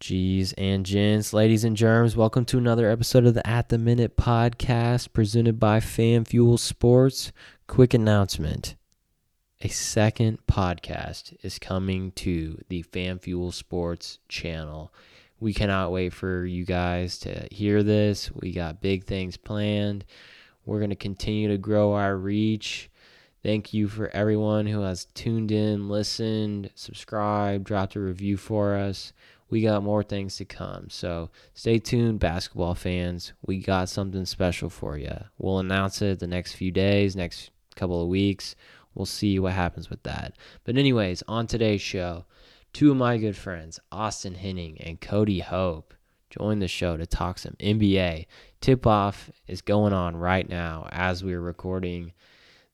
[0.00, 4.16] G's and gents, ladies and germs, welcome to another episode of the At the Minute
[4.16, 7.32] podcast presented by FanFuel Sports.
[7.66, 8.74] Quick announcement
[9.62, 14.92] a second podcast is coming to the FanFuel Sports channel.
[15.40, 18.30] We cannot wait for you guys to hear this.
[18.32, 20.04] We got big things planned.
[20.66, 22.90] We're going to continue to grow our reach.
[23.42, 29.14] Thank you for everyone who has tuned in, listened, subscribed, dropped a review for us
[29.54, 30.90] we got more things to come.
[30.90, 33.34] So stay tuned, basketball fans.
[33.46, 35.16] We got something special for you.
[35.38, 38.56] We'll announce it the next few days, next couple of weeks.
[38.96, 40.34] We'll see what happens with that.
[40.64, 42.24] But, anyways, on today's show,
[42.72, 45.94] two of my good friends, Austin Henning and Cody Hope,
[46.30, 48.26] join the show to talk some NBA.
[48.60, 52.12] Tip off is going on right now as we're recording.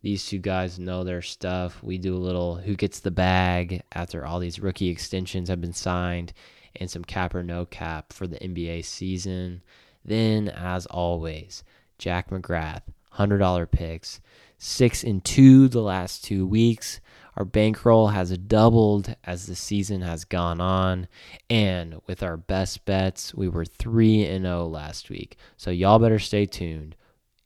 [0.01, 1.82] These two guys know their stuff.
[1.82, 5.74] We do a little who gets the bag after all these rookie extensions have been
[5.74, 6.32] signed
[6.77, 9.62] and some cap or no cap for the NBA season.
[10.04, 11.65] Then, as always,
[11.99, 12.82] Jack McGrath,
[13.15, 14.21] $100 picks,
[14.59, 17.01] six and two the last two weeks.
[17.37, 21.09] Our bankroll has doubled as the season has gone on.
[21.49, 25.37] And with our best bets, we were 3 and 0 last week.
[25.57, 26.96] So y'all better stay tuned.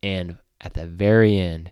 [0.02, 1.70] And at the very end,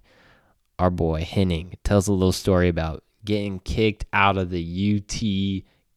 [0.79, 5.23] our boy Henning tells a little story about getting kicked out of the UT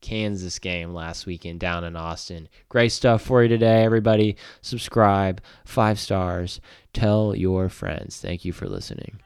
[0.06, 2.48] Kansas game last weekend down in Austin.
[2.70, 4.38] Great stuff for you today, everybody.
[4.62, 6.62] Subscribe, five stars,
[6.94, 8.22] tell your friends.
[8.22, 9.20] Thank you for listening.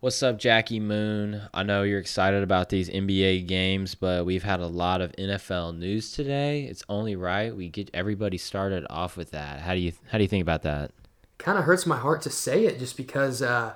[0.00, 1.42] What's up, Jackie Moon?
[1.52, 5.76] I know you're excited about these NBA games, but we've had a lot of NFL
[5.76, 6.66] news today.
[6.66, 9.58] It's only right we get everybody started off with that.
[9.58, 10.92] How do you how do you think about that?
[11.38, 13.74] Kind of hurts my heart to say it, just because uh,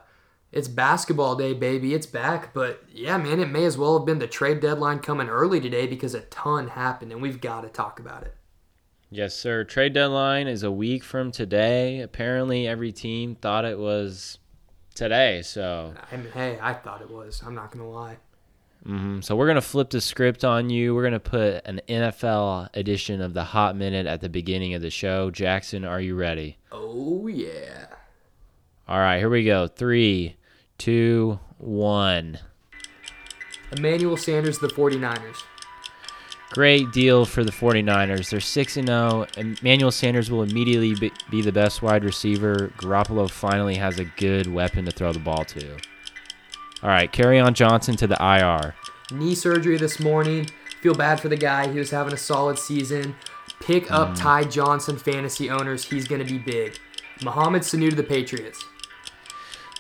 [0.53, 1.93] it's basketball day, baby.
[1.93, 5.29] It's back, but yeah, man, it may as well have been the trade deadline coming
[5.29, 8.37] early today because a ton happened, and we've got to talk about it.
[9.11, 9.65] Yes, sir.
[9.65, 12.01] Trade deadline is a week from today.
[12.01, 14.39] Apparently, every team thought it was
[14.93, 15.43] today.
[15.43, 17.43] So I mean, hey, I thought it was.
[17.45, 18.19] I'm not gonna lie.
[18.87, 19.21] Mm-hmm.
[19.21, 20.95] So we're gonna flip the script on you.
[20.95, 24.91] We're gonna put an NFL edition of the Hot Minute at the beginning of the
[24.91, 25.31] show.
[25.31, 26.59] Jackson, are you ready?
[26.71, 27.87] Oh yeah.
[28.89, 29.69] All right, here we go.
[29.69, 30.37] Three,
[30.79, 32.39] two, one.
[33.71, 35.45] Emmanuel Sanders, the 49ers.
[36.53, 38.29] Great deal for the 49ers.
[38.29, 39.27] They're 6 0.
[39.39, 42.71] Emmanuel Sanders will immediately be the best wide receiver.
[42.77, 45.73] Garoppolo finally has a good weapon to throw the ball to.
[46.83, 48.75] All right, Kerryon Johnson to the IR.
[49.17, 50.47] Knee surgery this morning.
[50.83, 51.73] Feel bad for the guy.
[51.73, 53.15] He was having a solid season.
[53.61, 54.19] Pick up mm.
[54.19, 55.87] Ty Johnson, fantasy owners.
[55.87, 56.79] He's going to be big.
[57.25, 58.63] Mohamed Sanu to the Patriots.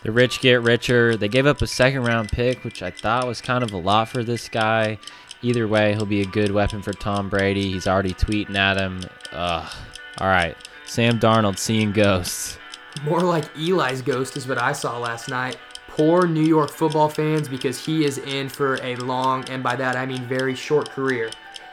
[0.05, 1.19] The rich get richer.
[1.19, 4.09] They gave up a second round pick, which I thought was kind of a lot
[4.09, 4.99] for this guy
[5.43, 7.71] either way, he'll be a good weapon for Tom Brady.
[7.71, 9.03] He's already tweeting at him.
[9.33, 9.73] Ugh.
[10.19, 10.57] All right.
[10.87, 12.59] Sam Darnold seeing ghosts.
[13.03, 15.57] More like Eli's ghost is what I saw last night.
[15.89, 19.97] Poor New York football fans because he is in for a long, and by that
[19.97, 21.31] I mean very short career.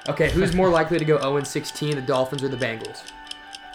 [0.07, 3.11] Okay, who's more likely to go 0 16, the Dolphins or the Bengals?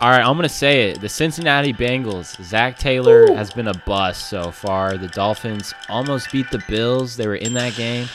[0.00, 1.00] All right, I'm going to say it.
[1.00, 3.34] The Cincinnati Bengals, Zac Taylor Ooh.
[3.34, 4.98] has been a bust so far.
[4.98, 7.16] The Dolphins almost beat the Bills.
[7.16, 8.08] They were in that game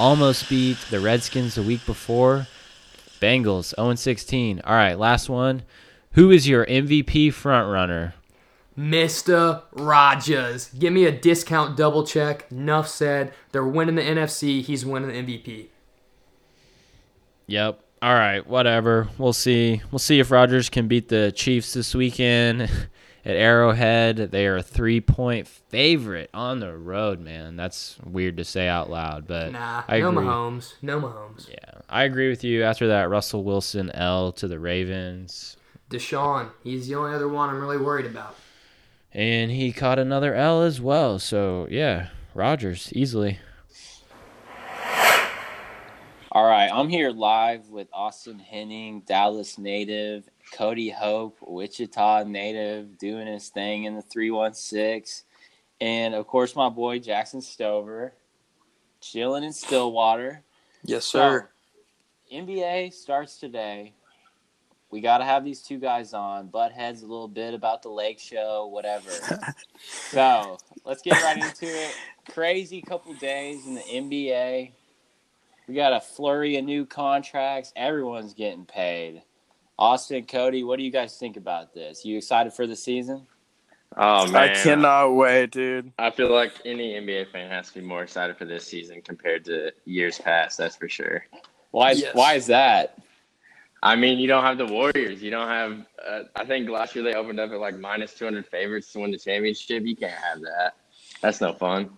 [0.00, 2.46] almost beat the Redskins the week before.
[3.20, 4.62] Bengals 0 16.
[4.64, 5.62] All right, last one.
[6.12, 8.14] Who is your MVP front runner?
[8.78, 9.62] Mr.
[9.72, 10.68] Rodgers.
[10.70, 12.50] Give me a discount double check.
[12.50, 13.32] Nuff said.
[13.52, 14.62] They're winning the NFC.
[14.62, 15.66] He's winning the MVP.
[17.46, 17.80] Yep.
[18.00, 19.08] All right, whatever.
[19.18, 19.82] We'll see.
[19.90, 22.70] We'll see if Rodgers can beat the Chiefs this weekend.
[23.24, 24.16] at Arrowhead.
[24.30, 27.56] They are a three point favorite on the road, man.
[27.56, 30.24] That's weird to say out loud, but nah, I no agree.
[30.24, 31.48] Mahomes, no Mahomes.
[31.48, 32.62] Yeah, I agree with you.
[32.62, 35.56] After that, Russell Wilson L to the Ravens.
[35.90, 38.36] Deshaun, he's the only other one I'm really worried about.
[39.12, 41.18] And he caught another L as well.
[41.18, 43.38] So yeah, Rodgers easily.
[46.32, 53.26] All right, I'm here live with Austin Henning, Dallas native, Cody Hope, Wichita native, doing
[53.26, 55.24] his thing in the 316.
[55.80, 58.12] And of course, my boy Jackson Stover,
[59.00, 60.42] chilling in Stillwater.
[60.84, 61.48] Yes, sir.
[62.30, 63.94] So, NBA starts today.
[64.90, 66.48] We got to have these two guys on.
[66.48, 69.10] Butt heads a little bit about the Lake Show, whatever.
[69.80, 71.94] so let's get right into it.
[72.30, 74.72] Crazy couple days in the NBA.
[75.68, 77.72] We got a flurry of new contracts.
[77.76, 79.22] Everyone's getting paid.
[79.80, 82.04] Austin, Cody, what do you guys think about this?
[82.04, 83.26] You excited for the season?
[83.96, 85.90] Oh man, I cannot wait, dude.
[85.98, 89.44] I feel like any NBA fan has to be more excited for this season compared
[89.46, 90.58] to years past.
[90.58, 91.24] That's for sure.
[91.72, 92.14] Why is Yes.
[92.14, 92.98] why is that?
[93.82, 95.22] I mean, you don't have the Warriors.
[95.22, 95.86] You don't have.
[96.06, 99.00] Uh, I think last year they opened up at like minus two hundred favorites to
[99.00, 99.84] win the championship.
[99.84, 100.74] You can't have that.
[101.22, 101.96] That's no fun.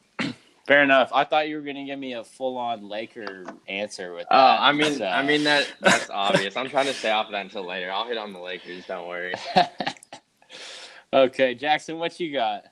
[0.67, 1.11] Fair enough.
[1.12, 4.61] I thought you were gonna give me a full on Laker answer with oh, that.
[4.61, 6.56] Oh, I mean, so- I mean that that's obvious.
[6.56, 7.91] I'm trying to stay off of that until later.
[7.91, 8.87] I'll hit on the Lakers.
[8.87, 9.35] Don't worry.
[11.12, 12.64] okay, Jackson, what you got?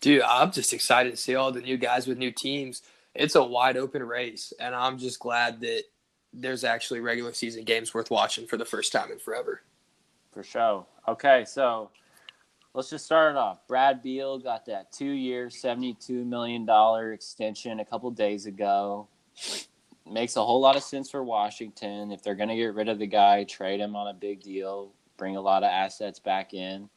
[0.00, 2.82] Dude, I'm just excited to see all the new guys with new teams.
[3.14, 5.84] It's a wide open race, and I'm just glad that
[6.32, 9.62] there's actually regular season games worth watching for the first time in forever.
[10.32, 10.86] For sure.
[11.08, 11.90] Okay, so
[12.76, 13.66] let's just start it off.
[13.66, 16.68] Brad Beal got that two year, $72 million
[17.12, 19.08] extension a couple days ago.
[20.08, 22.12] Makes a whole lot of sense for Washington.
[22.12, 24.92] If they're going to get rid of the guy, trade him on a big deal,
[25.16, 26.88] bring a lot of assets back in.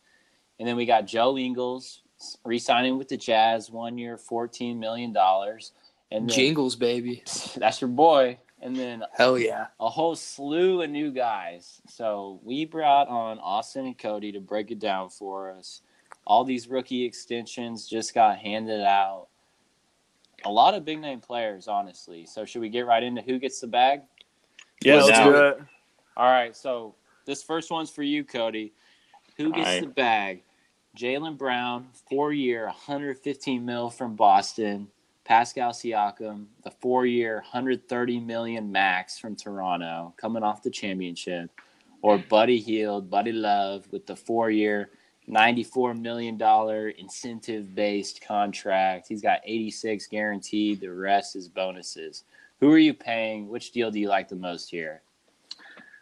[0.60, 2.02] And then we got Joe Ingles
[2.44, 5.16] re signing with the Jazz, one year, $14 million.
[6.12, 7.24] And then, Jingles, baby.
[7.56, 8.38] that's your boy.
[8.62, 9.68] And then Hell yeah.
[9.80, 11.82] a whole slew of new guys.
[11.88, 15.82] So we brought on Austin and Cody to break it down for us.
[16.28, 19.28] All these rookie extensions just got handed out.
[20.46, 22.26] A lot of big name players, honestly.
[22.26, 24.02] So should we get right into who gets the bag?
[24.84, 25.60] Yeah, Let's let's do do it.
[26.18, 26.56] All right.
[26.56, 26.96] So
[27.26, 28.74] this first one's for you, Cody.
[29.38, 29.82] Who gets All right.
[29.82, 30.44] the bag?
[30.98, 34.88] Jaylen Brown, four year, 115 mil from Boston.
[35.30, 41.52] Pascal Siakam, the four year, 130 million max from Toronto, coming off the championship.
[42.02, 44.90] Or Buddy Hield, Buddy Love with the four year,
[45.30, 46.42] $94 million
[46.98, 49.08] incentive based contract.
[49.08, 50.82] He's got 86 guaranteed.
[50.82, 52.24] The rest is bonuses.
[52.60, 53.50] Who are you paying?
[53.50, 55.04] Which deal do you like the most here?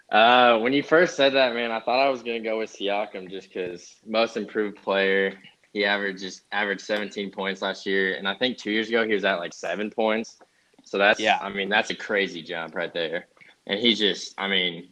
[0.09, 3.29] Uh, when you first said that, man, I thought I was gonna go with Siakam
[3.29, 5.33] just because most improved player.
[5.77, 9.13] He averaged just averaged 17 points last year, and I think two years ago he
[9.13, 10.39] was at like seven points.
[10.83, 11.37] So that's Yeah.
[11.39, 13.27] I mean that's a crazy jump right there.
[13.67, 14.87] And he's just, I mean,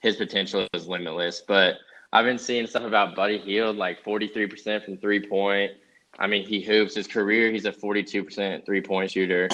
[0.00, 1.42] his potential is limitless.
[1.46, 1.74] But
[2.14, 5.72] I've been seeing stuff about Buddy Hield, like 43% from three point.
[6.18, 7.52] I mean, he hoops his career.
[7.52, 9.50] He's a 42% three point shooter.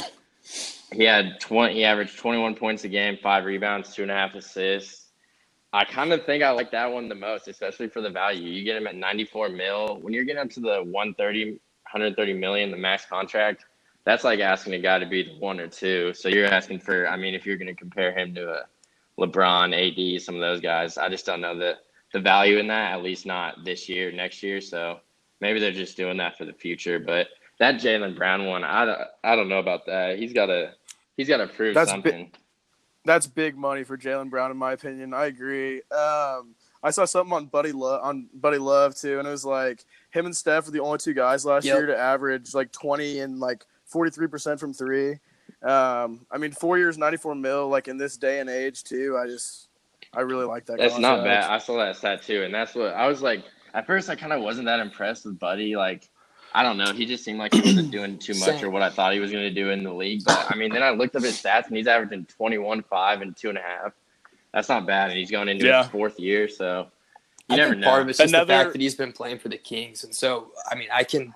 [0.93, 1.75] He had 20.
[1.75, 5.08] He averaged 21 points a game, five rebounds, two and a half assists.
[5.73, 8.49] I kind of think I like that one the most, especially for the value.
[8.51, 9.99] You get him at 94 mil.
[10.01, 13.67] When you're getting up to the 130, 130 million, the max contract,
[14.05, 16.15] that's like asking a guy to be the one or two.
[16.15, 17.07] So you're asking for.
[17.09, 18.63] I mean, if you're going to compare him to a
[19.19, 19.75] LeBron,
[20.17, 21.77] AD, some of those guys, I just don't know the
[22.15, 22.93] the value in that.
[22.95, 24.63] At least not this year, next year.
[24.63, 25.01] So
[25.41, 26.99] maybe they're just doing that for the future.
[26.99, 27.29] But
[27.59, 30.19] that Jaylen Brown one, I don't, I don't know about that.
[30.19, 30.73] He's got to
[31.19, 32.33] he's got to prove That's bi- something.
[33.05, 35.15] That's big money for Jaylen Brown, in my opinion.
[35.15, 35.77] I agree.
[35.91, 39.85] Um, I saw something on Buddy Love on Buddy Love too, and it was like
[40.11, 41.77] him and Steph were the only two guys last Yep.
[41.77, 45.19] year to average like twenty and like forty three percent from three.
[45.63, 49.19] Um, I mean, four years, ninety four mil, like in this day and age too.
[49.21, 49.69] I just,
[50.13, 50.79] I really like that.
[50.79, 51.51] That's not bad.
[51.51, 53.43] I saw that stat too, and that's what I was like.
[53.75, 55.77] At first, I kind of wasn't that impressed with Buddy.
[55.77, 56.09] Like,
[56.55, 58.65] I don't know, he just seemed like he wasn't doing too much Same.
[58.65, 60.23] or what I thought he was going to do in the league.
[60.25, 63.37] But I mean, then I looked up his stats, and he's averaging twenty-one, five, and
[63.37, 63.93] two and a half.
[64.53, 65.83] That's not bad, and he's going into Yeah.
[65.83, 66.89] his fourth year, so
[67.49, 67.89] you I never think know.
[67.91, 70.53] part of it's just the fact that he's been playing for the Kings, and so
[70.71, 71.35] I mean, I can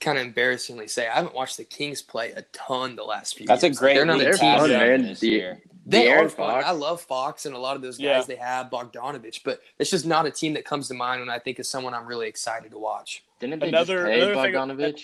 [0.00, 3.46] kind of embarrassingly say I haven't watched the Kings play a ton the last few.
[3.46, 3.78] That's a years.
[3.78, 4.54] great They're not a They're team.
[4.54, 5.02] Oh, fun, man.
[5.02, 5.60] this year.
[5.86, 6.50] They De'Aaron are fun.
[6.50, 6.66] Fox.
[6.66, 8.22] I love Fox and a lot of those guys Yeah.
[8.22, 11.38] they have, Bogdanovich, but it's just not a team that comes to mind when I
[11.38, 13.24] think of someone I'm really excited to watch.
[13.40, 15.02] Didn't they Another- just pay another thing- Bogdanovich?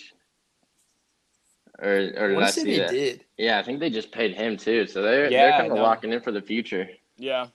[1.80, 2.90] Or, or did I, want to say see they that?
[2.90, 3.24] did.
[3.36, 4.86] Yeah, I think they just paid him too.
[4.86, 6.88] So they're Yeah, they're kind of locking in for the future.
[7.16, 7.46] Yeah.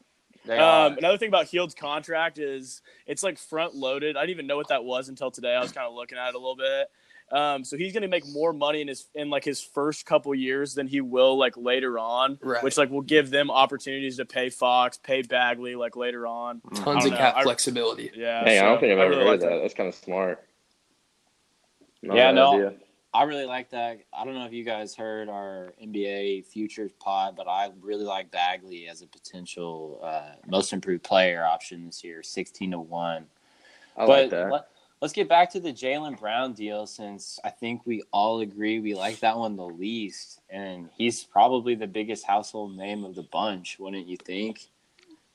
[0.50, 4.18] Um, another thing about Hield's contract is it's like front loaded.
[4.18, 5.54] I didn't even know what that was until today.
[5.56, 6.88] I was kind of looking at it a little bit.
[7.32, 10.34] Um, so he's going to make more money in his in like his first couple
[10.34, 12.64] years than he will like later on, Right.
[12.64, 16.62] which like will give them opportunities to pay Fox, pay Bagley like later on.
[16.74, 18.10] Tons of cap I- flexibility.
[18.16, 18.44] Yeah.
[18.44, 19.60] Hey, I don't think I've ever really heard like that.
[19.62, 20.44] That's kind of smart.
[22.04, 22.54] Not Yeah, a bad no.
[22.54, 22.74] idea.
[23.12, 24.02] I really like that.
[24.14, 28.30] I don't know if you guys heard our NBA futures pod, but I really like
[28.30, 33.26] Bagley as a potential uh, most improved player option this year, sixteen to one.
[33.98, 34.52] I but like that.
[34.52, 34.68] Let,
[35.02, 38.94] let's get back to the Jaylen Brown deal since I think we all agree we
[38.94, 43.80] like that one the least, and he's probably the biggest household name of the bunch,
[43.80, 44.68] wouldn't you think?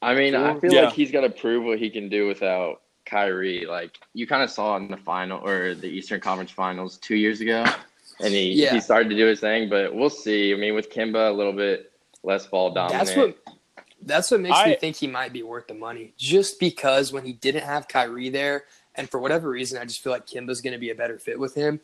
[0.01, 0.83] I mean, I feel Yeah.
[0.85, 3.67] like he's got to prove what he can do without Kyrie.
[3.67, 7.41] Like you kind of saw in the final or the Eastern Conference Finals two years
[7.41, 7.65] ago,
[8.21, 8.75] and he Yeah.
[8.75, 9.69] he started to do his thing.
[9.69, 10.53] But we'll see.
[10.53, 11.93] I mean, with Kemba a little bit
[12.23, 13.07] less ball dominant.
[13.07, 13.37] That's what
[14.03, 16.13] that's what makes me think he might be worth the money.
[16.19, 20.13] Just because when he didn't have Kyrie there, and for whatever reason, I just feel
[20.13, 21.81] like Kemba's going to be a better fit with him.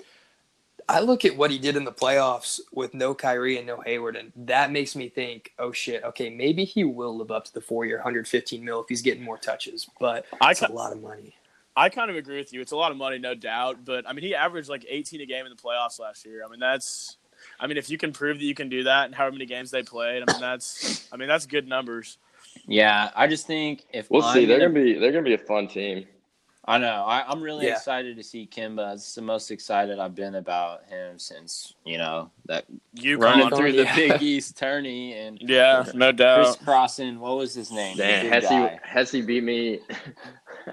[0.90, 4.16] I look at what he did in the playoffs with no Kyrie and no Hayward,
[4.16, 7.60] and that makes me think, oh shit, okay, maybe he will live up to the
[7.60, 11.00] four year, 115 mil if he's getting more touches, but I it's a lot of
[11.00, 11.34] money.
[11.76, 12.60] I kind of agree with you.
[12.60, 13.84] It's a lot of money, no doubt.
[13.84, 16.44] But I mean, he averaged like 18 a game in the playoffs last year.
[16.44, 17.16] I mean, that's.
[17.58, 19.70] I mean, if you can prove that you can do that and however many games
[19.70, 21.08] they played, I mean, that's.
[21.12, 22.18] I mean, that's good numbers.
[22.66, 24.44] Yeah, I just think if We'll I'm see.
[24.44, 26.06] They're gonna- gonna be they're gonna be a fun team.
[26.70, 27.04] I know.
[27.04, 27.72] I, I'm really Yeah.
[27.72, 28.94] excited to see Kemba.
[28.94, 33.56] It's the most excited I've been about him since you know that You running UConn,
[33.56, 33.96] through the yeah.
[33.96, 36.44] Big East tourney and Yeah, no doubt.
[36.44, 37.18] crisscrossing.
[37.18, 37.96] What was his name?
[37.96, 38.80] The Damn, big Hesse guy.
[38.84, 39.80] Hesse beat me.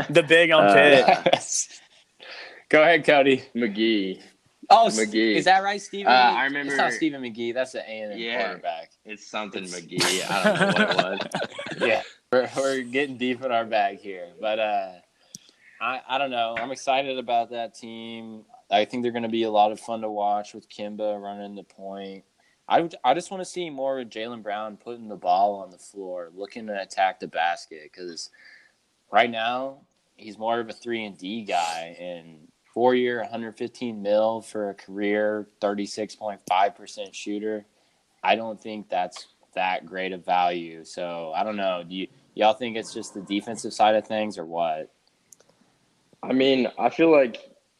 [0.10, 1.80] The big on Uh, pit.
[2.70, 3.44] Go ahead, Cody.
[3.56, 4.22] McGee.
[4.70, 5.36] Oh, McGee.
[5.38, 6.12] is that right, Stephen?
[6.12, 6.36] Uh, McGee?
[6.36, 7.54] I remember- It's not Stephen McGee.
[7.54, 8.44] That's the A and M Yeah.
[8.44, 8.92] quarterback.
[9.06, 10.30] It's something McGee.
[10.30, 10.96] I don't know what it
[11.80, 11.82] was.
[11.88, 12.01] yeah,
[12.32, 14.89] we're, we're getting deep in our bag here, but uh,
[15.80, 16.56] I I don't know.
[16.58, 18.44] I'm excited about that team.
[18.70, 21.56] I think they're going to be a lot of fun to watch with Kemba running
[21.56, 22.24] the point.
[22.68, 25.78] I I just want to see more of Jaylen Brown putting the ball on the
[25.78, 28.30] floor, looking to attack the basket because
[29.12, 29.82] right now
[30.16, 34.74] he's more of a three and D guy and four year 115 mil for a
[34.74, 37.66] career 36.5 percent shooter.
[38.24, 40.84] I don't think that's that great of value.
[40.84, 41.84] So I don't know.
[41.88, 44.92] Do you y'all think it's just the defensive side of things or what?
[46.24, 47.38] I mean, I feel like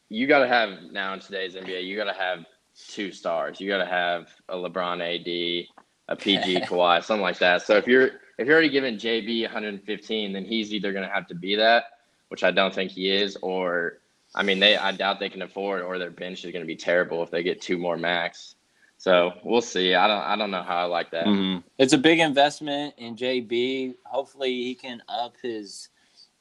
[0.08, 2.44] you got to have now in today's NBA, you got to have
[2.88, 3.60] two stars.
[3.60, 5.68] You got to have a LeBron AD,
[6.08, 7.62] a PG Kawhi, something like that.
[7.62, 11.26] So if you're if you're already giving JB 115, then he's either going to have
[11.28, 11.84] to be that,
[12.28, 13.98] which I don't think he is, or
[14.34, 16.76] I mean, they I doubt they can afford, or their bench is going to be
[16.76, 18.54] terrible if they get two more max.
[18.98, 19.94] So we'll see.
[19.94, 21.26] I don't I don't know how I like that.
[21.26, 21.66] Mm-hmm.
[21.78, 23.94] It's a big investment in JB.
[24.04, 25.88] Hopefully he can up his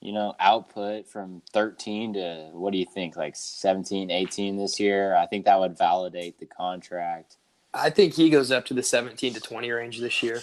[0.02, 5.16] you know output from 13 to what do you think like 17 18 this year
[5.16, 7.38] i think that would validate the contract
[7.74, 10.42] I think he goes up to the 17 to 20 range this year.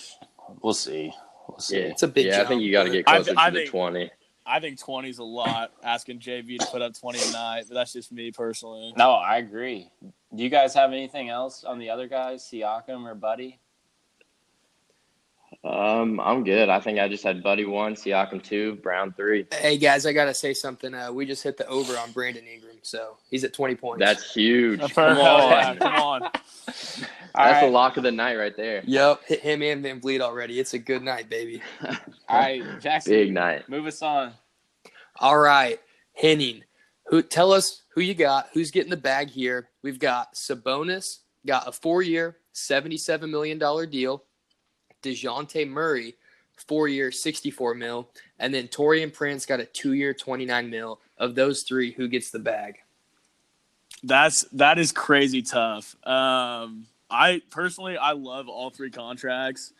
[0.62, 1.12] we'll see
[1.49, 2.42] we'll see Yeah, It's a big yeah.
[2.42, 4.11] I think you got to get closer I to the think- 20.
[4.46, 5.73] I think 20 is a lot.
[5.82, 8.92] Asking JB to put up 20 a night, but that's just me personally.
[8.96, 13.14] no i agree do you guys have anything else on the other guys siakam or
[13.14, 13.58] buddy
[15.64, 16.68] Um, I'm good.
[16.68, 19.47] I think I just had Buddy one, Siakam two, Brown three.
[19.52, 20.92] Hey guys, I gotta say something.
[20.92, 24.00] Uh, we just hit the over on Brandon Ingram, so he's at 20 points.
[24.04, 24.80] That's huge.
[24.92, 25.78] Come on.
[25.78, 26.21] come on.
[26.66, 27.02] That's
[27.35, 28.83] All the lock of the night right there.
[28.85, 30.61] Yep, hit him and VanVleet already.
[30.61, 31.62] It's a good night, baby.
[32.28, 33.66] all right jackson Big night.
[33.68, 34.35] move us on
[35.16, 35.80] All right,
[36.12, 36.62] Henning,
[37.06, 38.49] who tell us who you got?
[38.52, 39.71] Who's getting the bag here?
[39.83, 44.25] We've got Sabonis, got a four-year, seventy-seven million dollar deal.
[45.04, 46.16] Dejounte Murray,
[46.56, 48.08] four-year, sixty-four mil,
[48.38, 51.00] and then Taurean Prince got a two-year, twenty-nine mil.
[51.16, 52.78] Of those three, who gets the bag?
[54.02, 55.94] That's that is crazy tough.
[56.04, 59.73] Um, I personally I love all three contracts,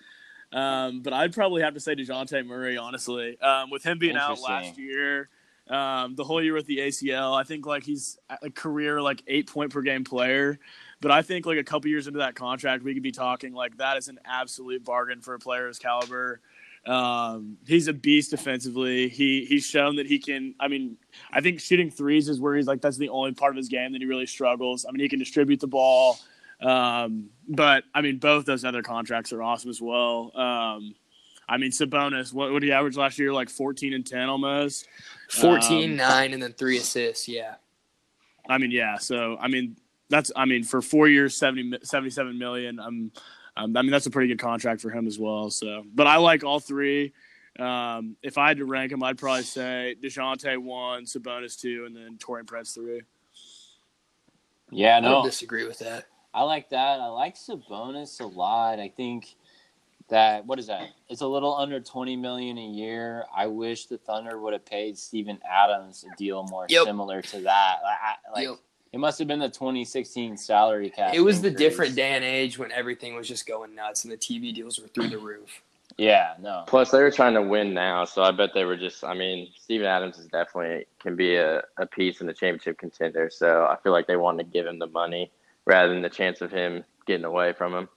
[0.52, 3.38] um, but I'd probably have to say Dejounte Murray honestly.
[3.40, 5.28] Um, with him being out last year,
[5.69, 9.50] um, the whole year with the ACL, I think like he's a career like eight
[9.50, 10.59] point per game player.
[11.04, 13.76] But I think like a couple years into that contract, we could be talking like
[13.76, 16.40] that is an absolute bargain for a player his caliber.
[16.87, 19.11] Um, he's a beast defensively.
[19.11, 20.54] He he's shown that he can.
[20.58, 20.96] I mean,
[21.30, 23.92] I think shooting threes is where he's like that's the only part of his game
[23.92, 24.87] that he really struggles.
[24.88, 26.18] I mean, he can distribute the ball,
[26.62, 30.32] um, but I mean, both those other contracts are awesome as well.
[30.34, 30.94] Um,
[31.46, 33.30] I mean, Sabonis, what would he average last year?
[33.30, 34.88] Like fourteen and ten almost.
[35.28, 37.28] 14, Um, 9, and then three assists.
[37.28, 37.56] Yeah.
[38.49, 38.96] I mean, yeah.
[38.96, 39.76] So I mean,
[40.14, 42.78] that's I mean for four years, 70, 77 million.
[42.78, 43.11] Um,
[43.56, 45.50] um, I mean that's a pretty good contract for him as well.
[45.50, 47.12] So, but I like all three.
[47.59, 51.94] Um, if I had to rank them, I'd probably say Dejounte one, Sabonis two, and
[51.94, 53.02] then Taurean Prince three.
[54.71, 56.06] yeah I don't disagree with that.
[56.33, 57.00] I like that.
[57.00, 58.80] I like Sabonis a lot.
[58.80, 59.37] I think
[60.09, 60.88] that what is that?
[61.09, 63.25] It's a little under twenty million a year.
[63.35, 66.85] I wish the Thunder would have paid Steven Adams a deal more Yep.
[66.87, 67.76] similar to that.
[67.85, 68.56] Like, I, like Yep.
[68.94, 71.14] It must have been the 2016 salary cap.
[71.14, 74.16] It was the different day and age when everything was just going nuts and the
[74.16, 75.62] TV deals were through the roof.
[75.98, 76.62] Yeah, no.
[76.68, 79.02] Plus, they were trying to win now, so I bet they were just.
[79.02, 83.30] I mean, Steven Adams is definitely can be a, a piece in the championship contender.
[83.32, 85.32] So I feel like they wanted to give him the money
[85.66, 87.88] rather than the chance of him getting away from him.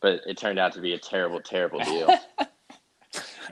[0.00, 2.16] But it turned out to be a terrible, terrible deal.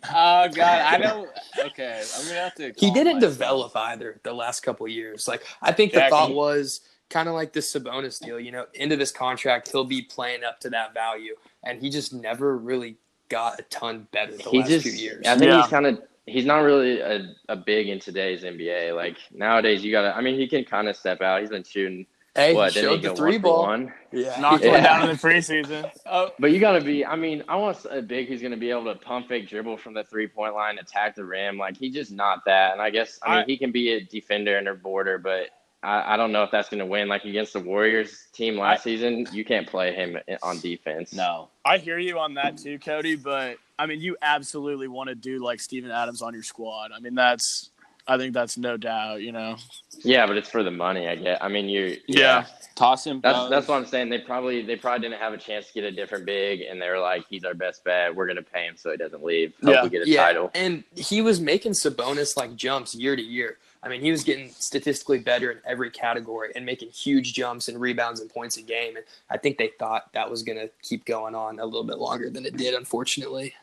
[0.04, 1.28] Oh God, I know.
[1.66, 2.73] Okay, I'm gonna have to.
[2.76, 3.33] He didn't myself.
[3.33, 5.28] develop either the last couple years.
[5.28, 8.40] Like I think the thought was kind of like this Sabonis deal.
[8.40, 11.90] You know, end of this contract, he'll be playing up to that value, and he
[11.90, 12.97] just never really
[13.28, 15.26] got a ton better the he last just, few years.
[15.26, 15.62] I think Yeah.
[15.62, 16.02] he's kind of.
[16.26, 18.95] He's not really a, a big in today's NBA.
[18.95, 20.16] Like nowadays, you gotta.
[20.16, 21.40] I mean, he can kind of step out.
[21.40, 22.07] He's been shooting.
[22.35, 22.73] Hey, what?
[22.73, 23.62] he showed the three ball.
[23.67, 23.93] one?
[24.12, 24.71] Yeah, Knocked Yeah.
[24.73, 25.91] one down in the preseason.
[26.07, 27.05] Oh, But you got to be.
[27.07, 29.79] I mean, I want a big who's going to be able to pump fake dribble
[29.79, 31.57] from the three point line, attack the rim.
[31.59, 32.73] Like he's just not that.
[32.73, 35.49] And I guess I mean I- he can be a defender and a border, but
[35.83, 37.09] I, I don't know if that's going to win.
[37.09, 41.12] Like against the Warriors team last season, you can't play him on defense.
[41.12, 41.49] no.
[41.65, 43.17] I hear you on that too, Cody.
[43.17, 46.93] But I mean, you absolutely want to do like Steven Adams on your squad.
[46.95, 47.71] I mean, that's.
[48.09, 49.23] I think that's no doubt.
[49.23, 49.56] You know.
[50.04, 51.09] Yeah, but it's for the money.
[51.09, 51.42] I get.
[51.42, 51.97] I mean, you.
[52.06, 52.47] Yeah.
[52.75, 53.21] Toss him.
[53.23, 54.09] That's that's what I'm saying.
[54.09, 56.99] They probably they probably didn't have a chance to get a different big, and they're
[56.99, 58.14] like, he's our best bet.
[58.14, 59.52] We're gonna pay him so he doesn't leave.
[59.62, 59.82] Hope Yeah.
[59.85, 60.50] we get a yeah, title.
[60.54, 63.59] and he was making Sabonis like jumps year to year.
[63.85, 67.80] I mean, he was getting statistically better in every category and making huge jumps and
[67.80, 68.97] rebounds and points a game.
[68.97, 71.99] And I think they thought that was going to keep going on a little bit
[71.99, 73.54] longer than it did, unfortunately.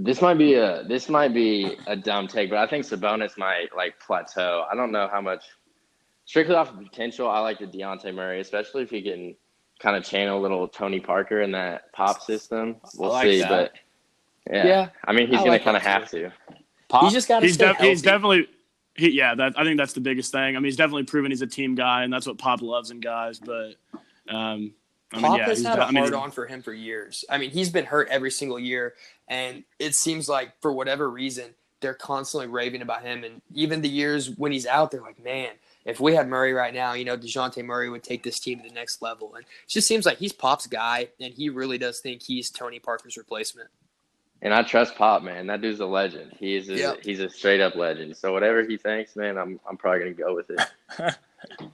[0.00, 3.74] This might be a this might be a dumb take, but I think Sabonis might
[3.76, 4.64] like plateau.
[4.70, 5.44] I don't know how much
[6.24, 7.28] strictly off of potential.
[7.28, 9.34] I like the Dejounte Murray, especially if he can
[9.80, 12.76] kind of channel a little Tony Parker in that pop system.
[12.96, 13.48] We'll like see, that.
[13.48, 13.72] but
[14.54, 14.66] yeah.
[14.66, 14.88] Yeah.
[15.04, 16.30] I mean he's I gonna like kind of that have to.
[16.88, 17.02] Pop.
[17.02, 17.88] He's just got to He's, stay def- healthy.
[17.90, 18.48] he's definitely.
[18.94, 20.42] He, yeah, that I think that's the biggest thing.
[20.56, 23.00] I mean, he's definitely proven he's a team guy, and that's what Pop loves in
[23.00, 23.38] guys.
[23.38, 23.74] But,
[24.28, 24.72] um,
[25.12, 26.62] I mean, Pop yeah, has he's had de- a I mean, hard on for him
[26.62, 27.24] for years.
[27.30, 28.94] I mean, he's been hurt every single year,
[29.26, 33.22] and it seems like for whatever reason they're constantly raving about him.
[33.24, 35.50] And even the years when he's out, they're like, man,
[35.84, 38.68] if we had Murray right now, you know, Dejounte Murray would take this team to
[38.68, 39.34] the next level.
[39.36, 42.80] And it just seems like he's Pop's guy, and he really does think he's Tony
[42.80, 43.68] Parker's replacement.
[44.42, 45.46] And I trust Pop, man.
[45.46, 46.32] That dude's a legend.
[46.38, 47.04] He's a, Yep.
[47.04, 48.16] he's a straight up legend.
[48.16, 50.60] So whatever he thinks, man, I'm I'm probably gonna go with it.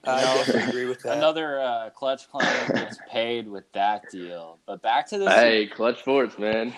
[0.04, 1.16] I know, definitely agree with that.
[1.16, 4.58] Another uh, clutch claim gets paid with that deal.
[4.66, 6.74] But back to the hey, Klutch Sports, man.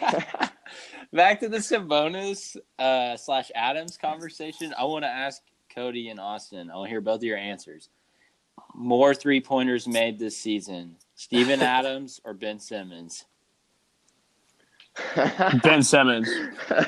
[1.12, 4.72] back to the Sabonis uh, slash Adams conversation.
[4.78, 5.42] I want to ask
[5.74, 6.70] Cody and Austin.
[6.70, 7.88] I want to hear both of your answers.
[8.74, 13.24] More three pointers made this season: Steven Adams or Ben Simmons?
[15.62, 16.28] Ben Simmons.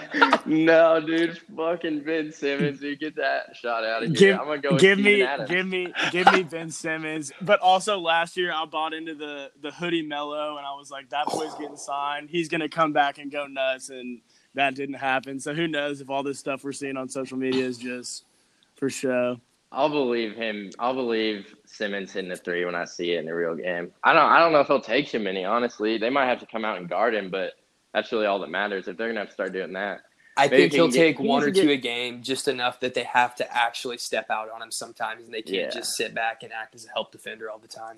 [0.47, 4.18] no, dude, fucking Ben Simmons, dude, get that shot out of here.
[4.18, 7.33] Give, I'm gonna go with give me, give me, give me Ben Simmons.
[7.40, 11.11] But also last year, I bought into the the hoodie Melo, and I was like,
[11.11, 12.31] that boy's getting signed.
[12.31, 14.21] He's gonna come back and go nuts, and
[14.55, 15.38] that didn't happen.
[15.38, 18.25] So who knows if all this stuff we're seeing on social media is just
[18.77, 19.40] for show.
[19.71, 20.71] I'll believe him.
[20.79, 23.92] I'll believe Simmons hitting the three when I see it in the real game.
[24.03, 24.31] I don't.
[24.31, 25.44] I don't know if he'll take too many.
[25.44, 27.53] Honestly, they might have to come out and guard him, but
[27.94, 28.88] that's really all that matters.
[28.88, 30.01] If they're gonna have to start doing that,
[30.37, 32.46] I Maybe think he he'll can get- take one or to two a game, just
[32.48, 35.70] enough that they have to actually step out on him sometimes, and they can't Yeah.
[35.70, 37.96] just sit back and act as a help defender all the time.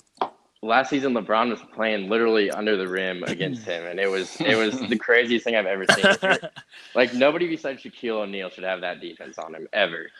[0.62, 4.56] last season LeBron was playing literally under the rim against him, and it was it
[4.56, 6.38] was the craziest thing I've ever seen.
[6.94, 10.10] like nobody besides Shaquille O'Neal should have that defense on him ever.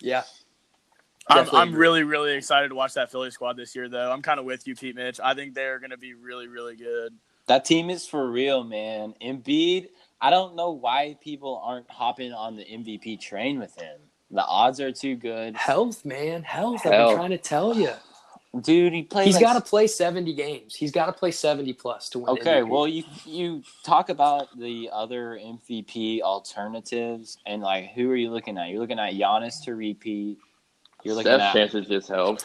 [0.00, 0.24] Yeah,
[1.28, 4.10] I'm, I'm really, really excited to watch that Philly squad this year, though.
[4.12, 5.18] I'm kind of with you, Pete Mitch.
[5.22, 7.14] I think they're going to be really, really good.
[7.48, 9.14] That team is for real, man.
[9.22, 9.88] Embiid,
[10.20, 13.98] I don't know why people aren't hopping on the MVP train with him.
[14.30, 16.84] The odds are too good, health, man, health.
[16.84, 17.92] I've been trying to tell you.
[18.60, 18.92] dude.
[18.92, 19.26] He plays.
[19.26, 20.74] He's like got to play 70 games.
[20.74, 22.30] He's got to play 70 plus to win.
[22.30, 22.68] Okay, MVP.
[22.68, 28.58] well, you you talk about the other MVP alternatives, and like, who are you looking
[28.58, 28.70] at?
[28.70, 30.38] You're looking at Giannis to repeat.
[31.06, 31.52] You're looking Steph's at.
[31.54, 32.40] chances just help.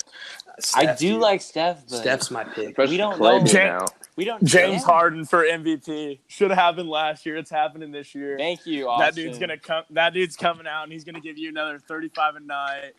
[0.76, 1.21] I do dude.
[1.21, 2.78] like Steph, but Steph's my pick.
[2.78, 3.43] We don't Klay know.
[3.43, 4.43] being we don't.
[4.43, 4.86] James yeah.
[4.88, 7.38] Harden for MVP should have happened last year.
[7.38, 8.38] It's happening this year.
[8.38, 9.06] Thank you, Austin.
[9.06, 9.84] that dude's gonna come.
[9.91, 12.93] That dude's coming out, and he's gonna give you another 35 a night,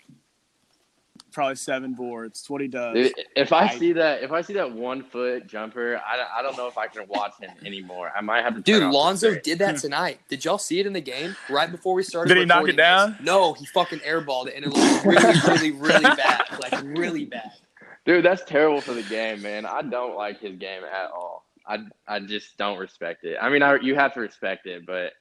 [1.32, 2.40] probably seven boards.
[2.40, 2.94] It's what he does.
[2.94, 6.28] Dude, if I, I- see that, if I see that one foot jumper, I, don't-
[6.36, 8.12] I don't know if I can watch him anymore.
[8.16, 8.60] I might have to.
[8.60, 10.20] Dude, turn off the Lonzo did that tonight.
[10.28, 12.28] Did y'all see it in the game right before we started?
[12.28, 12.84] Did he knock it recording this?
[12.84, 13.16] down?
[13.22, 16.42] No, he fucking airballed it, and it looked really, really, really bad.
[16.60, 17.50] Like really bad.
[18.04, 19.64] Dude, that's terrible for the game, man.
[19.64, 21.46] I don't like his game at all.
[21.66, 23.36] I, I just don't respect it.
[23.40, 25.12] I mean, I, you have to respect it, but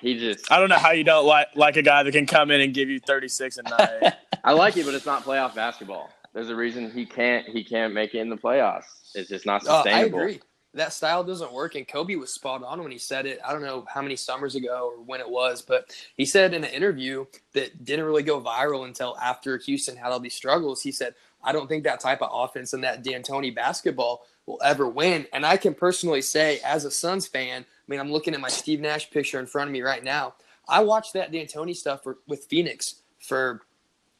[0.00, 0.50] he just.
[0.50, 2.74] I don't know how you don't like like a guy that can come in and
[2.74, 4.14] give you 36 a night.
[4.44, 6.10] I like it, but it's not playoff basketball.
[6.34, 8.84] There's a reason he can't he can't make it in the playoffs.
[9.14, 10.40] It's just not Oh, I agree.
[10.74, 11.74] that style doesn't work.
[11.74, 13.38] And Kobe was spot on when he said it.
[13.46, 16.64] I don't know how many summers ago or when it was, but he said in
[16.64, 20.80] an interview that didn't really go viral until after Houston had all these struggles.
[20.82, 24.88] He said, I don't think that type of offense and that D'Antoni basketball will ever
[24.88, 25.26] win.
[25.34, 28.48] And I can personally say, as a Suns fan, I mean, I'm looking at my
[28.48, 30.34] Steve Nash picture in front of me right now.
[30.68, 33.60] I watched that D'Antoni stuff for, with Phoenix for,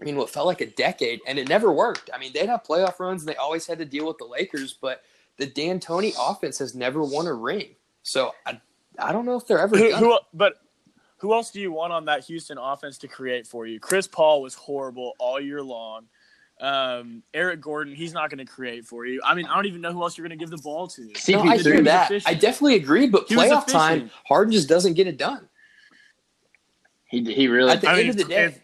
[0.02, 2.10] I mean, what felt like a decade, and it never worked.
[2.12, 4.72] I mean, they'd have playoff runs, and they always had to deal with the Lakers,
[4.74, 5.02] but
[5.38, 7.76] the D'Antoni offense has never won a ring.
[8.02, 8.60] So I,
[8.98, 10.04] I don't know if they're ever Who, gonna.
[10.04, 10.54] who, but
[11.18, 13.78] who else do you want on that Houston offense to create for you?
[13.78, 16.06] Chris Paul was horrible all year long.
[16.60, 19.20] Um, Eric Gordon, he's not going to create for you.
[19.24, 21.02] I mean, I don't even know who else you're going to give the ball to.
[21.28, 22.06] No, I He hear that.
[22.10, 22.28] efficient.
[22.28, 24.10] I definitely agree, but He playoff time.
[24.26, 25.48] Harden just doesn't get it done.
[27.04, 28.60] He he really At the I end mean, of the day, if-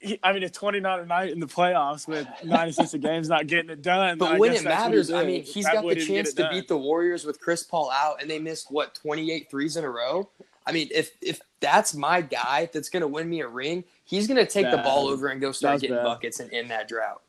[0.00, 3.28] he, I mean, it's 29 a night in the playoffs with nine assists a game's
[3.28, 4.16] not getting it done.
[4.16, 6.52] But I when guess it matters, I mean, he's That got the chance to done.
[6.54, 9.90] beat the Warriors with Chris Paul out, and they missed what 28 threes in a
[9.90, 10.28] row.
[10.66, 14.26] I mean, if if that's my guy that's going to win me a ring, he's
[14.26, 16.04] going to take the ball over and go start That's getting bad.
[16.04, 17.22] buckets and end that drought.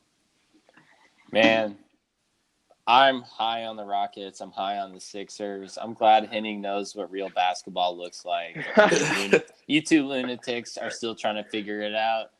[1.31, 1.77] Man,
[2.87, 4.41] I'm high on the Rockets.
[4.41, 5.77] I'm high on the Sixers.
[5.81, 8.57] I'm glad Henning knows what real basketball looks like.
[9.67, 12.31] you two lunatics are still trying to figure it out.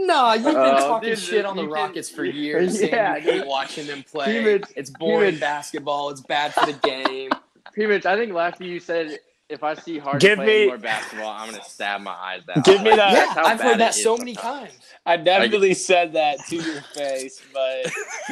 [0.00, 2.80] No, you've been Oh, talking dude, shit on the you can- Rockets for years.
[2.80, 4.38] Yeah, you hate watching them play.
[4.40, 6.10] Even- it's boring basketball.
[6.10, 7.30] It's bad for the game.
[7.72, 10.66] Pretty much, I think last year you said if I see Harden Give play me-
[10.66, 12.64] more basketball, I'm gonna stab my eyes out.
[12.64, 14.70] Give me that- yeah, I've heard that so many sometimes.
[14.72, 14.84] times.
[15.06, 17.90] I definitely said that to your face, but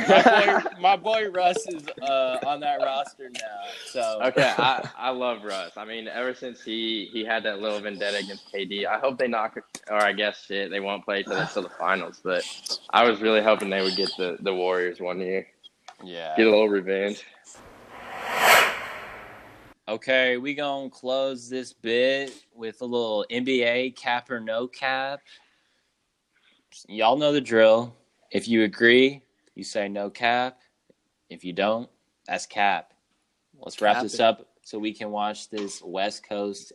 [0.08, 3.40] my boy, my boy Russ is uh, on that roster now.
[3.86, 5.72] So Okay, I, I love Russ.
[5.78, 9.28] I mean, ever since he he had that little vendetta against KD, I hope they
[9.28, 9.56] knock.
[9.90, 12.20] Or I guess shit, they won't play each other till the finals.
[12.22, 12.44] But
[12.90, 15.46] I was really hoping they would get the the Warriors one year,
[16.04, 16.34] yeah.
[16.36, 17.22] get a little revenge.
[19.88, 25.20] Okay, we gonna close this bit with a little NBA cap or no cap.
[26.88, 27.94] Y'all know the drill.
[28.32, 29.22] If you agree,
[29.54, 30.58] you say no cap.
[31.30, 31.88] If you don't,
[32.26, 32.94] that's cap.
[33.60, 36.72] Let's wrap Cap this up so we can watch this West Coast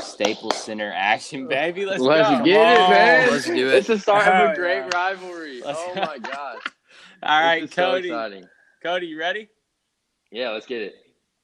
[0.00, 1.84] Staples Center action, baby.
[1.84, 2.44] Let's, Let's go.
[2.44, 3.30] get it, on, man.
[3.30, 3.74] let's do it.
[3.74, 4.90] It's the start of a great yeah.
[4.94, 5.60] rivalry.
[5.62, 6.00] Let's oh go.
[6.00, 6.62] my gosh!
[7.22, 8.08] All right, This is Cody.
[8.08, 8.48] exciting.
[8.82, 9.50] Cody, you ready?
[10.30, 10.94] Yeah, let's get it.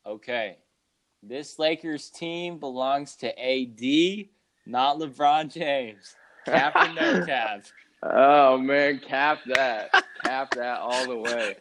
[0.06, 0.56] Okay.
[1.28, 4.26] This Lakers team belongs to AD,
[4.64, 6.14] not LeBron James.
[6.44, 7.64] Cap or no cap?
[8.04, 9.90] Oh man, cap that,
[10.24, 11.56] cap that all the way.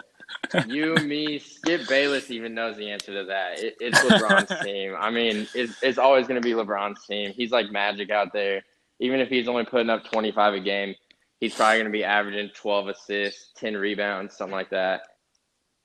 [0.68, 3.60] You, me, Skip Bayless even knows the answer to that.
[3.60, 4.96] It, it's LeBron's team.
[5.00, 7.34] I mean, it's, it's always going to be LeBron's team.
[7.36, 8.62] He's like magic out there.
[9.00, 10.94] Even if he's only putting up 25 a game,
[11.40, 15.02] he's probably going to be averaging 12 assists, 10 rebounds, something like that.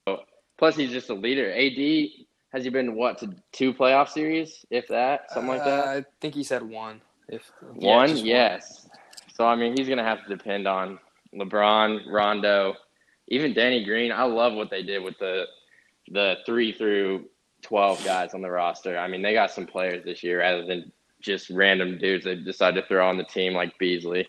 [0.07, 0.21] So,
[0.59, 1.51] plus, he's just a leader.
[1.51, 5.86] AD has he been what to two playoff series, if that, something like that.
[5.86, 7.00] Uh, I think he said one.
[7.28, 8.88] If One, just yes.
[9.32, 10.98] So I mean, he's gonna have to depend on
[11.34, 12.74] LeBron, Rondo,
[13.28, 14.10] even Danny Green.
[14.10, 15.46] I love what they did with the
[16.10, 17.26] the three through
[17.62, 18.98] twelve guys on the roster.
[18.98, 22.80] I mean, they got some players this year rather than just random dudes they decided
[22.80, 24.26] to throw on the team like Beasley.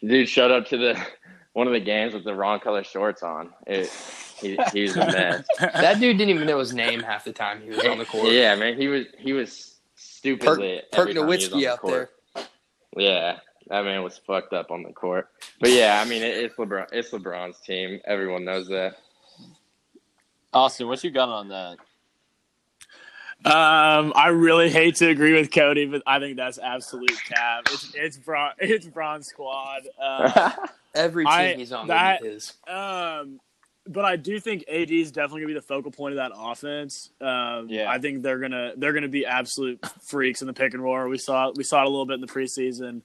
[0.00, 1.00] Dude showed up to the
[1.54, 3.50] one of the games with the wrong color shorts on.
[3.66, 3.90] It,
[4.42, 5.44] he, he's a mess.
[5.60, 8.30] That dude didn't even know his name half the time he was on the court.
[8.32, 11.60] Yeah, man, he was he was stupid Perk, lit Perk every time he was on
[11.60, 12.10] Nowitzki out court.
[12.34, 12.44] there.
[12.96, 15.28] Yeah, that man was fucked up on the court.
[15.60, 16.88] But yeah, I mean, it, it's LeBron.
[16.92, 18.00] It's LeBron's team.
[18.04, 18.96] Everyone knows that.
[20.52, 21.78] Austin, what you got on that?
[23.44, 27.62] Um, I really hate to agree with Cody, but I think that's absolute cap.
[27.72, 29.82] It's it's Bron it's Bron squad.
[30.00, 30.50] Uh,
[30.94, 32.52] Every team I- he's on that- is.
[32.68, 33.40] um,
[33.86, 37.10] but I do think AD is definitely gonna be the focal point of that offense.
[37.20, 37.90] Um, Yeah.
[37.90, 41.08] I think they're gonna they're gonna be absolute freaks in the pick and roll.
[41.08, 43.02] We saw we saw it a little bit in the preseason.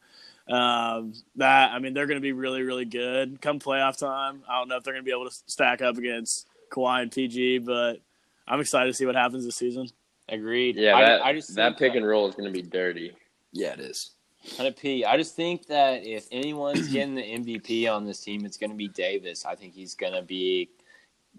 [0.47, 4.43] Um, that I mean, they're gonna be really really good come playoff time.
[4.47, 7.59] I don't know if they're gonna be able to stack up against Kawhi and PG,
[7.59, 8.01] but
[8.47, 9.89] I'm excited to see what happens this season.
[10.29, 10.75] Agreed.
[10.75, 13.13] yeah, I, that I just that think pick and roll is going to be dirty.
[13.53, 14.11] Yeah, it is.
[14.55, 15.03] Kind of P.
[15.03, 18.75] I just think that if anyone's getting the MVP on this team, it's going to
[18.75, 19.45] be Davis.
[19.45, 20.69] I think he's going to be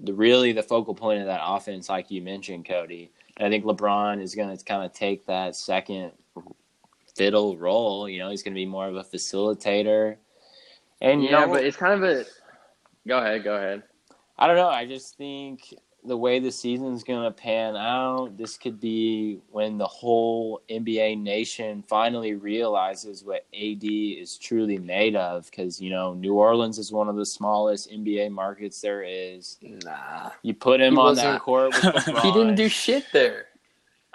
[0.01, 3.11] the really the focal point of that offense, like you mentioned, Cody.
[3.37, 6.13] And I think LeBron is going to kind of take that second
[7.17, 8.09] fiddle role.
[8.09, 10.17] You know, he's going to be more of a facilitator.
[11.01, 12.25] And you yeah, know, but it's kind of a.
[13.07, 13.45] Go ahead.
[13.45, 13.83] Go ahead.
[14.39, 14.69] I don't know.
[14.69, 15.75] I just think
[16.09, 21.21] the way the season's going to pan out, this could be when the whole NBA
[21.23, 25.51] nation finally realizes what AD is truly made of.
[25.51, 29.59] Because, you know, New Orleans is one of the smallest NBA markets there is.
[29.63, 33.47] Nah, You put him He on that court with he didn't do shit there.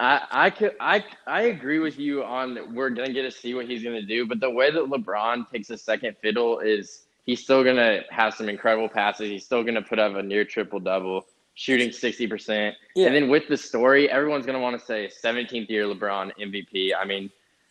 [0.00, 3.66] I I could I I agree with you on we're gonna get to see what
[3.66, 7.62] he's gonna do, but the way that LeBron takes a second fiddle is he's still
[7.62, 9.30] gonna have some incredible passes.
[9.30, 12.76] He's still gonna put up a near triple double, shooting sixty percent.
[12.94, 13.06] Yeah.
[13.06, 16.92] And then with the story, everyone's gonna want to say 17th year LeBron MVP.
[16.98, 17.30] I mean,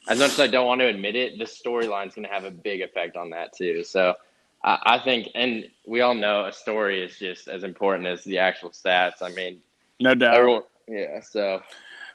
[0.09, 2.81] as much as I don't want to admit it, the storyline's gonna have a big
[2.81, 3.83] effect on that too.
[3.83, 4.15] So.
[4.63, 8.37] I I think, and we all know a story is just as important as the
[8.37, 9.21] actual stats.
[9.21, 9.59] I mean,
[9.99, 10.35] No doubt.
[10.35, 11.19] everyone, yeah.
[11.19, 11.61] So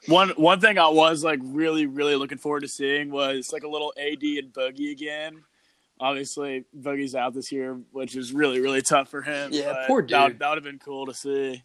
[0.07, 3.67] One one thing I was like really really looking forward to seeing was like a
[3.67, 5.43] little AD and Boogie again.
[5.99, 9.49] Obviously, Boogie's out this year, which is really really tough for him.
[9.51, 10.39] Yeah, poor That, dude.
[10.39, 11.63] that would have been cool to see.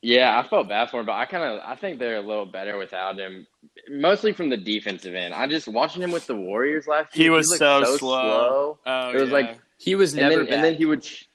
[0.00, 2.46] Yeah, I felt bad for him, but I kind of I think they're a little
[2.46, 3.48] better without him,
[3.90, 5.34] mostly from the defensive end.
[5.34, 7.20] I just watching him with the Warriors last year.
[7.20, 7.32] He year.
[7.32, 8.78] was looked so slow.
[8.86, 9.34] Oh, It was yeah.
[9.34, 10.54] like, He was and never then bad.
[10.54, 11.27] and then he would, ch-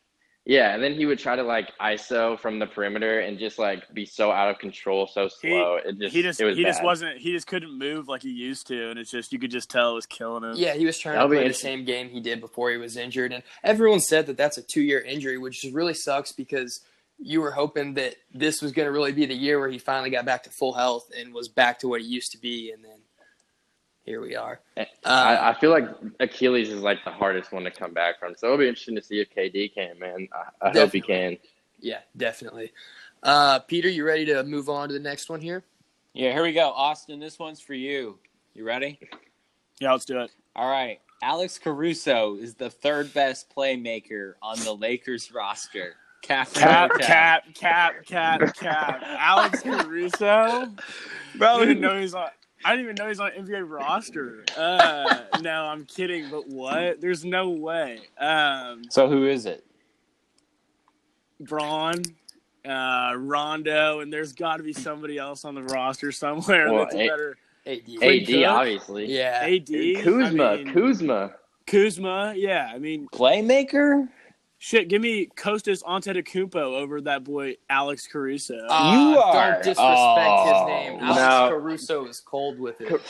[0.45, 3.83] yeah, and then he would try to like ISO from the perimeter and just like
[3.93, 5.75] be so out of control, so He- slow.
[5.77, 8.29] it just he just it was he just wasn't he just couldn't move like he
[8.31, 10.53] used to, and it's just you could just tell it was killing him.
[10.55, 12.77] Yeah, he was trying That'll to be play the same game he did before he
[12.77, 16.81] was injured, and everyone said that that's a two-year injury, which just really sucks because
[17.19, 20.09] you were hoping that this was going to really be the year where he finally
[20.09, 22.83] got back to full health and was back to what he used to be, and
[22.83, 22.97] then
[24.03, 24.59] here we are.
[24.77, 25.85] I, Uh, I feel like
[26.19, 29.01] Achilles is like the hardest one to come back from, so it'll be interesting to
[29.03, 29.97] see if KD can.
[29.99, 30.27] Man,
[30.61, 31.37] I, I hope he can.
[31.79, 32.71] yeah, definitely.
[33.21, 35.63] Uh, Peter, you ready to move on to the next one here?
[36.13, 36.69] Yeah, here we go.
[36.71, 38.19] Austin, this one's for you.
[38.53, 38.99] You ready?
[39.79, 40.31] yeah, let's do it.
[40.55, 40.99] All right.
[41.23, 45.95] Alex Caruso is the third best playmaker on the Lakers roster.
[46.21, 49.01] Cap, Cap, or no cap, cap, cap, cap.
[49.05, 50.67] Alex Caruso,
[51.37, 51.55] bro.
[51.55, 52.29] I didn't even know he's on.
[52.65, 54.43] I didn't even know he's on NBA roster.
[54.57, 56.29] Uh, no, I'm kidding.
[56.29, 57.01] But what?
[57.01, 57.99] There's no way.
[58.19, 59.65] Um, So who is it?
[61.39, 62.01] Bron,
[62.65, 66.95] uh, Rondo, and there's got to be somebody else on the roster somewhere Well, that's
[66.95, 67.37] a A- better.
[67.65, 67.81] AD.
[68.01, 69.05] AD, obviously.
[69.13, 69.39] Yeah.
[69.43, 71.31] AD, Kuzma, I mean, Kuzma.
[71.65, 72.33] Kuzma.
[72.35, 74.07] Yeah, I mean, Playmaker?
[74.63, 74.87] Shit.
[74.87, 78.55] Give me Kostas Antetokounmpo over that boy Alex Caruso.
[78.69, 80.99] Uh, You are- Don't disrespect Oh, his name.
[81.01, 81.05] no.
[81.13, 83.01] Alex Caruso is cold with it.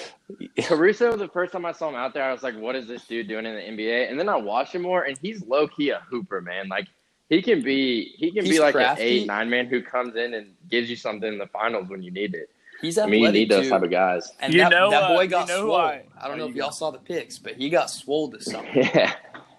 [0.66, 3.06] Caruso, the first time I saw him out there, I was like, "What is this
[3.06, 5.89] dude doing in the NBA?" And then I watched him more, and he's low key
[5.89, 6.70] a hooper, man.
[6.70, 6.88] Like
[7.30, 9.02] he can be, he can He's be like crafty.
[9.04, 12.02] an eight, nine man who comes in and gives you something in the finals when
[12.02, 12.50] you need it.
[12.82, 14.30] He's I athletic mean, you need those type of guys.
[14.39, 15.76] And You that, know, that uh, boy you got know swole.
[15.78, 18.28] I- I, don't know Oh, if you y'all saw the pics, but he got swole
[18.28, 18.68] this summer.
[18.74, 19.13] Yeah,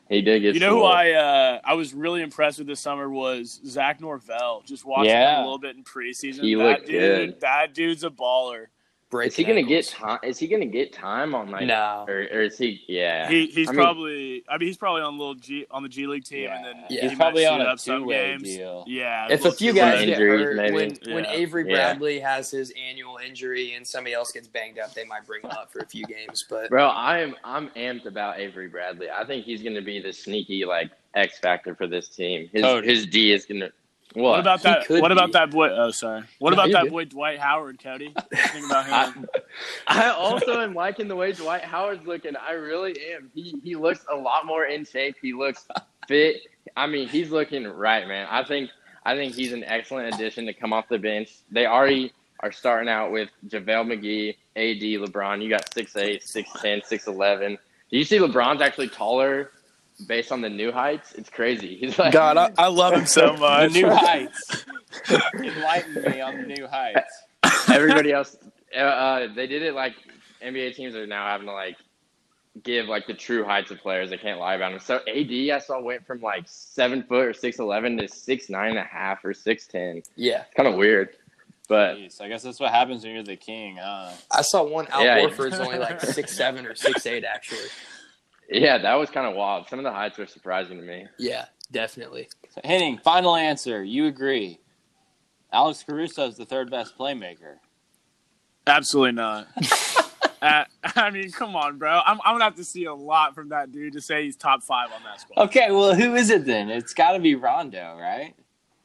[0.09, 0.55] he did get.
[0.55, 0.85] You know who.
[0.85, 4.63] I uh, I was really impressed with this summer was Zach Norvell.
[4.67, 5.37] Just watching Yeah.
[5.39, 6.43] him a little bit in preseason.
[6.43, 7.41] He that looked dude, good.
[7.41, 8.67] That dude's a baller.
[9.15, 10.19] Break Is he gonna get time?
[10.25, 11.67] Is he gonna get time on like?
[11.67, 12.05] No.
[12.09, 12.83] Or, or is he?
[12.89, 13.29] Yeah.
[13.29, 15.89] He he's I mean- probably I mean he's probably on a little G on the
[15.89, 16.57] G League team Yeah.
[16.57, 17.03] and then Yeah.
[17.03, 18.43] he He's probably might on shoot a up some two-way games.
[18.43, 18.85] deal.
[18.89, 19.29] Yeah.
[19.31, 20.73] If a few guys Some get hurt, maybe.
[20.75, 21.31] when when Yeah.
[21.31, 21.75] Avery Yeah.
[21.95, 25.51] Bradley has his annual injury and somebody else gets banged up, they might bring him
[25.53, 26.45] up for a few games.
[26.51, 29.11] But Bro, I'm I'm amped about Avery Bradley.
[29.11, 32.51] I think he's gonna be the sneaky like X factor for this team.
[32.53, 32.89] His Cody.
[32.89, 33.71] his D is gonna.
[34.15, 34.23] What?
[34.31, 34.87] What about He that?
[34.87, 35.13] could What be.
[35.13, 35.69] about that boy?
[35.71, 36.23] Oh, sorry.
[36.39, 36.93] What No, about that good.
[36.93, 38.13] boy Dwight Howard, Cody?
[38.15, 39.27] What do you Think about him.
[39.89, 42.33] I also am liking the way Dwight Howard's looking.
[42.37, 43.31] I really am.
[43.35, 45.17] He he looks a lot more in shape.
[45.21, 45.67] He looks
[46.09, 46.43] fit.
[46.77, 48.27] I mean, he's looking right, man.
[48.31, 48.71] I think
[49.05, 51.31] I think he's an excellent addition to come off the bench.
[51.51, 55.43] They already are starting out with JaVale McGee, AD, LeBron.
[55.43, 57.59] You got 6'8", 6'10", 6'11".
[57.91, 59.51] Do you see LeBron's actually taller
[60.07, 61.13] based on the new heights?
[61.13, 61.77] It's crazy.
[61.81, 63.73] He's like God, I, I love him so The much.
[63.73, 64.65] new heights.
[65.35, 67.23] Enlighten me on the new heights.
[67.71, 68.37] everybody else
[68.77, 69.95] uh, uh, they did it like
[70.43, 71.77] nba teams are now having to like
[72.63, 75.59] give like the true heights of players they can't lie about them so ad i
[75.59, 79.25] saw went from like seven foot or six eleven to six nine and a half
[79.25, 81.11] or six ten yeah, kind of weird
[81.69, 84.11] but Jeez, I guess that's what happens when you're the king, huh?
[84.31, 85.21] I saw one Al Yeah.
[85.21, 87.69] Horford's only like six seven or six eight actually.
[88.51, 91.47] Yeah that was kind of wild some of the heights were surprising to me Yeah,
[91.71, 92.29] definitely.
[92.51, 93.83] So, Henning, final answer.
[93.83, 94.61] You agree.
[95.53, 97.57] Alex Caruso is the third best playmaker.
[98.67, 99.47] Absolutely not.
[100.43, 100.65] uh,
[100.97, 102.01] I mean, come on, bro.
[102.05, 104.63] I'm, I'm gonna have to see a lot from that dude to say he's top
[104.63, 105.45] five on that squad.
[105.45, 106.71] Okay, well, who is it then?
[106.71, 108.35] It's got to be Rondo, right?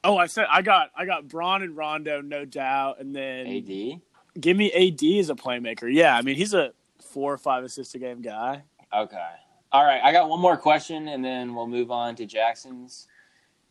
[0.04, 4.02] Oh, I said I got I got Bron and Rondo, no doubt, and then AD.
[4.40, 5.92] give me AD as a playmaker.
[5.92, 8.64] Yeah, I mean he's a four or five assist a game guy.
[8.96, 9.30] Okay.
[9.72, 10.02] All right.
[10.04, 13.08] I got one more question, and then we'll move on to Jackson's.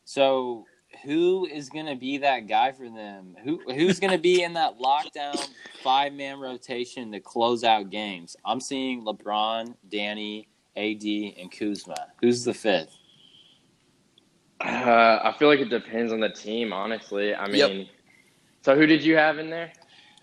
[0.05, 0.65] So,
[1.05, 3.37] who is going to be that guy for them?
[3.45, 5.49] Who who's going to be in that lockdown
[5.83, 8.37] five man rotation to close out games?
[8.45, 11.03] I'm seeing LeBron, Danny, AD,
[11.41, 12.09] and Kuzma.
[12.23, 12.97] Who's the fifth?
[14.61, 17.35] Uh, I feel like it depends on the team, honestly.
[17.35, 17.87] I mean, Yep.
[18.63, 19.73] so who did you have in there?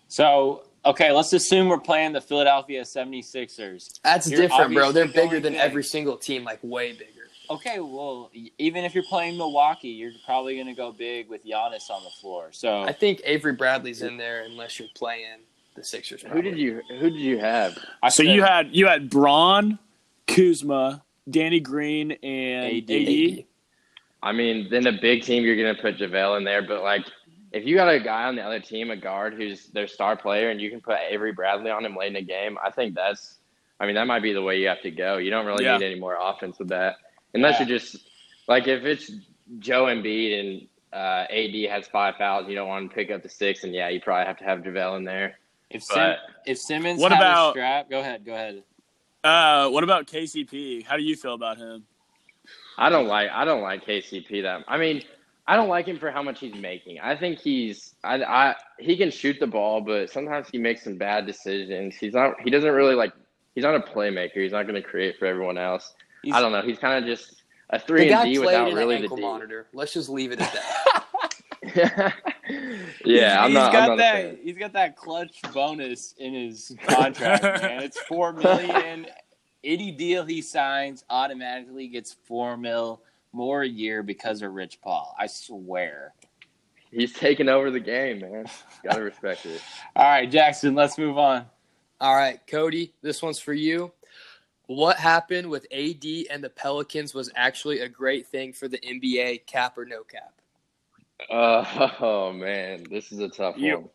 [0.08, 4.00] So, okay, let's assume we're playing the Philadelphia 76ers.
[4.04, 4.92] That's You're different, bro.
[4.92, 5.62] They're bigger than big.
[5.62, 7.12] every single team, like way bigger.
[7.50, 11.90] Okay, well, even if you're playing Milwaukee, you're probably going to go big with Giannis
[11.92, 12.50] on the floor.
[12.52, 15.42] So, I think Avery Bradley's in there unless you're playing
[15.76, 16.24] the Sixers.
[16.24, 17.78] Who did you Who did you have?
[18.02, 19.78] I So said you had you had Bron,
[20.26, 22.90] Kuzma, Danny Green, and AD.
[22.90, 23.46] AD.
[24.24, 27.06] I mean, then a big team, you're gonna put Javale in there, but like.
[27.56, 30.50] If you got a guy on the other team, a guard who's their star player,
[30.50, 33.38] and you can put Avery Bradley on him late in the game, I think that's,
[33.80, 35.16] I mean, that might be the way you have to go.
[35.18, 35.78] You don't really Yeah.
[35.78, 36.98] need any more offense with that,
[37.34, 37.66] unless Yeah.
[37.68, 38.10] you're just
[38.50, 39.10] like if it's
[39.60, 43.30] Joel Embiid and uh, AD has five fouls, you don't want to pick up the
[43.30, 45.40] six, and yeah, you probably have to have JaVale in there.
[45.70, 48.64] if, Sim- But if Simmons What had about- a strap, go ahead, go ahead.
[49.24, 50.84] Uh, what about KCP?
[50.84, 51.86] How do you feel about him?
[52.78, 54.64] I don't like I don't like KCP that.
[54.68, 55.04] I mean,
[55.48, 57.00] I don't like him for how much he's making.
[57.00, 60.98] I think he's I, I he can shoot the ball, but sometimes he makes some
[60.98, 61.96] bad decisions.
[61.96, 63.14] He's not he doesn't really like
[63.54, 64.36] he's not a playmaker.
[64.38, 65.94] He's not going to create for everyone else.
[66.24, 66.62] He's- I don't know.
[66.62, 69.22] He's kind of just a three and D without in really an the D.
[69.22, 69.68] monitor.
[69.74, 71.04] Let's just leave it at that.
[71.76, 72.12] yeah,
[73.04, 73.72] He's- I'm he's not.
[73.72, 74.14] got I'm not that.
[74.24, 74.38] fan.
[74.44, 77.84] He's got that Klutch bonus in his contract, man.
[77.84, 79.08] It's four million.
[79.64, 83.02] Any deal he signs automatically gets four mil
[83.36, 85.14] more a year because of Rich Paul.
[85.20, 86.14] I swear.
[86.92, 88.46] He's taking over the game, man.
[88.84, 89.62] Gotta respect it.
[89.96, 90.74] All right, Jackson.
[90.76, 91.46] Let's move on.
[92.00, 93.92] All right, Cody, this one's for you.
[94.68, 99.46] What happened with AD and the Pelicans was actually a great thing for the NBA,
[99.46, 100.34] cap or no cap.
[101.30, 103.90] Uh, oh man, this is a tough You- one.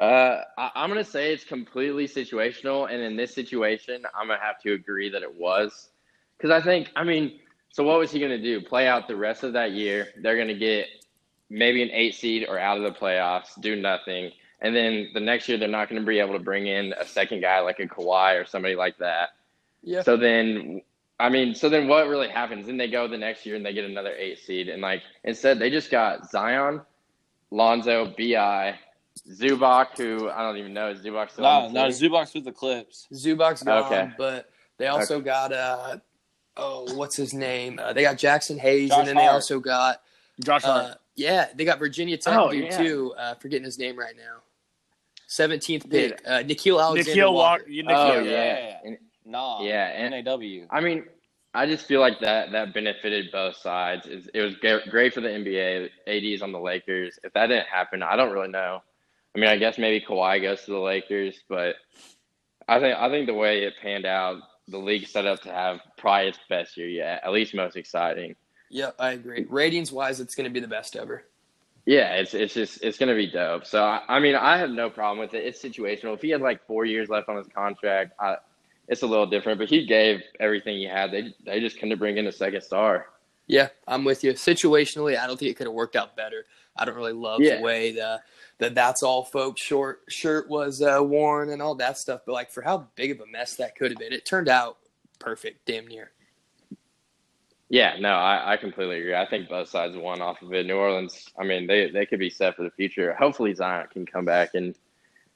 [0.00, 4.60] Uh, I, I'm gonna say it's completely situational, and in this situation, I'm gonna have
[4.62, 5.90] to agree that it was,
[6.36, 7.38] because I think, I mean,
[7.74, 8.60] so what was he gonna do?
[8.60, 10.06] Play out the rest of that year?
[10.22, 10.86] They're gonna get
[11.50, 15.48] maybe an eight seed or out of the playoffs, do nothing, and then the next
[15.48, 18.40] year they're not gonna be able to bring in a second guy like a Kawhi
[18.40, 19.30] or somebody like that.
[19.82, 20.02] Yeah.
[20.02, 20.82] So then,
[21.18, 22.66] I mean, so then what really happens?
[22.66, 25.58] Then they go the next year and they get another eight seed, and like instead
[25.58, 26.80] they just got Zion,
[27.50, 28.78] Lonzo, Bi,
[29.28, 32.12] Zubac, who I don't even know is Zubac still No, no, team?
[32.12, 33.08] Zubac's with the Clips.
[33.12, 34.12] Zubac's gone, Okay.
[34.16, 35.96] but they also got uh
[36.56, 37.78] oh, what's his name?
[37.82, 40.00] Uh, they got Jaxson Hayes, Josh and then they also got
[40.44, 40.84] Josh Hart.
[40.84, 42.76] uh, yeah, they got Virginia Tech Oh, dude yeah.
[42.78, 43.14] too.
[43.18, 44.42] Uh, forgetting his name right now.
[45.26, 47.62] Seventeenth pick, uh, Nickeil Alexander Nickeil Walker.
[47.64, 47.70] Walker.
[47.70, 48.30] Nickeil, Oh yeah.
[48.30, 49.62] yeah, And- Nah.
[49.62, 50.66] Yeah, and- NAW.
[50.70, 51.06] I mean,
[51.54, 54.06] I just feel like that that benefited both sides.
[54.06, 55.88] It, it was great for the NBA.
[56.06, 57.18] AD's on the Lakers.
[57.24, 58.82] If that didn't happen, I don't really know.
[59.34, 61.76] I mean, I guess maybe Kawhi goes to the Lakers, but
[62.68, 65.80] I think I think the way it panned out, the league set up to have
[65.96, 68.34] probably its best year yet, at least most exciting.
[68.70, 69.46] Yep, I agree.
[69.48, 71.24] Ratings wise, it's going to be the best ever.
[71.86, 73.66] Yeah, it's it's just it's gonna be dope.
[73.66, 75.44] So I, I mean, I have no problem with it.
[75.44, 76.14] It's situational.
[76.14, 78.36] If he had like four years left on his contract, I,
[78.88, 79.58] it's a little different.
[79.58, 81.10] But he gave everything he had.
[81.10, 83.08] They they just couldn't bring in a second star.
[83.46, 84.32] Yeah, I'm with you.
[84.32, 86.46] Situationally, I don't think it could have worked out better.
[86.76, 87.56] I don't really love Yeah.
[87.56, 88.20] the way the
[88.58, 92.22] the that's all folks short shirt was uh, worn and all that stuff.
[92.26, 94.78] But like for how big of a mess that could have been, it turned out
[95.18, 96.10] perfect, damn near.
[97.70, 99.14] Yeah, no, I, I completely agree.
[99.14, 100.66] I think both sides won off of it.
[100.66, 103.14] New Orleans, I mean, they they could be set for the future.
[103.14, 104.74] Hopefully Zion can come back and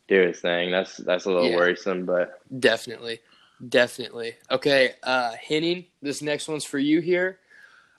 [0.08, 0.70] do his thing.
[0.70, 1.56] That's that's a little Yeah.
[1.56, 3.20] worrisome, but Definitely,
[3.68, 4.34] definitely.
[4.50, 7.38] Okay, uh, Henning, this next one's for you here.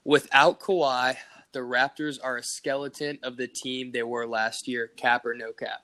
[0.04, 1.16] Without Kawhi,
[1.52, 4.88] the Raptors are a skeleton of the team they were last year.
[4.96, 5.82] Cap or no cap?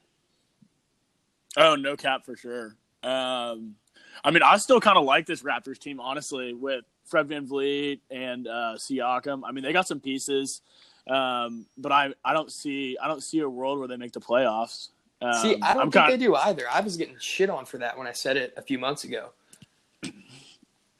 [1.56, 2.76] Oh, no cap for sure.
[3.02, 3.76] Um,
[4.24, 8.46] I mean, I still kind of like this Raptors team, honestly, with Fred VanVleet and
[8.46, 9.42] uh, Siakam.
[9.44, 10.62] I mean, they got some pieces,
[11.08, 14.20] um, but I, I don't see I don't see a world where they make the
[14.20, 14.88] playoffs.
[15.22, 16.64] Um, See, I don't I'm think kind they do either.
[16.70, 19.30] I was getting shit on for that when I said it a few months ago.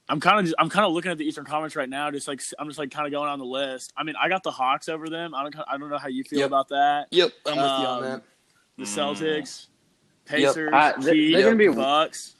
[0.09, 2.11] I'm kind of I'm kind of looking at the Eastern Conference right now.
[2.11, 3.93] Just like I'm just like kind of going on the list.
[3.97, 5.35] I mean, I got the Hawks over them.
[5.35, 6.47] I don't I don't know how you feel Yep.
[6.47, 7.09] about that.
[7.11, 8.23] Yep, I'm with you on Um, that.
[8.79, 8.85] The.
[8.85, 9.67] Celtics,
[10.27, 12.37] Pacers, Uh, they- Heat, they're gonna be- Bucks.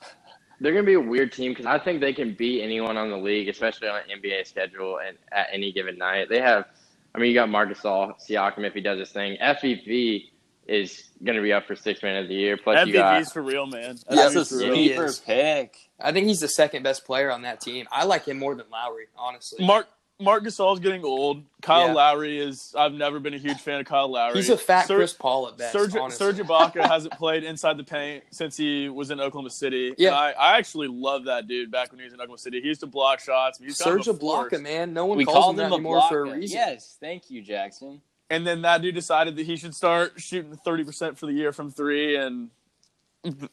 [0.61, 3.17] they're gonna be a weird team because I think they can beat anyone on the
[3.17, 6.29] league, especially on an NBA schedule and at any given night.
[6.29, 6.67] They have,
[7.15, 9.39] I mean, you got Marc Gasol, Siakam if he does his thing.
[9.41, 10.31] FVV
[10.69, 12.57] is gonna be up for six man of the year.
[12.57, 13.99] Plus you got MVP's for real, man.
[14.09, 14.75] That's Yeah, a real.
[14.75, 15.77] he sleeper pick.
[16.01, 17.87] I think he's the second best player on that team.
[17.91, 19.65] I like him more than Lowry, honestly.
[19.65, 19.89] Mark
[20.19, 21.43] Marc Gasol's getting old.
[21.61, 21.93] Kyle Yeah.
[21.93, 22.75] Lowry is.
[22.75, 24.35] I've never been a huge fan of Kyle Lowry.
[24.37, 25.75] He's a fat Ser- Chris Paul at best.
[25.75, 26.33] Serge, honestly.
[26.33, 29.95] Serge Ibaka hasn't played inside the paint since he was in Oklahoma City.
[29.99, 30.09] Yeah.
[30.09, 32.63] And I, I actually love that dude back when he was in Oklahoma City.
[32.63, 33.59] He used to block shots.
[33.59, 34.51] He's Serge a force.
[34.55, 34.95] Ibaka, man.
[34.95, 36.57] No one We calls called him that him a anymore for a reason.
[36.57, 38.01] Yes, thank you, Jackson.
[38.31, 41.53] And then that dude decided that he should start shooting thirty percent for the year
[41.53, 42.17] from three.
[42.17, 42.51] And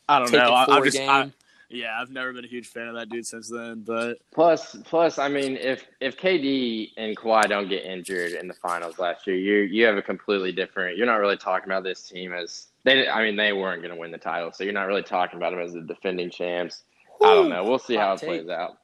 [0.10, 0.54] I don't Taking know.
[0.54, 0.98] I, four I'm just.
[1.00, 1.32] I,
[1.70, 3.82] yeah, I've never been a huge fan of that dude since then.
[3.82, 8.54] But Plus, plus, I mean, if if KD and Kawhi don't get injured in the
[8.54, 10.98] finals last year, you you have a completely different.
[10.98, 13.08] You're not really talking about this team as they.
[13.08, 15.52] I mean, they weren't going to win the title, so you're not really talking about
[15.52, 16.84] them as the defending champs.
[17.22, 17.64] I don't know.
[17.64, 18.30] We'll see how it take.
[18.30, 18.78] plays out.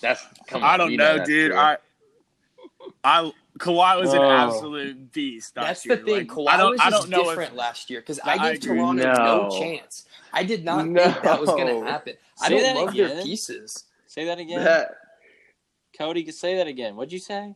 [0.00, 1.52] That's come I don't you know, dude.
[1.52, 1.60] true.
[1.60, 1.76] I,
[3.04, 3.32] I
[3.62, 4.28] Kawhi was an Oh.
[4.28, 5.56] absolute beast.
[5.56, 6.14] last That's the thing.
[6.14, 6.70] Like, Kawhi I don't.
[6.72, 8.76] was I just don't know different if last year because I I gave agree.
[8.78, 9.42] Toronto no.
[9.48, 9.60] No.
[9.60, 10.06] chance.
[10.32, 11.04] I did not No.
[11.04, 12.14] think that was going to happen.
[12.40, 13.84] I Say don't that love their pieces.
[14.08, 14.90] Say that again, that
[15.96, 16.28] Cody.
[16.32, 16.96] Say that again.
[16.96, 17.54] What'd you say?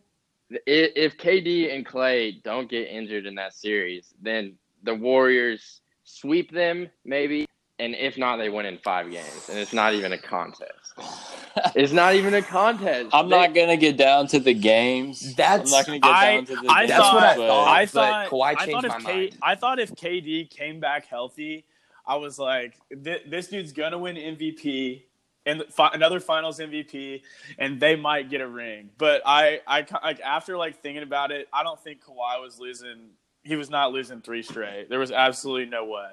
[0.65, 4.55] if KD and Klay don't get injured in that series, then
[4.85, 7.49] the Warriors sweep them maybe,
[7.81, 10.95] and if not, they win in five games, and it's not even a contest.
[11.75, 13.11] It's not even a contest.
[13.13, 15.35] I'm They- not gonna get down to the games.
[15.35, 16.91] That's- I'm not gonna get I- down to the I games.
[16.91, 17.69] That's what I but- thought.
[17.69, 19.39] I but thought Kawhi I changed thought if my K, mind.
[19.43, 21.65] I thought if KD came back healthy,
[22.07, 25.03] I was like, this, this dude's gonna win MVP
[25.45, 27.23] and fi- another Finals MVP,
[27.59, 28.91] and they might get a ring.
[28.99, 33.11] But I, I like after like thinking about it, I don't think Kawhi was losing.
[33.45, 34.89] He was not losing three straight.
[34.91, 36.09] There was absolutely no way.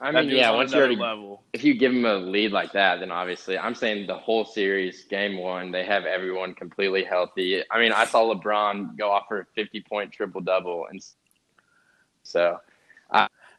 [0.00, 1.42] I mean, yeah, once you another already level.
[1.52, 5.04] if you give them a lead like that, then obviously I'm saying the whole series,
[5.04, 7.62] game one, they have everyone completely healthy.
[7.70, 11.02] I mean, I saw LeBron go off for a 50 point triple double, and
[12.22, 12.58] so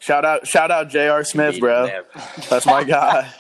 [0.02, 1.24] Shout out, shout out, J.R.
[1.24, 1.86] Smith, bro.
[1.86, 2.06] have-
[2.50, 3.30] That's my guy.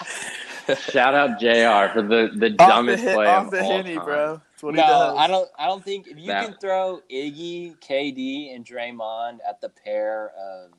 [0.91, 1.89] Shout out J.R.
[1.91, 4.05] for the the off the, dumbest hit, play off of the all henny, time.
[4.05, 4.41] bro.
[4.51, 5.17] That's what he no, does.
[5.17, 5.49] I don't.
[5.57, 10.31] I don't think if you That- can throw Iggy, KD, and Draymond at the pair
[10.39, 10.69] of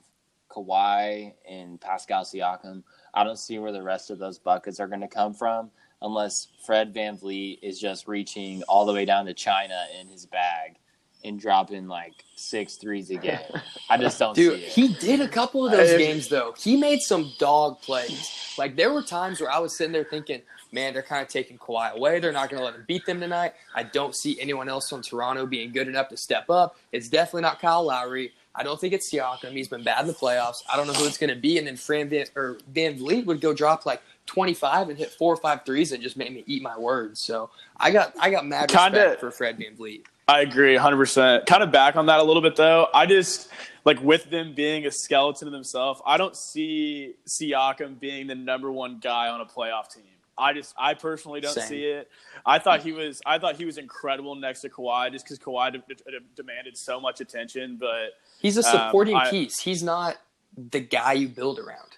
[0.52, 2.82] Kawhi and Pascal Siakam,
[3.14, 5.70] I don't see where the rest of those buckets are going to come from
[6.02, 10.76] unless Fred VanVleet is just reaching all the way down to China in his bag
[11.24, 13.38] and dropping like six threes a game.
[13.90, 14.72] I just don't Dude, see it.
[14.72, 16.54] he did a couple of those games though.
[16.58, 18.54] He made some dog plays.
[18.58, 20.42] Like there were times where I was sitting there thinking,
[20.72, 22.18] man, they're kind of taking Kawhi away.
[22.18, 23.54] They're not going to let him beat them tonight.
[23.74, 26.76] I don't see anyone else from Toronto being good enough to step up.
[26.90, 28.32] It's definitely not Kyle Lowry.
[28.54, 29.52] I don't think it's Siakam.
[29.52, 30.62] He's been bad in the playoffs.
[30.72, 31.58] I don't know who it's going to be.
[31.58, 35.36] And then Fran Van, or VanVleet would go drop like 25 and hit four or
[35.38, 37.20] five threes and just made me eat my words.
[37.20, 40.04] So I got I got mad respect Kinda- for Fred VanVleet.
[40.28, 41.46] I agree 100%.
[41.46, 42.86] Kind of back on that a little bit, though.
[42.94, 43.48] I just,
[43.84, 48.70] like, with them being a skeleton of themselves, I don't see Siakam being the number
[48.70, 50.04] one guy on a playoff team.
[50.38, 51.66] I just, I personally don't Same.
[51.68, 52.08] see it.
[52.46, 55.72] I thought he was, I thought he was incredible next to Kawhi just because Kawhi
[55.72, 57.76] de- de- demanded so much attention.
[57.78, 58.12] But
[58.42, 59.60] He's a Um, supporting I- piece.
[59.60, 60.16] He's not
[60.56, 61.88] the guy you build around.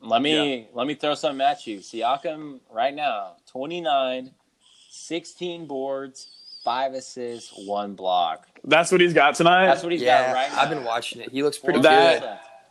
[0.00, 1.78] Let me let me throw something at you.
[1.80, 4.32] Siakam right now, 29,
[4.90, 6.28] 16 boards,
[6.62, 8.46] five assists, one block.
[8.64, 9.66] that's what he's got tonight.
[9.66, 10.60] That's what he's yeah, got right now.
[10.60, 11.30] I've been watching it.
[11.32, 12.20] He looks pretty That-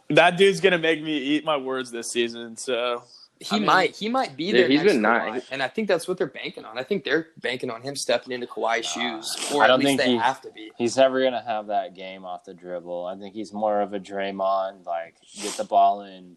[0.08, 0.16] good.
[0.16, 2.56] that dude's gonna make me eat my words this season.
[2.56, 3.04] So
[3.40, 4.68] He I mean, might he might be dude, there.
[4.68, 5.44] he's next been to nice.
[5.44, 6.78] Kawhi, and I think that's what they're banking on.
[6.78, 9.88] I think they're banking on him stepping into Kawhi's shoes, or I at don't least
[9.90, 10.72] think they he- have to be.
[10.78, 13.06] He's never gonna have that game off the dribble.
[13.06, 16.36] I think he's more of a Draymond, like get the ball and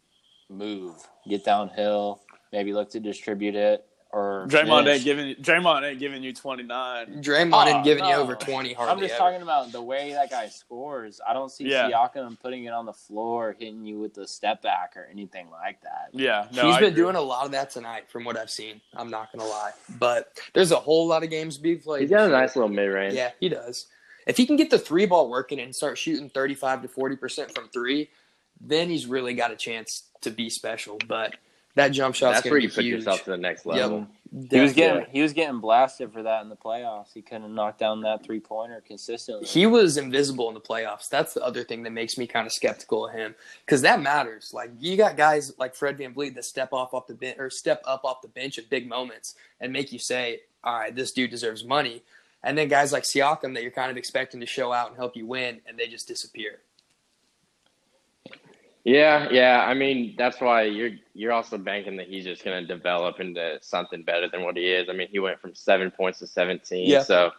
[0.51, 0.95] move,
[1.29, 2.21] get downhill,
[2.53, 4.95] maybe look to distribute it or Draymond finish.
[4.97, 7.23] ain't giving Draymond ain't giving you 29.
[7.23, 8.93] Draymond Oh, ain't giving you over twenty hardly.
[8.93, 9.19] I'm just ever.
[9.19, 11.21] talking about the way that guy scores.
[11.27, 11.91] I don't see Yeah.
[11.91, 15.81] Siakam putting it on the floor, hitting you with the step back or anything like
[15.83, 16.09] that.
[16.13, 17.03] Yeah, no, He's I been agree.
[17.05, 18.81] doing a lot of that tonight, from what I've seen.
[18.95, 22.03] I'm not gonna lie, but there's a whole lot of games to be played.
[22.03, 23.15] He's got a nice little mid range.
[23.15, 23.87] Yeah, he does.
[24.27, 27.55] If he can get the three ball working and start shooting 35 to 40 percent
[27.55, 28.11] from three,
[28.61, 30.99] then he's really got a chance to be special.
[31.09, 31.37] But
[31.75, 32.99] that jump shot's That's where you put huge.
[32.99, 34.07] yourself to the next level.
[34.49, 37.13] He was getting he was getting blasted for that in the playoffs.
[37.13, 39.47] He couldn't knock down that three pointer consistently.
[39.47, 41.09] He was invisible in the playoffs.
[41.09, 43.35] That's the other thing that makes me kind of skeptical of him
[43.67, 44.53] because that matters.
[44.55, 47.83] Like you got guys like Fred VanVleet that step off off the bench or step
[47.85, 51.31] up off the bench at big moments and make you say, "All right, this dude
[51.31, 52.03] deserves money."
[52.45, 55.17] And then guys like Siakam that you're kind of expecting to show out and help
[55.17, 56.61] you win, and they just disappear.
[58.85, 59.65] Yeah, yeah.
[59.67, 63.59] I mean, that's why you're you're also banking that he's just going to develop into
[63.61, 64.89] something better than what he is.
[64.89, 66.89] I mean, he went from seven points to seventeen.
[66.89, 67.03] Yeah.
[67.03, 67.31] So,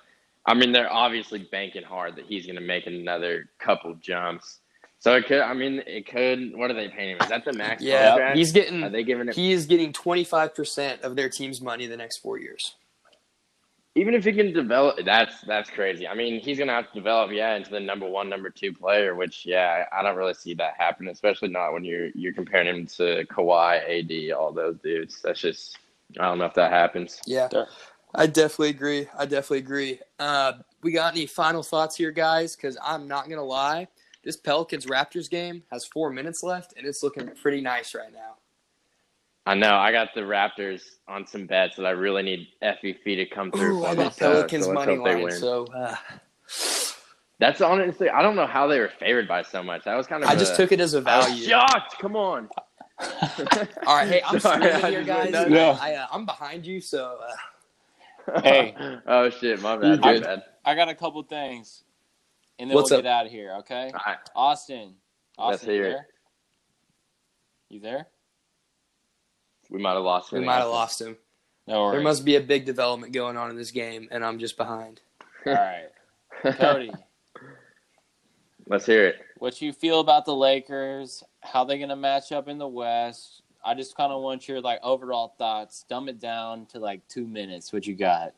[0.45, 4.59] I mean, they're obviously banking hard that he's going to make another couple jumps.
[4.99, 5.41] So it could.
[5.41, 6.55] I mean, it could.
[6.55, 7.17] What are they paying him?
[7.21, 8.37] Is that the max Yeah, contract?
[8.37, 9.35] he's getting Are they giving it?
[9.35, 12.75] he is getting 25% of their team's money the next four years.
[13.95, 16.07] Even if he can develop, that's that's crazy.
[16.07, 19.15] I mean, he's gonna have to develop, yeah, into the number one, number two player.
[19.15, 22.85] Which, yeah, I don't really see that happen, especially not when you're you're comparing him
[22.87, 25.21] to Kawhi, AD, all those dudes.
[25.21, 25.77] That's just,
[26.19, 27.19] I don't know if that happens.
[27.25, 27.49] Yeah,
[28.15, 29.07] I definitely agree.
[29.17, 29.99] I definitely agree.
[30.19, 32.55] Uh, we got any final thoughts here, guys?
[32.55, 33.89] Because I'm not gonna lie,
[34.23, 38.37] this Pelicans Raptors game has four minutes left, and it's looking pretty nice right now.
[39.45, 39.75] I know.
[39.75, 43.79] I got the Raptors on some bets that I really need FEF to come through.
[43.79, 45.23] Ooh, for I me, got so- Pelicans so money line.
[45.23, 45.31] win.
[45.31, 45.95] So uh,
[47.39, 49.83] That's honestly, I don't know how they were favored by so much.
[49.85, 50.29] That was kind of.
[50.29, 51.43] I just took it as a I was value.
[51.47, 51.97] shocked.
[51.99, 52.49] Come on.
[53.01, 55.31] All right, hey, I'm Sorry, swinging I here, just guys.
[55.33, 55.81] went nuts.
[55.81, 57.17] I, uh, I'm behind you, so
[58.27, 58.75] uh, Hey.
[59.07, 59.99] oh shit, my bad.
[60.05, 60.43] I- My bad.
[60.63, 61.83] I got a couple things,
[62.59, 63.05] and then What's we'll up?
[63.05, 63.55] get out of here.
[63.61, 64.17] Okay, All right.
[64.35, 64.93] Austin.
[65.39, 65.89] Let's Austin, you hear it.
[65.93, 66.05] there?
[67.69, 68.07] You there?
[69.71, 70.31] We might have lost.
[70.31, 70.39] Him.
[70.39, 71.17] We might have lost him.
[71.65, 71.95] No worries.
[71.95, 75.01] There must be a big development going on in this game, and I'm just behind.
[75.45, 75.87] All right,
[76.57, 76.91] Cody.
[78.67, 79.15] Let's hear it.
[79.37, 81.23] what you feel about the Lakers?
[81.41, 83.41] How they're gonna match up in the West?
[83.63, 85.85] I just kind of want your like overall thoughts.
[85.89, 87.71] Dumb it down to like two minutes.
[87.71, 88.33] What you got?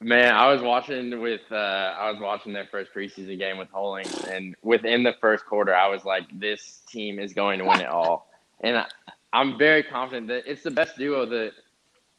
[0.00, 4.24] Man, I was watching with uh, I was watching their first preseason game with Holdings,
[4.24, 7.88] and within the first quarter, I was like, "This team is going to win it
[7.88, 8.86] all," and I,
[9.36, 11.52] I'm very confident that it's the best duo that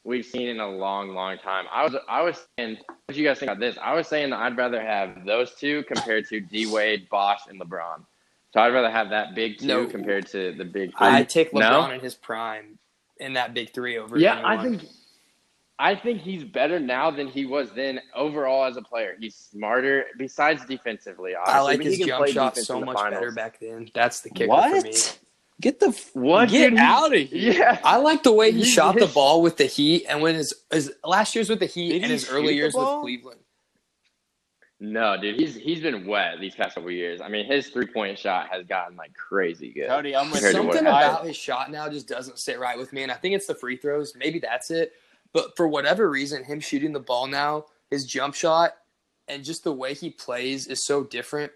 [0.04, 1.66] we've seen in a long, long time.
[1.74, 3.76] I was I was saying, what do you guys think about this?
[3.82, 7.60] I was saying that I'd rather have those two compared to D Wade, Bosh, and
[7.60, 8.06] LeBron.
[8.54, 9.88] So I'd rather have that big two No.
[9.88, 11.08] compared to the big three.
[11.08, 11.60] I take No?
[11.60, 12.78] LeBron in his prime
[13.20, 14.20] in that big three over.
[14.20, 14.84] Yeah, I think
[15.80, 19.16] I think he's better now than he was then overall as a player.
[19.20, 21.34] He's smarter besides defensively.
[21.36, 23.14] Obviously, I like his jump shot so much finals.
[23.16, 23.90] better back then.
[23.96, 24.94] That's the kicker for me.
[25.60, 26.50] Get the What?
[26.50, 26.80] Get dude?
[26.80, 27.54] out of here.
[27.54, 27.80] Yeah.
[27.84, 30.54] I like the way he His- shot the ball with the Heat, and when his,
[30.72, 32.86] his last year's with the Heat Did and he his early the years with?
[33.02, 33.40] Cleveland.
[34.80, 37.20] No, dude, he's he's been wet these past couple years.
[37.20, 39.88] I mean, his three point shot has gotten like crazy good.
[39.88, 40.68] Cody, I'm with Compared to you.
[40.68, 43.16] what Something I- about his shot now just doesn't sit right with me, and I
[43.16, 44.14] think it's the free throws.
[44.16, 44.94] Maybe that's it.
[45.34, 48.76] But for whatever reason, him shooting the ball now, his jump shot,
[49.28, 51.52] and just the way he plays is so different.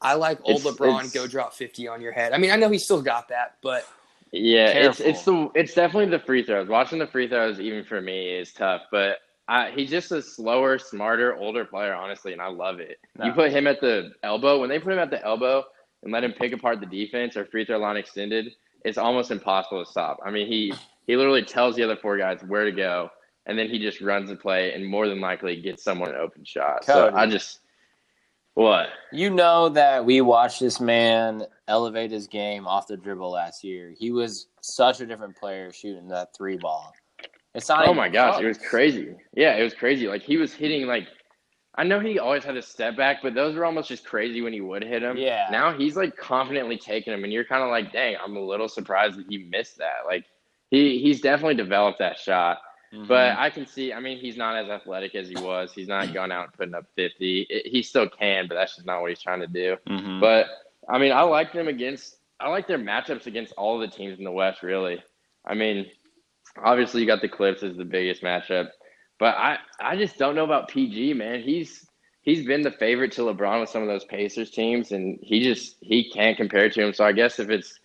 [0.00, 2.32] I like old It's- LeBron it's- go drop fifty on your head.
[2.32, 3.86] I mean, I know he still got that, but
[4.32, 5.06] Yeah, it's Careful.
[5.06, 6.68] it's the it's definitely the free throws.
[6.68, 8.82] Watching the free throws, even for me, is tough.
[8.90, 9.18] But
[9.48, 12.98] I, he's just a slower, smarter, older player, honestly, and I love it.
[13.16, 13.26] No.
[13.26, 15.64] You put him at the elbow when they put him at the elbow
[16.02, 18.52] and let him pick apart the defense or free throw line extended.
[18.84, 20.18] It's almost impossible to stop.
[20.24, 20.74] I mean, he
[21.06, 23.10] he literally tells the other four guys where to go,
[23.46, 26.44] and then he just runs the play and more than likely gets someone an open
[26.44, 26.84] shot.
[26.84, 27.60] So I just
[28.56, 33.62] what You know that we watched this man elevate his game off the dribble last
[33.62, 33.94] year.
[33.96, 36.92] He was such a different player shooting that three ball.
[37.54, 37.86] It's not.
[37.86, 39.14] Oh my gosh, it was crazy.
[39.34, 40.08] Yeah, it was crazy.
[40.08, 41.06] Like he was hitting like
[41.78, 44.52] I know he always had a step back, but those were almost just crazy when
[44.52, 45.16] he would hit them.
[45.16, 45.48] Yeah.
[45.50, 48.68] Now he's like confidently taking them and you're kind of like, "Dang, I'm a little
[48.68, 50.24] surprised that he missed that." Like
[50.70, 52.58] he he's definitely developed that shot.
[52.92, 53.08] Mhm.
[53.08, 55.72] But I can see, I mean, he's not as athletic as he was.
[55.72, 57.46] He's not going out and putting up 50.
[57.50, 59.76] It, he still can, but that's just not what he's trying to do.
[59.88, 60.20] Mhm.
[60.20, 60.46] But
[60.88, 62.16] I mean, I like them against.
[62.38, 64.62] I like their matchups against all the teams in the West.
[64.62, 65.02] Really,
[65.44, 65.86] I mean,
[66.62, 68.68] obviously you got the Clips as the biggest matchup,
[69.18, 71.40] but I I just don't know about PG, man.
[71.40, 71.86] He's
[72.22, 75.76] he's been the favorite to LeBron with some of those Pacers teams, and he just
[75.80, 76.92] he can't compare to him.
[76.92, 77.78] So I guess if it's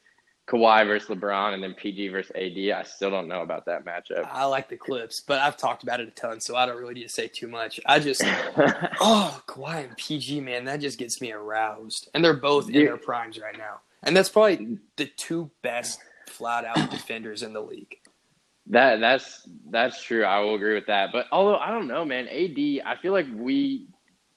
[0.48, 4.28] Kawhi versus LeBron and then PG versus AD, I still don't know about that matchup.
[4.30, 5.22] I like the clips.
[5.22, 7.48] But I've talked about it a ton, so I don't really need to say too
[7.48, 7.80] much.
[7.86, 8.22] I just
[9.00, 12.98] oh Kawhi and PG, man, that just gets me aroused, and they're both in their
[12.98, 17.96] primes right now, and that's probably the two best flat out defenders in the league.
[18.68, 20.24] That that's that's true.
[20.24, 21.10] I will agree with that.
[21.12, 23.88] But although I don't know, man, AD, I feel like we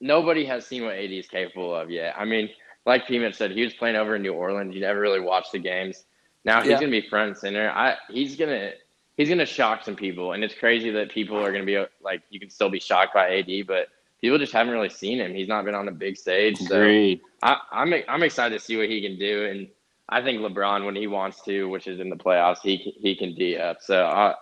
[0.01, 2.15] nobody has seen what AD is capable of yet.
[2.17, 2.49] I mean,
[2.85, 4.73] like Peanut said, he was playing over in New Orleans.
[4.73, 6.05] You never really watched the games.
[6.43, 6.79] Now he's Yeah.
[6.79, 7.69] gonna be front and center.
[7.69, 8.71] I he's gonna
[9.17, 12.39] he's gonna shock some people, and it's crazy that people are gonna be like you
[12.39, 13.87] can still be shocked by AD, but
[14.21, 15.33] people just haven't really seen him.
[15.33, 17.21] He's not been on a big stage, so Agreed.
[17.43, 19.67] I, I'm I'm excited to see what he can do, and
[20.09, 23.15] I think LeBron, when he wants to, which is in the playoffs, he can- he
[23.15, 23.81] can d up.
[23.81, 24.35] So I,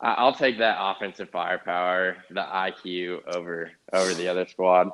[0.00, 4.90] I'll take that offensive firepower, the IQ over over the other squad,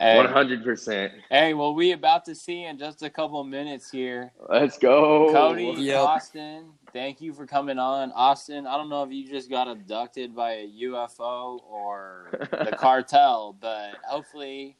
[0.00, 1.12] one hundred percent.
[1.30, 4.32] hey, well, we about to see in just a couple minutes here.
[4.48, 6.00] Let's go, Cody, Yep.
[6.00, 8.10] Austin, thank you for coming on.
[8.12, 13.56] Austin, I don't know if you just got abducted by a UFO or the cartel,
[13.60, 14.76] but hopefully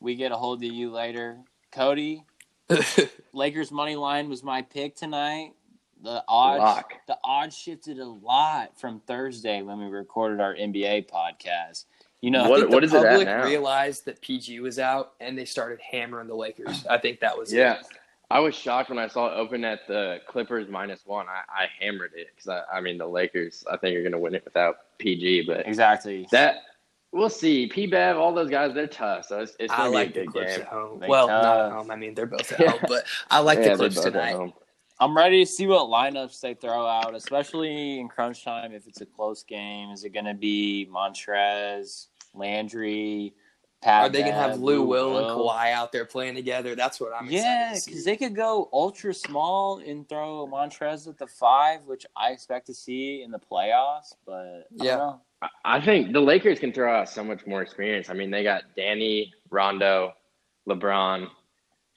[0.00, 1.38] we get a hold of you later.
[1.72, 2.24] Cody,
[3.32, 5.52] Lakers money line was my pick tonight.
[6.02, 6.92] the odds Lock.
[7.06, 11.84] the odds shifted a lot from Thursday when we recorded our NBA podcast.
[12.20, 13.44] You know, I What- think what the is it at public now?
[13.44, 16.84] realized that PG was out and they started hammering the Lakers.
[16.86, 17.58] I think that was it.
[17.58, 17.80] Yeah.
[18.30, 21.26] I was shocked when I saw it open at the Clippers minus one.
[21.28, 23.64] I, I hammered it because I, I mean the Lakers.
[23.70, 26.26] I think are going to win it without PG, but exactly.
[26.32, 26.56] that
[27.12, 27.68] we'll see.
[27.68, 29.24] P Bev, all those guys, they're tough.
[29.26, 30.60] So it's, it's I going to like be the a good Clips game.
[30.62, 30.98] at home.
[31.00, 31.90] They well, not at home.
[31.90, 34.12] I mean, they're both at home, but I like Yeah, the they're Clips both at
[34.12, 34.52] tonight.
[34.98, 35.10] Home.
[35.10, 38.72] I'm ready to see what lineups they throw out, especially in crunch time.
[38.72, 43.34] If it's a close game, is it going to be Montrezl, Landry,
[43.80, 44.04] Pat?
[44.04, 46.74] Are they gonna have Bev, Lou Will and Kawhi out there playing together?
[46.74, 51.08] That's what I'm Yeah, excited to because they could go ultra small and throw Montrezl
[51.08, 54.14] at the five, which I expect to see in the playoffs.
[54.26, 54.96] But I Yeah.
[54.96, 55.20] don't know.
[55.42, 58.10] I- I think the Lakers can throw out so much more experience.
[58.10, 60.12] I mean, they got Danny, Rondo,
[60.68, 61.30] LeBron.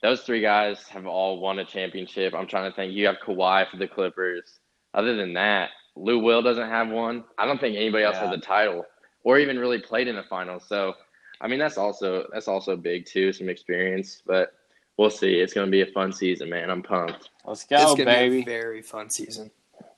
[0.02, 2.34] Those three guys have all won a championship.
[2.34, 2.92] I'm trying to think.
[2.92, 4.58] You have Kawhi for the Clippers.
[4.94, 7.24] Other than that, Lou Will doesn't have one.
[7.38, 8.26] I don't think anybody else Yeah.
[8.28, 8.84] has a title
[9.24, 10.64] or even really played in the finals.
[10.66, 10.94] So,
[11.40, 14.22] I mean, that's also that's also big too, some experience.
[14.26, 14.54] But
[14.96, 15.34] we'll see.
[15.34, 16.68] It's going to be a fun season, man.
[16.70, 17.30] I'm pumped.
[17.44, 18.36] Let's it's go, gonna baby.
[18.36, 19.50] be a very fun season.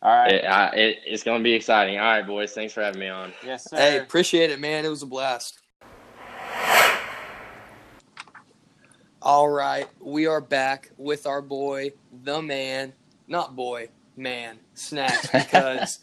[0.03, 0.33] All right.
[0.33, 1.99] It, I, it, it's going to be exciting.
[1.99, 2.53] All right, boys.
[2.53, 3.33] Thanks for having me on.
[3.45, 3.77] yes, sir.
[3.77, 4.85] Hey, appreciate it, man.
[4.85, 5.61] It was a blast.
[9.25, 11.93] All right, we are back with our boy,
[12.25, 12.93] the man,
[13.27, 15.99] not boy, man, Snacks, because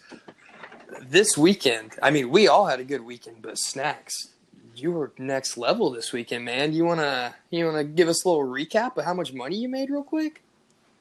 [1.04, 4.30] this weekend, I mean, we all had a good weekend, but Snacks,
[4.76, 6.74] you were next level this weekend, man.
[6.74, 9.92] You wanna you wanna give us a little recap of how much money you made,
[9.92, 10.42] real quick?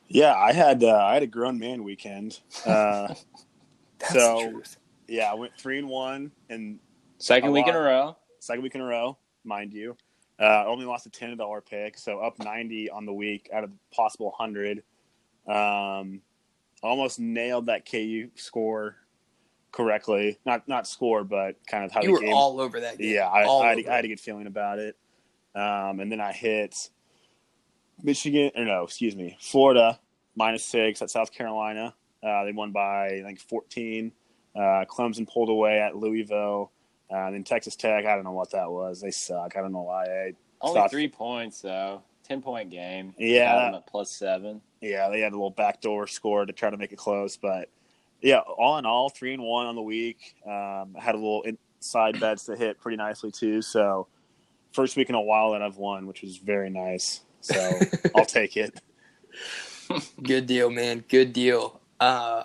[0.09, 2.41] Yeah, I had uh, I had a grown man weekend.
[2.67, 3.15] Uh,
[3.99, 4.77] That's So- the truth.
[5.09, 6.81] yeah, I went three and one, and
[7.17, 8.17] Second a week in a row.
[8.41, 9.97] second week in a row, mind you.
[10.41, 13.71] Uh, only lost a ten dollar pick, so up ninety on the week out of
[13.95, 14.83] possible hundred.
[15.47, 16.23] Um,
[16.83, 18.97] almost nailed that KU score
[19.73, 20.39] correctly.
[20.47, 22.33] Not not score, but kind of how You the were game.
[22.33, 23.15] all over that game.
[23.15, 24.97] yeah, I, I, had, I had a good feeling about it.
[25.55, 26.91] Um, and then I hit
[28.03, 29.99] Michigan, or no, excuse me, Florida
[30.37, 31.95] minus six at South Carolina.
[32.23, 34.13] Uh, they won by I think fourteen.
[34.55, 36.73] Uh, Clemson pulled away at Louisville.
[37.13, 39.01] Uh, and then Texas Tech, I don't know what that was.
[39.01, 39.57] They suck.
[39.57, 40.05] I don't know why.
[40.05, 42.03] I, Only Thought- three points though.
[42.25, 43.13] Ten point game.
[43.19, 43.53] Yeah.
[43.53, 44.61] Had them at plus seven.
[44.81, 47.69] yeah, they had a little backdoor score to try to make it close, but
[48.23, 50.37] yeah, all in all, three and one on the week.
[50.47, 53.63] Um, had a little inside bets that hit pretty nicely too.
[53.63, 54.07] So
[54.73, 57.23] first week in a while that I've won, which was very nice.
[57.41, 57.81] So
[58.15, 58.79] I'll take it.
[60.23, 61.03] Good deal, man.
[61.09, 61.81] Good deal.
[61.99, 62.45] Uh,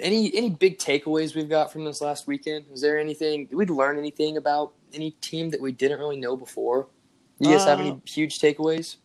[0.00, 2.66] any any big takeaways we've got from this last weekend?
[2.72, 3.46] Is there anything?
[3.46, 6.88] Did we learn anything about any team that we didn't really know before?
[7.40, 8.96] Do you guys have any Uh, huge takeaways?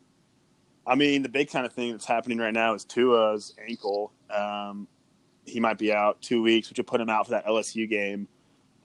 [0.87, 4.11] I mean, the big kind of thing that's happening right now is Tua's ankle.
[4.29, 4.87] Um,
[5.45, 8.27] he might be out two weeks, which would put him out for that LSU game.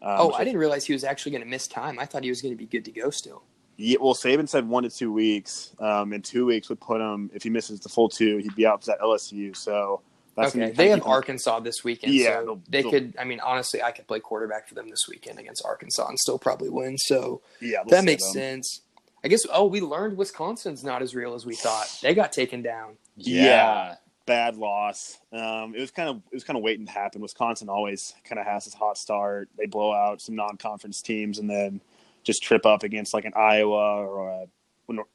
[0.02, 1.98] Um, oh, I didn't realize he was actually going to miss time.
[1.98, 3.42] I thought he was going to be good to go still.
[3.76, 5.74] Yeah, well, Saban said one to two weeks.
[5.78, 8.66] Um, and two weeks would put him if he misses the full two, he'd be
[8.66, 9.56] out for that LSU.
[9.56, 10.02] So
[10.36, 12.14] that's okay, they kinda have Arkansas this weekend.
[12.14, 13.14] Yeah, so they'll- they they'll- could.
[13.18, 16.38] I mean, honestly, I could play quarterback for them this weekend against Arkansas and still
[16.38, 16.96] probably win.
[16.98, 18.32] So Yeah, that makes him.
[18.32, 18.80] sense.
[19.24, 19.40] I guess.
[19.52, 21.98] Oh, we learned Wisconsin's not as real as we thought.
[22.02, 22.96] They got taken down.
[23.16, 23.96] Yeah.
[24.26, 25.18] Bad loss.
[25.32, 27.20] Um, it was kind of it was kind of waiting to happen.
[27.22, 29.48] Wisconsin always kind of has this hot start.
[29.56, 31.80] They blow out some non-conference teams and then
[32.24, 34.46] just trip up against like an Iowa or a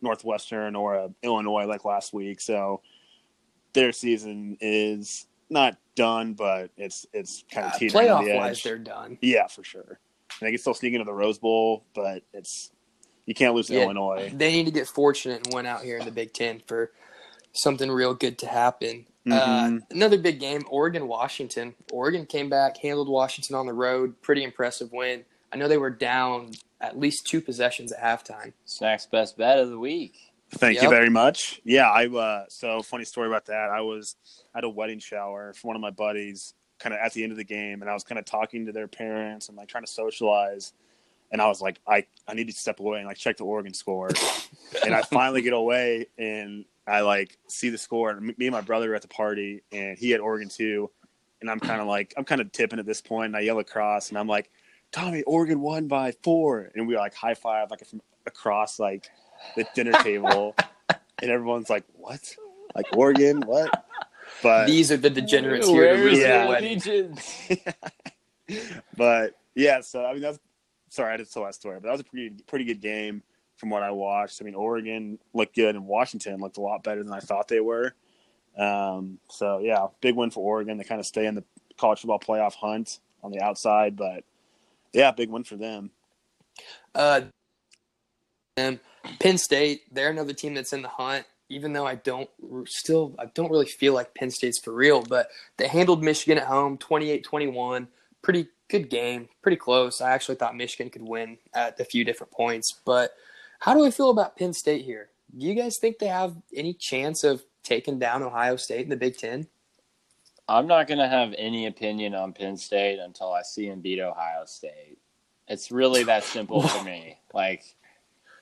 [0.01, 2.41] Northwestern or a Illinois like last week.
[2.41, 2.81] So
[3.73, 8.37] their season is not done, but it's it's kind of Uh, teetering on the playoff
[8.37, 9.17] wise, they're done.
[9.21, 9.99] Yeah, for sure.
[10.39, 12.71] And they can still sneak into the Rose Bowl, but it's
[13.25, 13.83] you can't lose to Yeah.
[13.83, 14.31] Illinois.
[14.33, 16.91] They need to get fortunate and win out here in the Big Ten for
[17.53, 19.05] something real good to happen.
[19.29, 19.81] Uh, Mhm.
[19.91, 21.75] another big game, Oregon Washington.
[21.91, 24.19] Oregon came back, handled Washington on the road.
[24.21, 25.25] Pretty impressive win.
[25.53, 28.53] I know they were down at least two possessions at halftime.
[28.65, 30.30] Snacks best bet of the week.
[30.53, 31.61] Thank you very much.
[31.63, 33.69] Yeah, I uh so funny story about that.
[33.69, 34.15] I was
[34.55, 37.37] at a wedding shower for one of my buddies kind of at the end of
[37.37, 39.91] the game and I was kind of talking to their parents and like trying to
[39.91, 40.73] socialize
[41.31, 43.73] and I was like I I need to step away and like check the Oregon
[43.73, 44.09] score.
[44.83, 48.61] and I finally get away and I like see the score and me and my
[48.61, 50.89] brother are at the party and he had Oregon too
[51.39, 53.59] and I'm kind of like I'm kind of tipping at this point and I yell
[53.59, 54.49] across and I'm like
[54.91, 59.09] Tommy Oregon won by 4 and we like high five like from across like
[59.55, 60.55] the dinner table,
[61.21, 62.35] and everyone's like, "What?
[62.75, 63.41] Like Oregon?
[63.41, 63.85] What?"
[64.43, 66.37] But These are the degenerates here to Where ruin is Yeah.
[66.39, 67.59] the the
[68.49, 68.77] wedding.
[68.97, 70.39] but yeah, so I mean that's
[70.89, 73.21] sorry I did tell that story, but that was a pretty pretty good game
[73.57, 74.41] from what I watched.
[74.41, 77.59] I mean Oregon looked good, and Washington looked a lot better than I thought they
[77.59, 77.93] were.
[78.57, 80.77] Um, so yeah, big win for Oregon.
[80.77, 81.43] They kind of stay in the
[81.77, 84.23] college football playoff hunt on the outside, but
[84.93, 85.91] yeah, big win for them.
[86.93, 87.21] Uh,
[88.57, 88.79] and
[89.19, 91.25] Penn State, they're another team that's in the hunt.
[91.49, 92.29] Even though I don't
[92.65, 95.27] still, I don't really feel like Penn State's for real, but
[95.57, 97.87] they handled Michigan at home 28-21.
[98.21, 99.99] Pretty good game, pretty close.
[99.99, 102.79] I actually thought Michigan could win at a few different points.
[102.85, 103.11] But
[103.59, 105.09] how do I feel about Penn State here?
[105.37, 108.95] Do you guys think they have any chance of taking down Ohio State in the
[108.95, 109.47] Big Ten?
[110.47, 113.99] I'm not going to have any opinion on Penn State until I see them beat
[113.99, 114.97] Ohio State.
[115.47, 117.17] It's really that simple for me.
[117.33, 117.63] Like,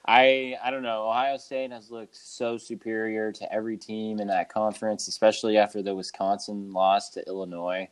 [0.10, 1.07] I I don't know.
[1.07, 5.93] Ohio State has looked so superior to every team in that conference, especially after the
[5.93, 7.88] Wisconsin loss to Illinois.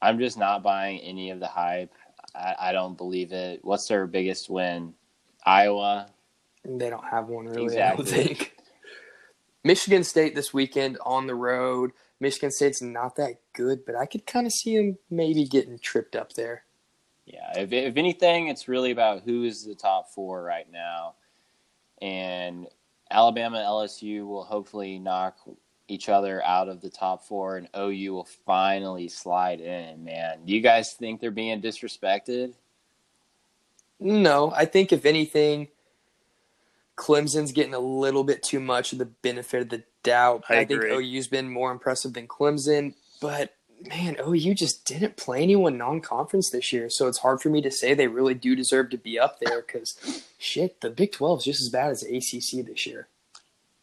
[0.00, 1.92] I'm just not buying any of the hype.
[2.32, 3.58] I, I don't believe it.
[3.64, 4.94] What's their biggest win?
[5.44, 6.10] Iowa.
[6.64, 7.64] They don't have one really.
[7.64, 7.84] Exactly.
[7.84, 8.56] I don't think.
[9.64, 11.90] Michigan State this weekend on the road.
[12.20, 16.14] Michigan State's not that good, but I could kind of see them maybe getting tripped
[16.14, 16.66] up there.
[17.26, 21.14] Yeah, if, if anything, it's really about who is the top four right now.
[22.02, 22.66] And
[23.10, 25.38] Alabama LSU will hopefully knock
[25.88, 30.04] each other out of the top four, and OU will finally slide in.
[30.04, 32.54] Man, do you guys think they're being disrespected?
[34.00, 35.68] No, I think if anything,
[36.96, 40.44] Clemson's getting a little bit too much of the benefit of the doubt.
[40.48, 41.16] I think agree.
[41.16, 43.54] OU's been more impressive than Clemson, but
[43.88, 47.70] man, OU just didn't play anyone non-conference this year, so it's hard for me to
[47.70, 51.44] say they really do deserve to be up there because shit, the Big 12 is
[51.44, 53.08] just as bad as the ACC this year.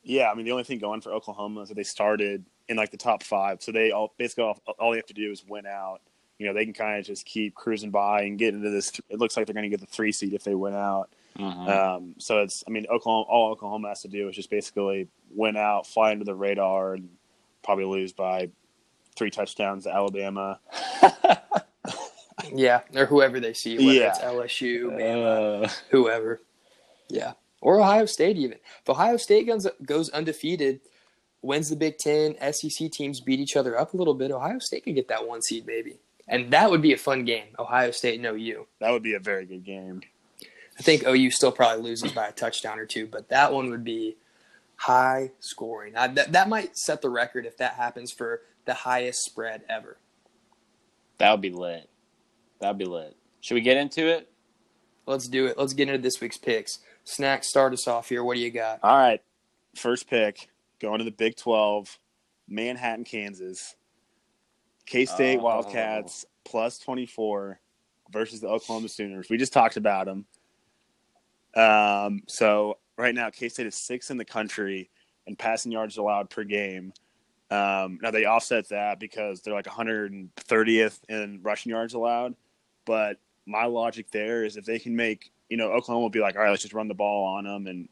[0.04, 2.91] Yeah, I mean the only thing going for Oklahoma is that they started in like
[2.91, 5.66] the top five, so they all basically all, all they have to do is win
[5.66, 6.02] out.
[6.38, 8.93] You know, they can kind of just keep cruising by and get into this.
[9.10, 11.10] It looks like they're going to get the three seed if they win out.
[11.68, 15.58] Um, so it's, I mean, Oklahoma, all Oklahoma has to do is just basically win
[15.58, 17.10] out, fly under the radar, and
[17.62, 18.50] probably lose by
[19.20, 20.59] three touchdowns to Alabama.
[22.53, 24.09] Yeah, or whoever they see, whether Yeah.
[24.09, 26.41] it's LSU, Bama, Uh, whoever.
[27.09, 27.34] Yeah.
[27.61, 28.57] Or Ohio State even.
[28.82, 30.80] If Ohio State goes, goes undefeated,
[31.41, 34.86] wins the Big Ten, SEC teams beat each other up a little bit, Ohio State
[34.86, 35.99] could get that one seed maybe.
[36.28, 38.65] And that would be a fun game, Ohio State and OU.
[38.80, 40.01] That would be a very good game.
[40.80, 43.84] I think OU still probably loses by a touchdown or two, but that one would
[43.84, 44.15] be
[44.78, 45.95] high scoring.
[45.97, 49.97] I, that, that might set the record if that happens for the highest spread ever.
[51.17, 51.89] that would be lit.
[52.61, 53.17] That would be lit.
[53.41, 54.30] Should we get into it?
[55.07, 55.57] Let's do it.
[55.57, 56.78] Let's get into this week's picks.
[57.03, 58.24] Snack, start us off here.
[58.24, 58.80] What do you got?
[58.84, 59.22] All right,
[59.76, 60.49] first pick
[60.80, 61.97] going to the Big Twelve,
[62.47, 63.76] Manhattan, Kansas.
[64.86, 65.43] K State Oh.
[65.43, 67.59] Wildcats plus twenty four
[68.11, 69.28] versus the Oklahoma Sooners.
[69.32, 70.26] We just talked about them.
[71.55, 74.91] Um, so right now, K State is sixth in the country
[75.26, 76.93] in passing yards allowed per game.
[77.52, 82.36] Um, now they offset that because they're like 130th in rushing yards allowed.
[82.86, 86.36] But my logic there is if they can make, you know, Oklahoma will be like,
[86.36, 87.89] all right, let's just run the ball on them and,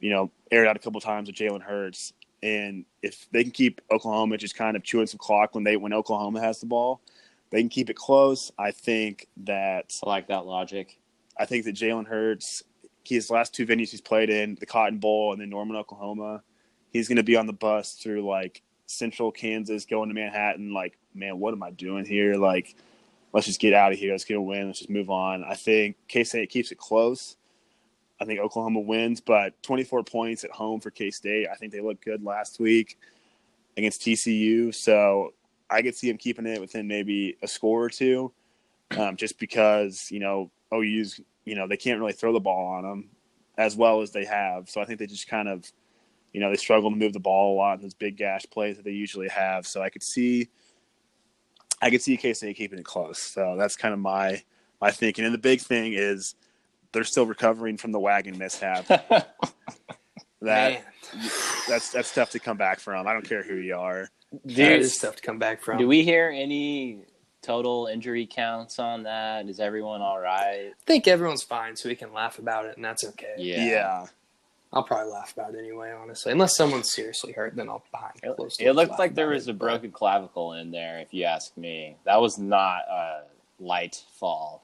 [0.00, 2.12] you know, air it out a couple times with Jalen Hurts.
[2.42, 5.92] And if they can keep Oklahoma just kind of chewing some clock when they when
[5.92, 7.00] Oklahoma has the ball,
[7.50, 8.52] they can keep it close.
[8.58, 11.00] I think that I like that logic.
[11.36, 12.62] I think that Jalen Hurts,
[13.04, 16.42] his last two venues he's played in, the Cotton Bowl and then Norman, Oklahoma,
[16.90, 20.72] he's going to be on the bus through like central Kansas, going to Manhattan.
[20.72, 22.34] Like, man, what am I doing here?
[22.34, 22.74] Like,
[23.32, 24.12] let's just get out of here.
[24.12, 24.66] Let's get a win.
[24.66, 25.44] Let's just move on.
[25.44, 27.36] I think K State keeps it close.
[28.20, 31.46] I think Oklahoma wins, but 24 points at home for K State.
[31.50, 32.98] I think they looked good last week
[33.76, 34.74] against TCU.
[34.74, 35.34] So
[35.70, 38.32] I could see them keeping it within maybe a score or two,
[38.96, 42.82] um, just because, you know, OU's, you know, they can't really throw the ball on
[42.82, 43.10] them
[43.56, 44.68] as well as they have.
[44.68, 45.70] So I think they just kind of,
[46.32, 48.76] you know, they struggle to move the ball a lot in those big gash plays
[48.76, 49.66] that they usually have.
[49.66, 50.48] So I could see,
[51.80, 53.18] I could see K State keeping it close.
[53.18, 54.42] So that's kind of my
[54.80, 55.24] my thinking.
[55.24, 56.34] And the big thing is
[56.92, 58.86] they're still recovering from the wagon mishap.
[58.88, 59.34] that
[60.42, 60.82] Man,
[61.68, 63.06] that's that's tough to come back from.
[63.06, 64.10] I don't care who you are.
[64.32, 65.78] that Dude, is tough to come back from.
[65.78, 67.00] do we hear any
[67.42, 69.48] total injury counts on that?
[69.48, 70.70] Is everyone all right?
[70.70, 73.34] I think everyone's fine, so we can laugh about it, and that's okay.
[73.38, 73.64] Yeah.
[73.64, 74.06] yeah.
[74.72, 76.30] I'll probably laugh about it anyway, honestly.
[76.32, 79.48] Unless someone's seriously hurt, then I'll behind It, closed it doors looked like there was
[79.48, 81.96] it, a but- broken clavicle in there, if you ask me.
[82.04, 83.22] That was not a
[83.58, 84.62] light fall.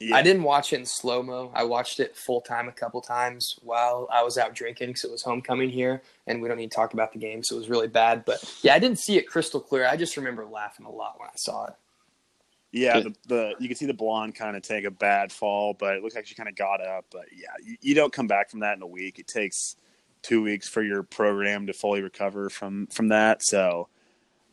[0.00, 0.16] yeah.
[0.16, 1.52] I didn't watch it in slow mo.
[1.54, 5.10] I watched it full time a couple times while I was out drinking because it
[5.12, 7.70] was homecoming here, and we don't need to talk about the game, so it was
[7.70, 8.24] really bad.
[8.24, 9.86] But yeah, I didn't see it crystal clear.
[9.86, 11.74] I just remember laughing a lot when I saw it.
[12.74, 15.94] Yeah, the, the you can see the blonde kind of take a bad fall, but
[15.94, 17.04] it looks like she kind of got up.
[17.08, 19.20] But yeah, you, you don't come back from that in a week.
[19.20, 19.76] It takes
[20.22, 23.44] two weeks for your program to fully recover from from that.
[23.44, 23.88] So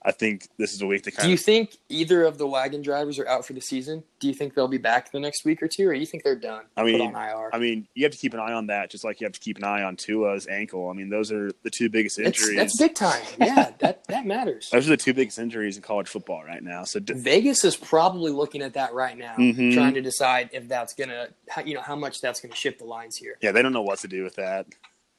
[0.03, 1.41] I think this is a week to kind Do you of.
[1.41, 4.03] think either of the wagon drivers are out for the season?
[4.19, 6.23] Do you think they'll be back the next week or two, or do you think
[6.23, 6.63] they're done?
[6.75, 7.51] I mean, on IR.
[7.53, 9.39] I mean, you have to keep an eye on that, just like you have to
[9.39, 10.89] keep an eye on Tua's ankle.
[10.89, 12.55] I mean, those are the two biggest injuries.
[12.55, 13.21] that's big time.
[13.39, 14.69] Yeah, that that matters.
[14.71, 16.83] Those are the two biggest injuries in college football right now.
[16.83, 19.73] So d- Vegas is probably looking at that right now, Mhm.
[19.75, 22.85] trying to decide if that's gonna, how, you know, how much that's gonna shift the
[22.85, 23.37] lines here.
[23.41, 24.65] yeah, they don't know what to do with that.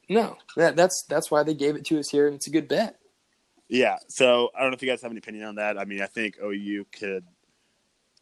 [0.09, 2.67] No, that, that's that's why they gave it to us here, and it's a good
[2.67, 2.97] bet.
[3.73, 3.97] Yeah.
[4.09, 5.79] So I don't know if you guys have any opinion on that.
[5.79, 7.25] I mean, I think OU could,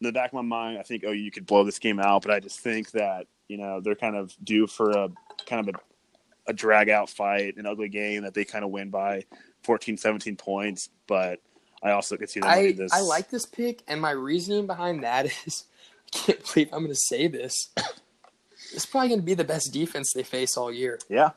[0.00, 2.30] in the back of my mind, I think OU could blow this game out, but
[2.30, 5.08] I just think that, you know, they're kind of due for a
[5.46, 8.90] kind of a, a drag out fight, an ugly game that they kind of win
[8.90, 9.24] by
[9.64, 10.88] 14, 17 points.
[11.08, 11.40] But
[11.82, 12.92] I also could see them I this.
[12.92, 15.64] I like this pick, and my reasoning behind that is,
[16.14, 17.70] I can't believe I'm gonna say this.
[18.72, 21.00] It's probably gonna be the best defense they face all year.
[21.08, 21.30] Yeah.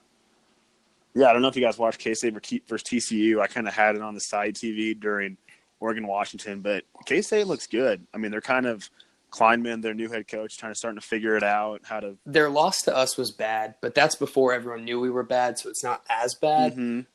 [1.15, 3.39] Yeah, I don't know if you guys watched K State versus TCU.
[3.39, 5.37] I kind of had it on the side TV during
[5.79, 8.05] Oregon Washington, but K State looks good.
[8.13, 8.89] I mean, they're kind of
[9.31, 12.17] Klieman, their new head coach, trying to starting to figure it out how to.
[12.25, 15.69] Their loss to us was bad, but that's before everyone knew we were bad, so
[15.69, 16.75] it's not as bad.
[16.75, 17.05] Mhm.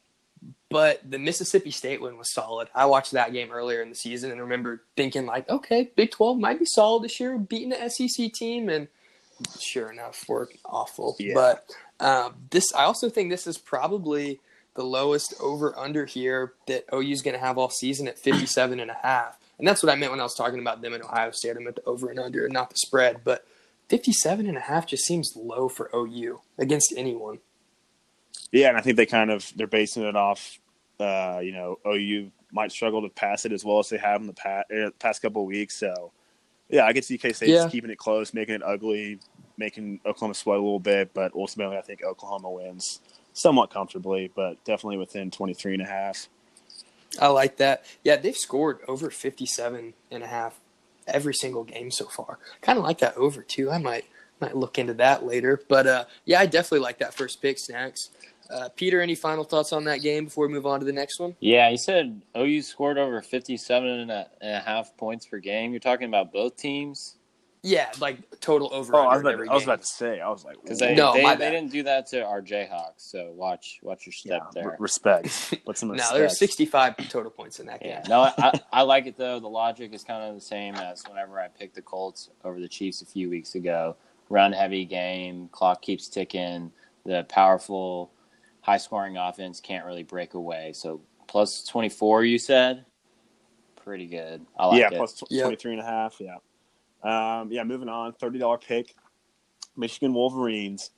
[0.70, 2.68] But the Mississippi State win was solid.
[2.74, 6.38] I watched that game earlier in the season and remember thinking like, okay, Big Twelve
[6.38, 8.86] might be solid this year, beating the SEC team, and
[9.58, 11.16] sure enough, we're awful.
[11.18, 11.34] Yeah.
[11.34, 11.70] But
[12.00, 14.40] um, this, I also think this is probably
[14.74, 18.78] the lowest over under here that OU is going to have all season at 57
[18.78, 19.38] and a half.
[19.58, 21.56] And that's what I meant when I was talking about them in Ohio State.
[21.56, 23.22] I meant the over and under and not the spread.
[23.24, 23.44] But
[23.88, 27.38] 57 and a half just seems low for OU against anyone.
[28.52, 30.58] Yeah, and I think they kind of they're basing it off.
[31.00, 34.26] Uh, you know, OU might struggle to pass it as well as they have in
[34.26, 35.78] the past, uh, past couple of weeks.
[35.78, 36.12] So,
[36.68, 37.56] yeah, I could see K State Yeah.
[37.62, 39.18] just keeping it close, making it ugly,
[39.58, 41.12] making Oklahoma sweat a little bit.
[41.12, 43.00] But ultimately, I think Oklahoma wins
[43.32, 46.28] somewhat comfortably, but definitely within 23 and a half.
[47.20, 47.84] I like that.
[48.04, 50.60] Yeah, they've scored over 57 and a half
[51.06, 52.38] every single game so far.
[52.60, 53.70] Kind of like that over too.
[53.70, 54.04] I might
[54.40, 55.60] might look into that later.
[55.68, 58.10] But uh, yeah, I definitely like that first pick, Snacks.
[58.50, 61.20] Uh, Peter, any final thoughts on that game before we move on to the next
[61.20, 61.36] one?
[61.40, 65.72] Yeah, you said OU scored over 57 and a, and a half points per game.
[65.72, 67.16] You're talking about both teams?
[67.68, 68.96] Yeah, like total over.
[68.96, 69.68] Oh, I was, about every to, I was game.
[69.68, 71.50] about to say, I was like, Because they, No, they, my they bad.
[71.50, 74.70] didn't do that to our Jayhawks, so watch watch your step yeah, there.
[74.70, 75.54] r- respect.
[75.64, 76.14] What's some No, respect?
[76.14, 77.90] there 65 total points in that game.
[77.90, 79.38] Yeah, no, I, I like it though.
[79.38, 82.68] The logic is kind of the same as whenever I picked the Colts over the
[82.68, 83.96] Chiefs a few weeks ago.
[84.30, 86.72] Run heavy game, clock keeps ticking.
[87.04, 88.12] The powerful,
[88.62, 90.72] high scoring offense can't really break away.
[90.74, 92.86] So plus twenty four, you said,
[93.76, 94.46] pretty good.
[94.58, 94.96] I like yeah, it.
[94.96, 95.44] plus tw- Yep.
[95.44, 96.16] 23 and a half.
[96.20, 96.36] Yeah.
[97.02, 98.12] Um, yeah, moving on.
[98.12, 98.94] $30 pick.
[99.76, 100.90] Michigan Wolverines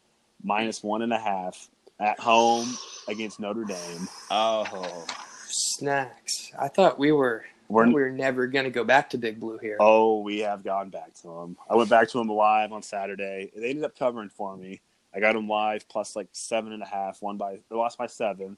[0.43, 2.67] minus one and a half at home
[3.09, 4.09] against Notre Dame.
[4.31, 5.07] oh,
[5.47, 6.53] Snacks.
[6.59, 9.59] I thought we were We're, we were never going to go back to Big Blue
[9.59, 9.77] here.
[9.81, 11.57] oh, we have gone back to them.
[11.69, 13.51] I went back to them live on Saturday.
[13.55, 14.81] They ended up covering for me.
[15.15, 17.21] I got them live plus like seven and a half.
[17.21, 18.57] One by they lost by seven.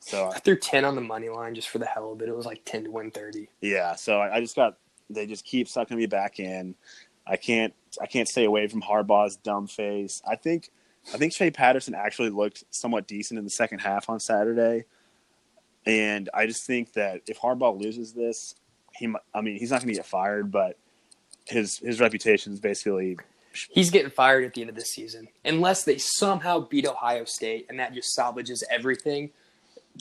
[0.00, 2.28] So I threw 10 on the money line just for the hell of it.
[2.28, 3.48] It was like 10 to win 30.
[3.62, 4.76] Yeah, so I, I just got
[5.10, 6.74] they just keep sucking me back in.
[7.26, 10.22] I can't I can't stay away from Harbaugh's dumb face.
[10.28, 10.70] I think
[11.12, 14.84] I think Shea Patterson actually looked somewhat decent in the second half on Saturday,
[15.86, 18.54] and I just think that if Harbaugh loses this,
[18.92, 20.78] he I mean he's not going to get fired, but
[21.46, 23.16] his his reputation is basically
[23.70, 25.28] He's getting fired at the end of this season.
[25.44, 29.30] Unless they somehow beat Ohio State and that just salvages everything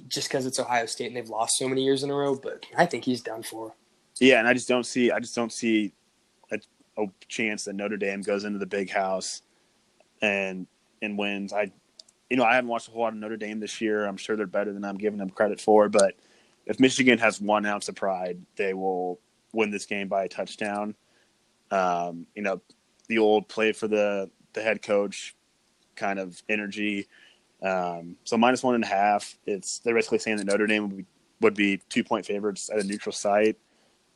[0.08, 2.36] just because it's Ohio State and they've lost so many years in a row.
[2.36, 3.74] But I think he's done for.
[4.20, 5.94] Yeah, and I just don't see I just don't see
[6.52, 6.60] a,
[6.98, 9.42] a chance that Notre Dame goes into the big house
[10.22, 10.68] and
[11.02, 11.54] and wins.
[11.54, 11.72] I
[12.30, 14.06] you know I haven't watched a whole lot of Notre Dame this year.
[14.06, 16.16] I'm sure they're better than I'm giving them credit for, but
[16.66, 19.20] if Michigan has one ounce of pride, they will
[19.54, 20.96] win this game by a touchdown.
[21.72, 22.62] Um, you know,
[23.08, 25.36] the old play for the the head coach
[25.96, 27.08] kind of energy.
[27.64, 29.38] Um, so minus one and a half.
[29.46, 31.06] It's they're basically saying that Notre Dame would be,
[31.42, 33.58] would be two point favorites at a neutral site.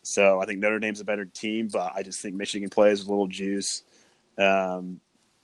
[0.08, 3.10] So I think Notre Dame's a better team, but I just think Michigan plays with
[3.10, 3.84] a little juice.
[4.38, 5.02] Um,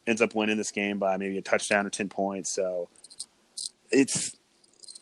[0.08, 2.54] ends up winning this game by maybe a touchdown or ten points.
[2.54, 2.88] So
[3.92, 4.38] it's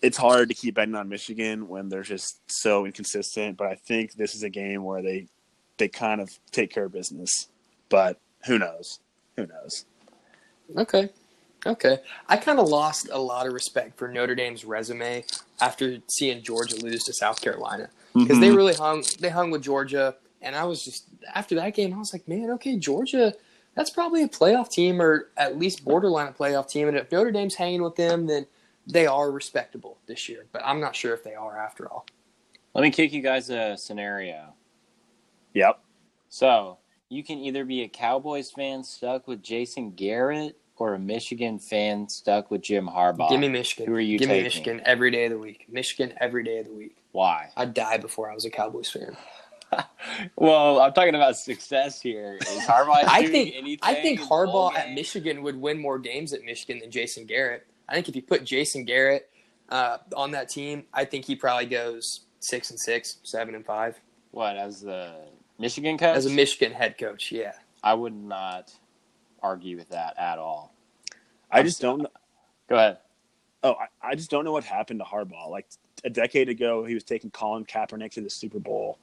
[0.02, 3.58] it's hard to keep betting on Michigan when they're just so inconsistent.
[3.58, 5.28] But I think this is a game where they
[5.78, 7.48] they kind of take care of business.
[7.90, 9.00] But who knows?
[9.36, 9.86] Who knows?
[10.76, 11.10] Okay.
[11.68, 12.00] Okay.
[12.28, 15.24] I kind of lost a lot of respect for Notre Dame's resume
[15.60, 18.56] after seeing Georgia lose to South Carolina because they mm-hmm.
[18.56, 22.14] really hung they hung with Georgia and I was just after that game I was
[22.14, 23.34] like, man, okay, Georgia
[23.76, 27.32] that's probably a playoff team or at least borderline a playoff team and if Notre
[27.32, 28.46] Dame's hanging with them then
[28.88, 32.06] they are respectable this year, but I'm not sure if they are after all.
[32.74, 34.54] Let me kick you guys a scenario.
[35.54, 35.80] Yep.
[36.30, 36.78] So
[37.10, 42.10] you can either be a Cowboys fan stuck with Jason Garrett or a Michigan fan
[42.10, 43.30] stuck with Jim Harbaugh.
[43.30, 43.86] Give me Michigan.
[43.86, 44.42] Who are you Give me?
[44.42, 45.68] Michigan every day of the week.
[45.70, 46.98] Michigan every day of the week.
[47.12, 47.52] Why?
[47.56, 49.16] I'd die before I was a Cowboys fan.
[50.36, 52.38] Well, I'm talking about success here.
[52.42, 53.80] Is Harbaugh I think anything?
[53.84, 54.92] I think Harbaugh at?
[54.92, 57.66] Michigan would win more games at Michigan than Jason Garrett.
[57.88, 59.30] I think if you put Jason Garrett
[59.70, 63.98] uh, on that team, I think he probably goes six and six, seven and five
[64.32, 65.14] What as the
[65.58, 66.18] Michigan coach?
[66.18, 67.32] as a Michigan head coach.
[67.32, 68.74] Yeah, I would not
[69.42, 70.71] argue with that at all.
[71.52, 72.06] I just don't.
[72.70, 72.98] Go ahead.
[73.64, 75.50] Oh, I, I just don't know what happened to Harbaugh.
[75.50, 75.68] Like
[76.04, 78.98] a decade ago, he was taking Colin Kaepernick to the Super Bowl,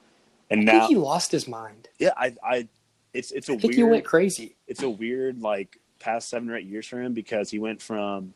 [0.50, 1.88] and I now, think he lost his mind.
[1.98, 2.68] yeah, I, I,
[3.14, 4.56] it's it's a I think weird, he went crazy.
[4.66, 8.32] it's a weird like past seven or eight years for him because he went from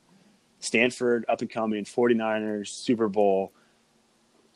[0.60, 3.52] Stanford up and coming 49ers Super Bowl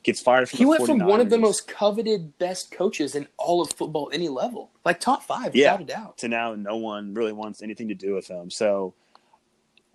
[0.02, 3.26] gets fired from He the went from one of the most coveted best coaches in
[3.38, 5.72] all of football, any level, like top five, Yeah.
[5.76, 6.18] without a doubt.
[6.18, 8.50] to now no one really wants anything to do with him.
[8.50, 8.94] So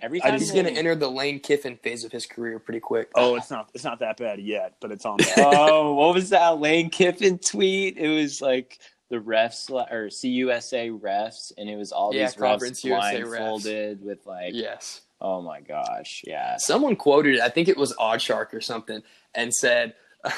[0.02, 3.10] Every time He's going to enter the Lane Kiffin phase of his career pretty quick.
[3.16, 6.60] oh, it's not it's not that bad yet, but it's on oh, what was that
[6.60, 7.98] Lane Kiffin tweet?
[7.98, 8.80] It was like
[9.10, 13.26] the refs or CUSA refs, and it was all Yeah, these Conference refs USA refs.
[13.30, 15.02] blindfolded with like, yes.
[15.20, 16.56] oh my gosh, yeah.
[16.58, 17.42] Someone quoted it.
[17.42, 19.02] I think it was OddsShark or something,
[19.36, 19.94] and said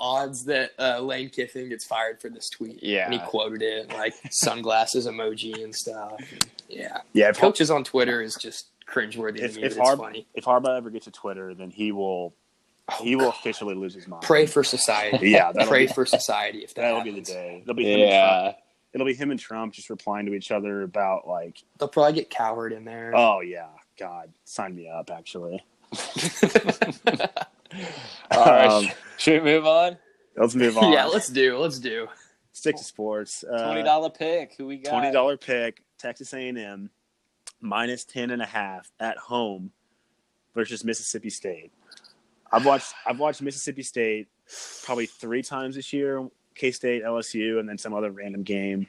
[0.00, 2.82] odds that uh, Lane Kiffin gets fired for this tweet.
[2.82, 3.04] Yeah.
[3.06, 6.20] and he quoted it like sunglasses emoji and stuff.
[6.68, 9.40] Yeah, yeah, coaches on Twitter is just cringeworthy.
[9.40, 10.26] if, to me, if, but it's Harb- funny.
[10.34, 12.34] if Harbaugh ever gets to Twitter, then he will
[13.00, 14.22] he will officially lose his mind.
[14.22, 15.30] Pray for society.
[15.30, 16.58] Yeah, pray be- for society.
[16.58, 17.60] If that That'll be the day.
[17.62, 18.56] It'll be him and Trump.
[18.56, 18.62] Yeah.
[18.92, 22.30] It'll be him and Trump just replying to each other about like, they'll probably get
[22.30, 23.12] Cowherd in there.
[23.14, 23.66] oh yeah,
[23.98, 25.10] God, sign me up.
[25.10, 25.62] Actually,
[28.30, 29.98] All right, Um, should we move on?
[30.36, 30.92] let's move on.
[30.92, 31.58] yeah, let's do.
[31.58, 32.06] Let's do.
[32.52, 33.44] stick to sports.
[33.46, 34.54] Twenty dollar pick.
[34.56, 34.90] Who we got?
[34.92, 35.82] Twenty dollar pick.
[35.98, 36.90] Texas A and M
[37.60, 39.72] minus ten and a half at home
[40.54, 41.72] versus Mississippi State.
[42.52, 44.28] I've watched I've watched Mississippi State
[44.84, 46.28] probably three times this year.
[46.54, 48.86] K State, LSU, and then some other random game.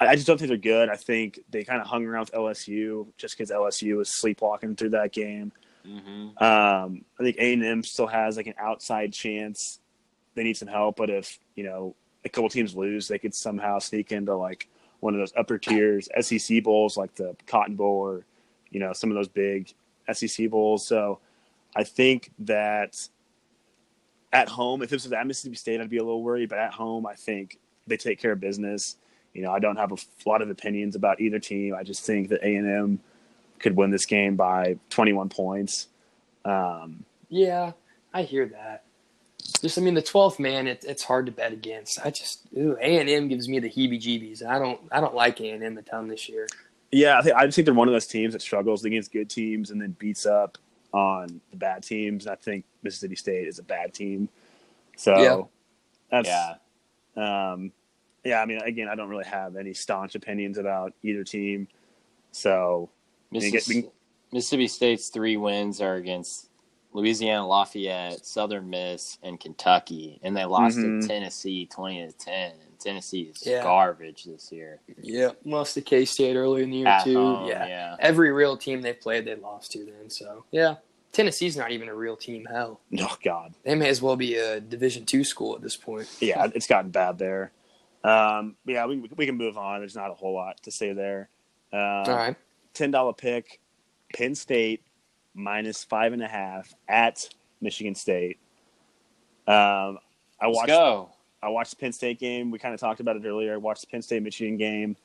[0.00, 0.88] I, I just don't think they're good.
[0.88, 4.90] I think they kind of hung around with LSU just because LSU was sleepwalking through
[4.90, 5.52] that game.
[5.84, 9.80] hmm Um, I think A and M still has like an outside chance.
[10.34, 13.78] They need some help, but if you know a couple teams lose, they could somehow
[13.78, 14.68] sneak into like
[15.00, 18.24] one of those upper tiers SEC bowls, like the Cotton Bowl or
[18.70, 19.72] you know some of those big
[20.12, 20.86] SEC bowls.
[20.86, 21.20] So
[21.76, 23.08] I think that
[24.32, 26.48] at home, if this was at Mississippi State, I'd be a little worried.
[26.48, 28.96] But at home, I think they take care of business.
[29.34, 29.96] You know, I don't have a
[30.26, 31.74] lot of opinions about either team.
[31.74, 33.00] I just think that A and M
[33.58, 35.88] could win this game by 21 points.
[36.44, 37.72] Um, Yeah,
[38.12, 38.84] I hear that.
[39.60, 41.98] Just, I mean, the twelfth man, it, it's hard to bet against.
[42.04, 44.44] I just A and M gives me the heebie-jeebies.
[44.44, 46.46] I don't, I don't like A and M a ton this year.
[46.92, 49.28] yeah, I, think, I just think they're one of those teams that struggles against good
[49.30, 50.58] teams and then beats up
[50.92, 52.26] on the bad teams.
[52.26, 54.28] I think Mississippi State is a bad team.
[54.96, 55.42] So Yeah.
[56.10, 56.54] that's Yeah.
[57.52, 57.72] Um,
[58.24, 61.68] yeah, I mean, again, I don't really have any staunch opinions about either team.
[62.32, 62.90] So
[63.30, 63.88] we get- we-
[64.32, 66.47] Mississippi State's three wins are against
[66.92, 71.02] Louisiana Lafayette, Southern Miss, and Kentucky, and they lost Mhm.
[71.02, 72.52] to Tennessee twenty to ten.
[72.78, 73.62] Tennessee is Yeah.
[73.62, 74.80] garbage this year.
[75.02, 77.14] Yeah, lost to K State early in the year At too.
[77.18, 77.66] home, yeah.
[77.66, 77.96] yeah.
[78.00, 80.08] every real team they played, they lost to then.
[80.10, 80.76] So yeah,
[81.12, 82.46] Tennessee's not even a real team.
[82.46, 86.08] Hell, oh god, they may as well be a Division two school at this point.
[86.20, 87.52] yeah, it's gotten bad there.
[88.04, 89.80] Um, yeah, we we can move on.
[89.80, 91.28] There's not a whole lot to say there.
[91.72, 91.76] Uh,
[92.06, 92.36] All right,
[92.74, 93.60] ten dollar pick,
[94.14, 94.82] Penn State
[95.34, 97.28] minus five and a half at
[97.60, 98.38] Michigan State.
[99.46, 99.98] Um,
[100.40, 101.10] I Let's watched go.
[101.42, 102.50] I watched the Penn State game.
[102.50, 103.54] We kind of talked about it earlier.
[103.54, 104.96] I watched the Penn State Michigan game.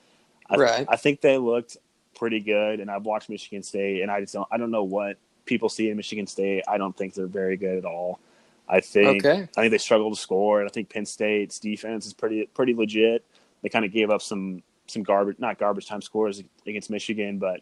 [0.50, 0.86] I, Right.
[0.90, 1.78] I think they looked
[2.16, 4.48] pretty good, and I've watched Michigan State, and I just don't.
[4.52, 6.64] I don't know what people see in Michigan State.
[6.68, 8.20] I don't think they're very good at all.
[8.68, 12.06] I think okay, I think they struggle to score, and I think Penn State's defense
[12.06, 13.24] is pretty pretty legit.
[13.62, 17.62] They kind of gave up some some garbage, not garbage time scores against Michigan, but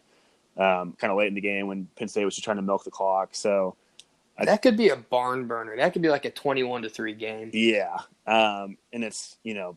[0.56, 2.84] um, kind of late in the game when Penn State was just trying to milk
[2.84, 3.30] the clock.
[3.32, 3.74] So
[4.38, 5.76] I- that could be a barn burner.
[5.76, 7.50] That could be like a twenty-one to three game.
[7.52, 7.96] yeah,
[8.26, 9.76] um, and it's you know,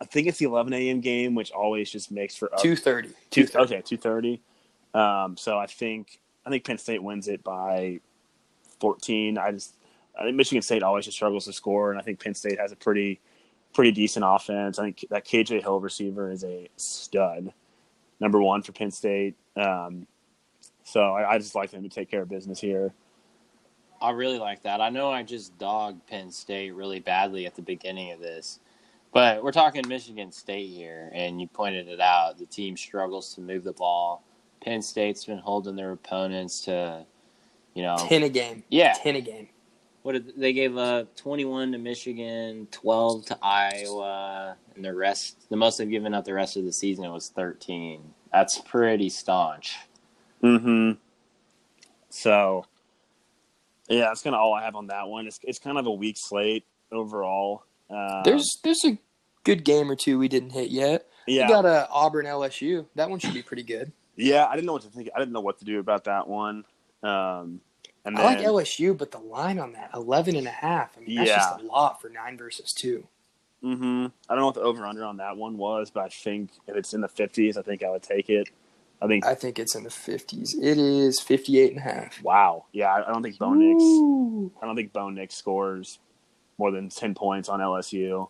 [0.00, 1.00] I think it's the 11 a.m.
[1.00, 3.10] game, which always just makes for up- Two thirty.
[3.30, 4.42] two okay two thirty.
[4.94, 8.00] Um, so I think I think Penn State wins it by
[8.80, 9.38] 14.
[9.38, 9.74] I just
[10.18, 12.70] I think Michigan State always just struggles to score, and I think Penn State has
[12.72, 13.20] a pretty
[13.72, 14.78] pretty decent offense.
[14.78, 17.52] I think that KJ Hill receiver is a stud,
[18.24, 19.36] number one for Penn State.
[19.54, 20.06] Um,
[20.82, 22.92] so I, I just like them to take care of business here.
[24.00, 24.80] I really like that.
[24.80, 28.60] I know I just dogged Penn State really badly at the beginning of this,
[29.12, 32.38] but we're talking Michigan State here, and you pointed it out.
[32.38, 34.24] The team struggles to move the ball.
[34.62, 37.04] Penn State's been holding their opponents to,
[37.74, 38.64] you know, Ten a game.
[38.70, 38.94] yeah.
[38.94, 39.48] Ten a game.
[40.04, 45.48] What did, they gave up 21 to Michigan, 12 to Iowa, and the rest.
[45.48, 48.02] The most they've given up the rest of the season It was 13.
[48.30, 49.76] That's pretty staunch.
[50.42, 50.98] Mm-hmm.
[52.10, 52.66] So,
[53.88, 55.26] yeah, that's kind of all I have on that one.
[55.26, 57.64] It's it's kind of a weak slate overall.
[57.88, 58.98] Uh, There's there's a
[59.42, 61.06] good game or two we didn't hit yet.
[61.26, 62.84] yeah, We got a Auburn LSU.
[62.94, 63.90] That one should be pretty good.
[64.16, 64.46] yeah.
[64.46, 65.08] I didn't know what to think.
[65.14, 66.64] I didn't know what to do about that one.
[67.02, 67.60] Um,
[68.04, 70.96] and I like LSU, but the line on that 11 and a half.
[70.96, 71.36] I mean, that's Yeah.
[71.36, 73.06] just a lot for nine versus two.
[73.62, 76.50] hmm I don't know what the over under on that one was, but I think
[76.66, 78.48] if it's in the fifties, I think I would take it.
[79.02, 79.26] I think.
[79.26, 80.54] I think it's in the 50s.
[80.62, 82.22] It is 58 and a half.
[82.22, 82.64] wow.
[82.72, 83.82] Yeah, I don't think Bo Nix.
[84.62, 85.98] I don't think Bo Nix scores
[86.58, 88.28] more than ten points on LSU.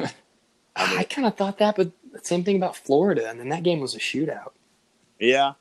[0.00, 1.92] I I kind of thought that, but
[2.22, 4.52] same thing about Florida, and then that game was a shootout.
[5.18, 5.52] yeah.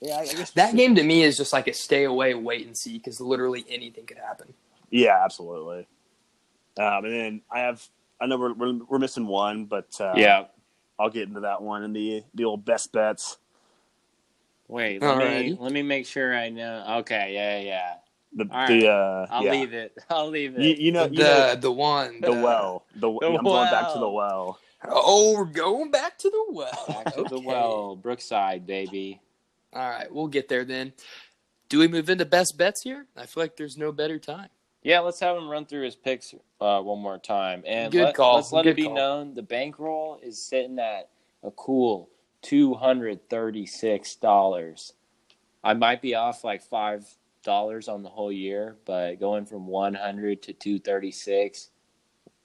[0.00, 2.66] Yeah, I I guess That game to me is just like a stay away, wait
[2.66, 4.54] and see, because literally anything could happen.
[4.90, 5.86] Yeah, absolutely.
[6.78, 7.86] Um, and then I have.
[8.20, 10.44] I know we're we're, we're missing one, but uh, yeah.
[10.98, 13.38] I'll get into that one in the the old best bets.
[14.66, 15.60] Wait, let me Alrighty.
[15.60, 16.84] let me make sure I know.
[16.98, 17.94] Okay, yeah, yeah.
[18.34, 18.80] The All right.
[18.80, 19.52] the uh, I'll yeah.
[19.52, 19.96] leave it.
[20.10, 20.60] I'll leave it.
[20.60, 22.84] You, you know the you know the one the well.
[22.94, 24.10] The, The I'm going back to the well.
[24.10, 24.58] well.
[24.90, 26.84] Oh, we're going back to the well.
[26.88, 29.20] Back to the well, Brookside, baby.
[29.72, 30.92] All right, we'll get there then.
[31.68, 33.06] Do we move into best bets here?
[33.16, 34.48] I feel like there's no better time.
[34.82, 37.62] Yeah, let's have him run through his picks uh, one more time.
[37.66, 38.36] And Good let, call.
[38.36, 38.94] let's let Good it be call.
[38.94, 41.10] known the bankroll is sitting at
[41.42, 42.08] a cool
[42.40, 44.94] two hundred thirty six dollars.
[45.62, 47.04] I might be off like five
[47.42, 51.68] dollars on the whole year, but going from one hundred to two thirty six,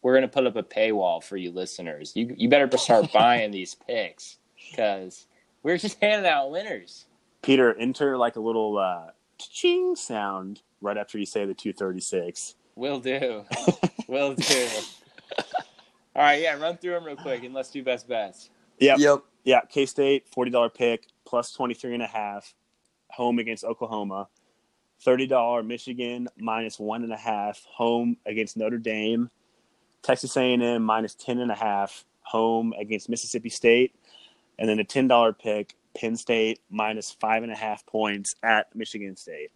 [0.02, 2.12] we're gonna put up a paywall for you listeners.
[2.16, 4.38] You you better start buying these picks
[4.72, 5.28] because
[5.62, 7.06] we're just handing out winners.
[7.44, 12.56] Peter, enter like a little uh, ching sound right after you say the 236.
[12.76, 13.46] Will do.
[14.08, 14.68] Will do.
[16.16, 18.50] All right, yeah, run through them real quick and let's do best bets.
[18.80, 19.00] Yep.
[19.00, 19.20] Yep.
[19.44, 22.56] Yeah, K State, $40 pick, plus 23 and a half,
[23.10, 24.28] home against Oklahoma.
[25.06, 29.30] $30 Michigan, minus one and a half, home against Notre Dame.
[30.02, 33.94] Texas A&M, minus 10 and a half, home against Mississippi State.
[34.60, 39.16] And then a $10 pick, Penn State, minus five and a half points at Michigan
[39.16, 39.52] State.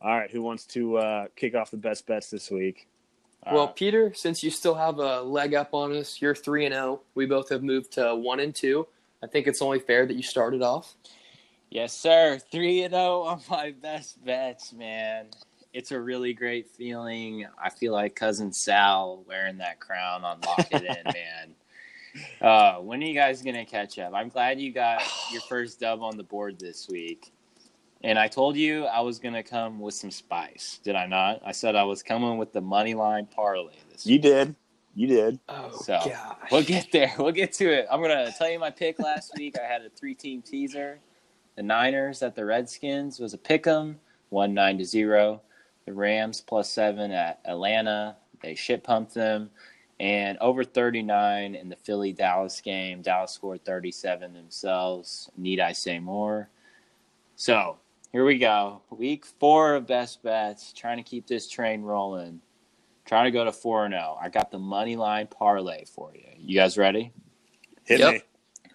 [0.00, 2.88] All right, who wants to uh, kick off the best bets this week?
[3.46, 6.74] Well, Uh, Peter, since you still have a leg up on us, you're three and
[6.74, 7.00] zero.
[7.14, 8.86] We both have moved to one and two.
[9.22, 10.94] I think it's only fair that you started off.
[11.70, 12.38] yes, sir.
[12.50, 15.26] Three and zero on my best bets, man.
[15.72, 17.46] It's a really great feeling.
[17.62, 21.54] I feel like cousin Sal wearing that crown on Lock It In, man.
[22.40, 24.14] Uh, when are you guys gonna catch up?
[24.14, 25.02] I'm glad you got
[25.32, 27.32] your first dub on the board this week.
[28.04, 30.80] And I told you I was gonna come with some spice.
[30.84, 31.40] Did I not?
[31.44, 34.22] I said I was coming with the money line parlay this You week.
[34.22, 34.56] did.
[34.94, 35.40] You did.
[35.48, 36.36] Oh So, gosh.
[36.50, 37.12] We'll get there.
[37.18, 37.86] We'll get to it.
[37.90, 39.56] I'm gonna tell you my pick last week.
[39.58, 41.00] I had a three-team teaser.
[41.56, 44.00] The Niners at the Redskins was a pick 'em,
[44.30, 45.42] one nine to zero.
[45.86, 48.16] The Rams plus seven at Atlanta.
[48.42, 49.50] They shit pumped them,
[50.02, 53.02] and over 39 in the Philly Dallas game.
[53.02, 55.30] Dallas scored 37 themselves.
[55.36, 56.48] Need I say more?
[57.36, 57.78] So
[58.10, 58.82] here we go.
[58.90, 60.72] Week four of best bets.
[60.72, 62.40] Trying to keep this train rolling.
[63.04, 64.18] Trying to go to 4 0.
[64.20, 66.26] I got the money line parlay for you.
[66.36, 67.12] You guys ready?
[67.84, 68.12] Hit Yep.
[68.14, 68.22] me.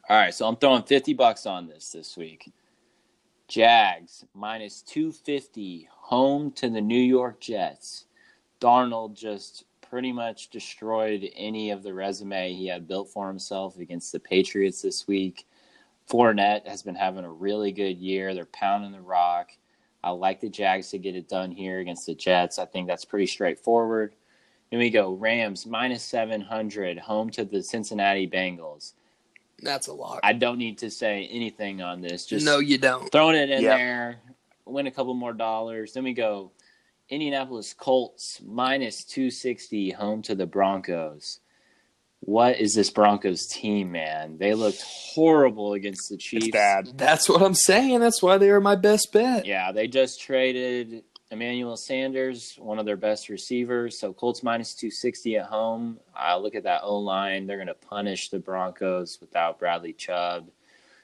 [0.09, 2.53] All right, so I'm throwing 50 bucks on this this week.
[3.49, 8.05] Jags minus 250 home to the New York Jets.
[8.61, 14.11] Darnold just pretty much destroyed any of the resume he had built for himself against
[14.11, 15.47] the Patriots this week.
[16.09, 18.33] Fournette has been having a really good year.
[18.33, 19.49] They're pounding the rock.
[20.03, 22.59] I like the Jags to get it done here against the Jets.
[22.59, 24.15] I think that's pretty straightforward.
[24.71, 28.93] Then we go Rams minus 700 home to the Cincinnati Bengals.
[29.61, 30.19] That's a lot.
[30.23, 32.25] I don't need to say anything on this.
[32.25, 33.11] Just no, you don't.
[33.11, 33.77] throwing it in Yeah.
[33.77, 34.19] there,
[34.65, 35.93] win a couple more dollars.
[35.93, 36.51] Then we go
[37.09, 41.39] Indianapolis Colts minus 260 home to the Broncos.
[42.19, 44.37] What is this Broncos team, man?
[44.37, 46.47] They looked horrible against the Chiefs.
[46.47, 46.97] It's bad.
[46.97, 47.99] That's what I'm saying.
[47.99, 49.45] That's why they are my best bet.
[49.45, 53.99] Yeah, they just traded Emmanuel Sanders, one of their best receivers.
[53.99, 55.99] So Colts minus 260 at home.
[56.19, 57.45] Uh, look at that O line.
[57.45, 60.49] They're going to punish the Broncos without Bradley Chubb.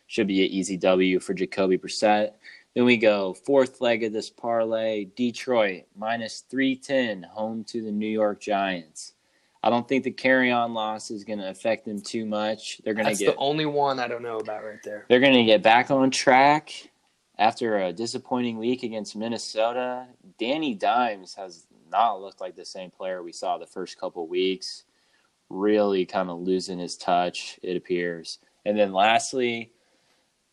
[0.08, 2.34] Should be an easy W for Jacoby Brissett.
[2.76, 8.08] Then we go fourth leg of this parlay Detroit minus 310 home to the New
[8.08, 9.14] York Giants.
[9.62, 12.82] I don't think the Kerryon loss is going to affect them too much.
[12.84, 15.06] They're going to That's get the only one I don't know about right there.
[15.08, 16.92] they're going to get back on track
[17.38, 20.08] after a disappointing week against Minnesota.
[20.38, 24.84] Danny Dimes has not looked like the same player we saw the first couple weeks.
[25.50, 28.40] Really kind of losing his touch, it appears.
[28.66, 29.72] And then lastly,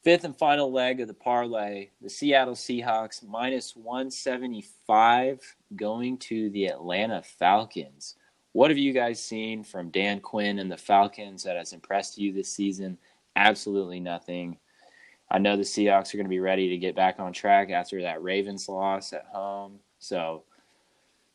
[0.02, 6.66] fifth and final leg of the parlay, the Seattle Seahawks minus 175 going to the
[6.66, 8.16] Atlanta Falcons.
[8.52, 12.32] What have you guys seen from Dan Quinn and the Falcons that has impressed you
[12.32, 12.98] this season?
[13.36, 14.58] Absolutely nothing.
[15.30, 18.02] I know the Seahawks are going to be ready to get back on track after
[18.02, 19.78] that Ravens loss at home.
[20.00, 20.42] So,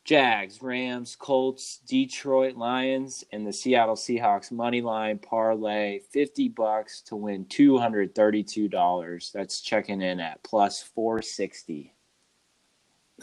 [0.06, 7.16] Jags, Rams, Colts, Detroit Lions, and the Seattle Seahawks money line parlay 50 bucks to
[7.16, 9.32] win $232.
[9.32, 11.96] That's checking in at plus 460.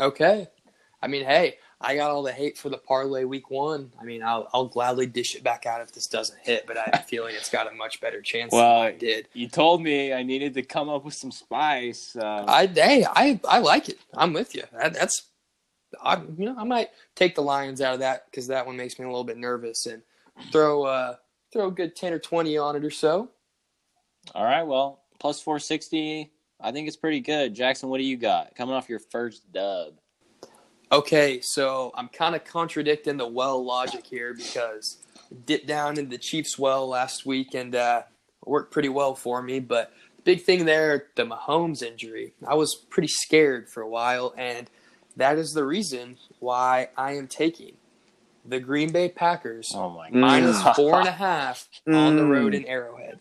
[0.01, 0.49] Okay.
[1.01, 3.93] I mean, hey, I got all the hate for the parlay week one.
[4.01, 6.83] I mean, I'll I'll gladly dish it back out if this doesn't hit, but I
[6.85, 9.29] have a feeling it's got a much better chance Well, than I did.
[9.35, 12.13] You told me I needed to come up with some spice.
[12.13, 12.45] So.
[12.47, 13.99] I hey, I I like it.
[14.15, 14.63] I'm with you.
[14.73, 15.25] That, that's
[16.02, 18.98] I you know I might take the Lions out of that because that one makes
[18.98, 20.02] me a little bit nervous and
[20.52, 21.16] throw uh
[21.52, 23.31] throw a good ten or twenty on it or so.
[24.35, 26.31] All right, well, plus 460.
[26.60, 27.55] I think it's pretty good.
[27.55, 28.55] Jackson, what do you got?
[28.55, 29.94] Coming off your first dub.
[30.93, 34.98] Okay, so I'm kind of contradicting the well logic here because
[35.31, 38.02] I dipped down in the Chiefs well last week and uh,
[38.44, 39.59] worked pretty well for me.
[39.59, 44.35] But the big thing there, the Mahomes injury, I was pretty scared for a while,
[44.36, 44.70] and
[45.17, 47.75] that is the reason why I am taking
[48.45, 50.15] the Green Bay Packers Oh my Mm.
[50.21, 52.31] minus four and a half on the Mm.
[52.31, 53.19] road in Arrowhead.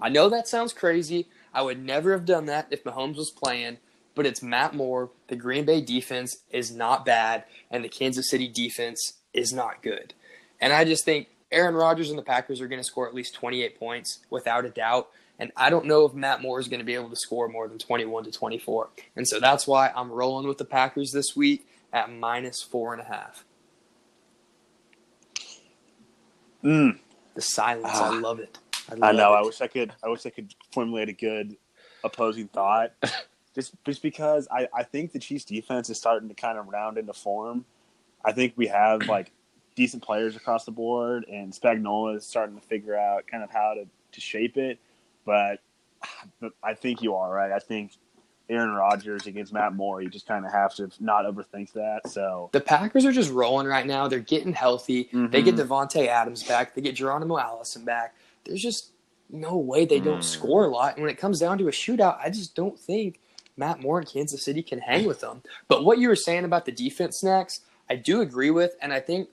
[0.00, 1.28] I know that sounds crazy.
[1.52, 3.78] I would never have done that if Mahomes was playing,
[4.14, 5.10] but it's Matt Moore.
[5.28, 10.14] The Green Bay defense is not bad, and the Kansas City defense is not good.
[10.60, 13.34] And I just think Aaron Rodgers and the Packers are going to score at least
[13.34, 15.08] 28 points without a doubt.
[15.40, 17.66] And I don't know if Matt Moore is going to be able to score more
[17.66, 18.88] than 21 to 24.
[19.16, 23.00] And so that's why I'm rolling with the Packers this week at minus four and
[23.00, 23.44] a half.
[26.62, 26.98] Mm,
[27.34, 28.20] The silence, I Ah.
[28.22, 28.58] love it.
[28.90, 29.32] I love know.
[29.32, 29.92] I wish I could.
[30.04, 31.56] I wish I could formulate a good
[32.04, 32.92] opposing thought.
[33.54, 36.98] just, just because I, I think the Chiefs defense is starting to kind of round
[36.98, 37.64] into form.
[38.24, 39.32] I think we have like
[39.74, 43.72] decent players across the board, and Spagnuolo is starting to figure out kind of how
[43.74, 44.78] to, to shape it.
[45.24, 45.60] But,
[46.40, 47.52] but I think you are right.
[47.52, 47.92] I think
[48.48, 52.00] Aaron Rodgers against Matt Moore, you just kind of have to not overthink that.
[52.08, 54.08] So The Packers are just rolling right now.
[54.08, 55.08] They're getting healthy.
[55.12, 55.66] They get Mhm.
[55.68, 56.74] Davante Adams back.
[56.74, 58.16] They get Geronimo Allison back.
[58.44, 58.90] There's just
[59.28, 60.24] no way they don't Mm.
[60.24, 60.94] score a lot.
[60.96, 63.20] And when it comes down to a shootout, I just don't think
[63.56, 65.42] Matt Moore and Kansas City can hang with them.
[65.68, 68.74] But what you were saying about the defense next, I do agree with.
[68.82, 69.28] And I think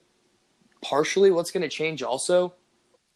[0.83, 2.53] partially what's going to change also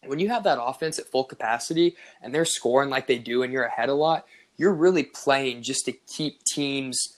[0.06, 3.52] when you have that offense at full capacity and they're scoring like they do and
[3.52, 4.26] you're ahead a lot,
[4.56, 7.16] you're really playing just to keep teams.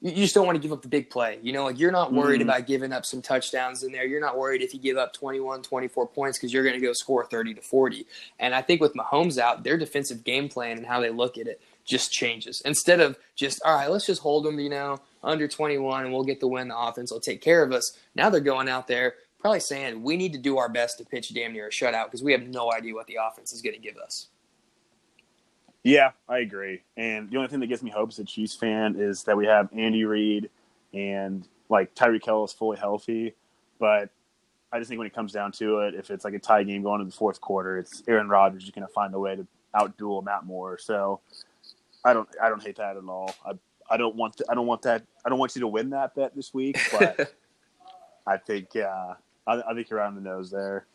[0.00, 1.38] You just don't want to give up the big play.
[1.42, 2.44] You know, like you're not worried Mhm.
[2.44, 4.04] about giving up some touchdowns in there.
[4.04, 6.92] You're not worried if you give up 21, 24 points because you're going to go
[6.92, 8.06] score 30 to 40.
[8.40, 11.46] And I think with Mahomes out, their defensive game plan and how they look at
[11.46, 12.60] it just changes.
[12.64, 16.24] Instead of just, all right, let's just hold them, you know, under 21 and we'll
[16.24, 16.68] get the win.
[16.68, 17.96] The offense will take care of us.
[18.16, 21.34] Now they're going out there probably saying we need to do our best to pitch
[21.34, 23.80] damn near a shutout because we have no idea what the offense is going to
[23.80, 24.28] give us.
[25.82, 26.82] Yeah, I agree.
[26.96, 29.46] And the only thing that gives me hope as a Chiefs fan is that we
[29.46, 30.48] have Andy Reid
[30.94, 33.34] and like Tyreek Hill is fully healthy.
[33.80, 34.10] But
[34.72, 36.84] I just think when it comes down to it, if it's like a tie game
[36.84, 39.46] going into the fourth quarter, it's Aaron Rodgers is going to find a way to
[39.74, 40.78] outduel Matt Moore.
[40.78, 41.18] So
[42.04, 43.34] I don't, I don't hate that at all.
[43.44, 43.54] I,
[43.90, 45.02] I don't want, to, I don't want that.
[45.24, 47.34] I don't want you to win that bet this week, but
[48.26, 49.14] I think, uh,
[49.46, 50.86] I, I think you're on the nose there.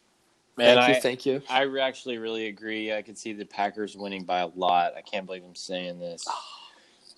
[0.58, 1.42] Man, thank you, I, thank you.
[1.50, 2.92] I re- actually really agree.
[2.92, 4.94] I could see the Packers winning by a lot.
[4.98, 6.26] I can't believe I'm saying this.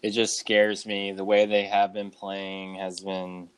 [0.02, 1.12] It just scares me.
[1.12, 3.50] The way they have been playing has been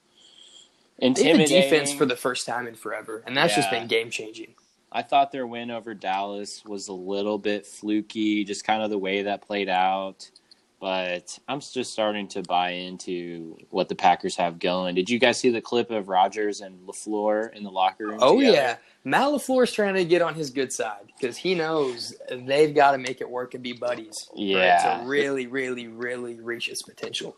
[0.99, 4.09] They have the defense for the first time in forever, and that's just been game
[4.09, 4.55] changing.
[4.91, 8.97] I thought their win over Dallas was a little bit fluky, just kind of the
[8.97, 10.31] way that played out.
[10.81, 14.95] But I'm just starting to buy into what the Packers have going.
[14.95, 18.17] Did you guys see the clip of Rodgers and Lafleur in the locker room?
[18.19, 18.57] Oh together?
[18.57, 22.93] yeah, Matt Lafleur's trying to get on his good side because he knows they've got
[22.93, 24.25] to make it work and be buddies.
[24.27, 25.01] for it Yeah.
[25.01, 27.35] to really, really, really reach its potential.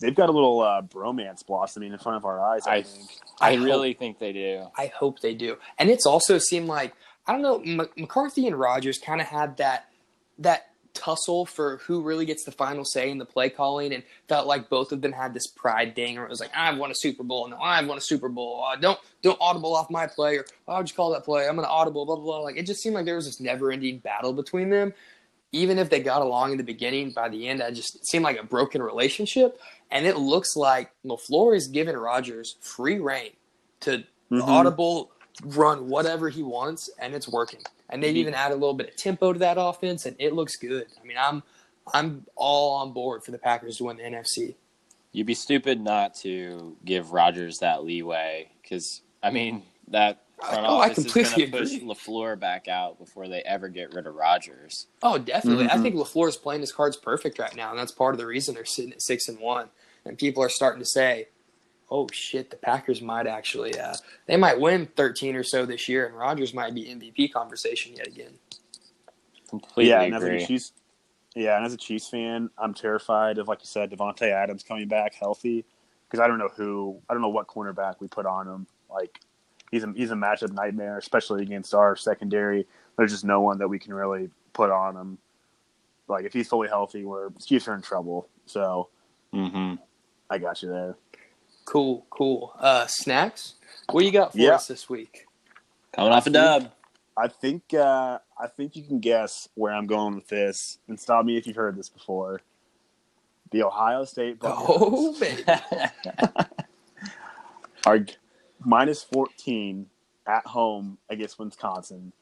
[0.00, 2.66] They've got a little uh, bromance blossoming in front of our eyes.
[2.66, 3.08] I, I- think.
[3.40, 4.66] I, I hope- really think they do.
[4.76, 5.58] I hope they do.
[5.78, 6.92] And it's also seemed like
[7.24, 7.60] I don't know.
[7.60, 9.86] M- McCarthy and Rodgers kind of had that
[10.40, 14.46] that tussle for who really gets the final say in the play calling, and felt
[14.46, 16.94] like both of them had this pride thing where it was like, "I've won a
[16.94, 20.36] Super Bowl," no, "I've won a Super Bowl." Uh, don't don't audible off my play,
[20.36, 22.40] or "Why would you call that play?" I'm gonna audible, blah blah blah.
[22.40, 24.92] Like it just seemed like there was this never-ending battle between them.
[25.52, 28.38] Even if they got along in the beginning, by the end, I just seemed like
[28.38, 29.58] a broken relationship.
[29.90, 33.30] And it looks like LaFleur is giving Rodgers free reign
[33.80, 34.42] to Mhm.
[34.42, 35.10] audible
[35.44, 37.60] run whatever he wants, and it's working.
[37.90, 40.56] And they've even added a little bit of tempo to that offense, and it looks
[40.56, 40.86] good.
[41.00, 41.42] I mean, I'm
[41.94, 44.54] I'm all on board for the Packers to win the NFC.
[45.12, 50.78] You'd be stupid not to give Rodgers that leeway because I mean that front Oh,
[50.80, 51.88] I office is completely going to push agree.
[51.88, 54.86] Lafleur back out before they ever get rid of Rodgers.
[55.02, 55.66] Oh, definitely.
[55.66, 55.82] I Mhm.
[55.82, 58.54] think LaFleur is playing his cards perfect right now, and that's part of the reason
[58.54, 59.70] they're sitting at six and one.
[60.04, 61.28] And people are starting to say,
[61.90, 63.94] "Oh shit, the Packers might actually uh,
[64.26, 68.06] they might win thirteen or so this year, and Rodgers might be MVP conversation yet
[68.06, 68.38] again."
[69.48, 70.72] Completely yeah, and as a Chiefs,
[71.34, 74.88] yeah, and as a Chiefs fan, I'm terrified of like you said, Davante Adams coming
[74.88, 75.64] back healthy
[76.08, 78.66] because I don't know who, I don't know what cornerback we put on him.
[78.90, 79.20] Like
[79.70, 82.66] he's a he's a matchup nightmare, especially against our secondary.
[82.96, 85.18] There's just no one that we can really put on him.
[86.08, 88.28] Like if he's fully healthy, we're the Chiefs are in trouble.
[88.46, 88.88] So
[89.32, 89.74] mm-hmm.
[90.30, 90.96] I got you there.
[91.68, 92.54] Cool, cool.
[92.58, 93.54] Uh, snacks.
[93.90, 94.54] What you got for Yeah.
[94.54, 95.26] us this week?
[95.92, 96.72] Coming off a dub.
[97.14, 101.26] I think uh, I think you can guess where I'm going with this, and stop
[101.26, 102.40] me if you've heard this before.
[103.50, 104.66] The Ohio State Buckeyes.
[104.68, 105.42] Oh, baby.
[107.86, 108.06] are
[108.64, 109.86] minus 14
[110.26, 112.12] at home against Wisconsin.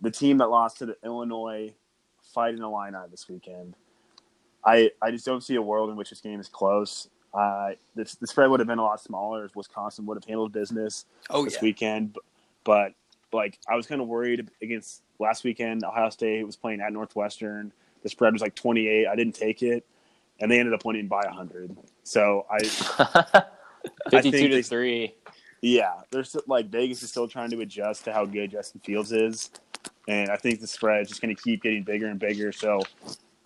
[0.00, 1.74] The team that lost to the Illinois
[2.34, 3.74] Fighting Illini this weekend.
[4.64, 7.08] I, I just don't see a world in which this game is close.
[7.38, 10.50] Uh, this, the spread would have been a lot smaller if Wisconsin would have handled
[10.52, 11.60] business Oh this yeah.
[11.62, 12.14] weekend.
[12.14, 12.22] But,
[12.64, 12.92] but
[13.36, 15.84] like I was kind of worried against last weekend.
[15.84, 17.72] Ohio State was playing at Northwestern.
[18.02, 19.06] The spread was like 28.
[19.06, 19.84] I didn't take it,
[20.40, 21.76] and they ended up winning by 100.
[22.02, 22.58] So I
[24.10, 25.14] Fifty-two think to they- three.
[25.62, 29.50] yeah, there's like Vegas is still trying to adjust to how good Justin Fields is,
[30.08, 32.50] and I think the spread is just going to keep getting bigger and bigger.
[32.52, 32.80] So,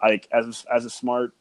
[0.02, 1.35] like as a, as a smart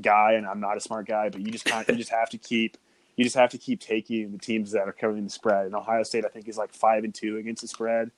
[0.00, 2.30] guy, and I'm not a smart guy, but you just kind of, you just have
[2.30, 2.76] to keep
[3.16, 5.64] you just have to keep taking the teams that are covering the spread.
[5.64, 8.10] And Ohio State, I think, is like five and two against the spread.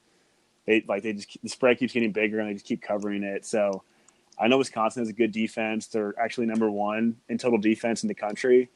[0.67, 3.45] They like they just the spread keeps getting bigger, and they just keep covering it.
[3.47, 3.83] So.
[4.41, 5.89] I know Wisconsin has a good defense.
[5.89, 8.69] They're actually number one in total defense in the country.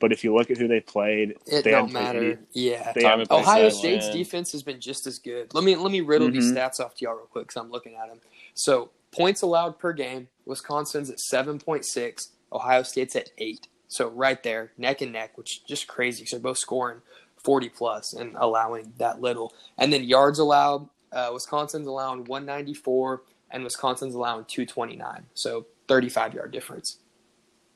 [0.00, 2.18] But if you look at who they played, It they don't haven't played matter.
[2.32, 2.92] any- yeah.
[2.94, 4.16] they Time haven't and place Ohio State's win.
[4.16, 5.52] defense has been just as good.
[5.52, 6.56] Let me let me riddle these Mhm.
[6.56, 8.20] stats off to y'all real quick because I'm looking at them.
[8.54, 13.68] So points allowed per game, Wisconsin's at seven point six, Ohio State's at eight.
[13.88, 17.00] So right there, neck and neck, which is just crazy because they're both scoring
[17.36, 19.52] forty plus and allowing that little.
[19.76, 24.96] And then yards allowed, uh, Wisconsin's allowing one ninety four, and Wisconsin's allowing two twenty
[24.96, 25.26] nine.
[25.34, 26.98] So thirty five yard difference.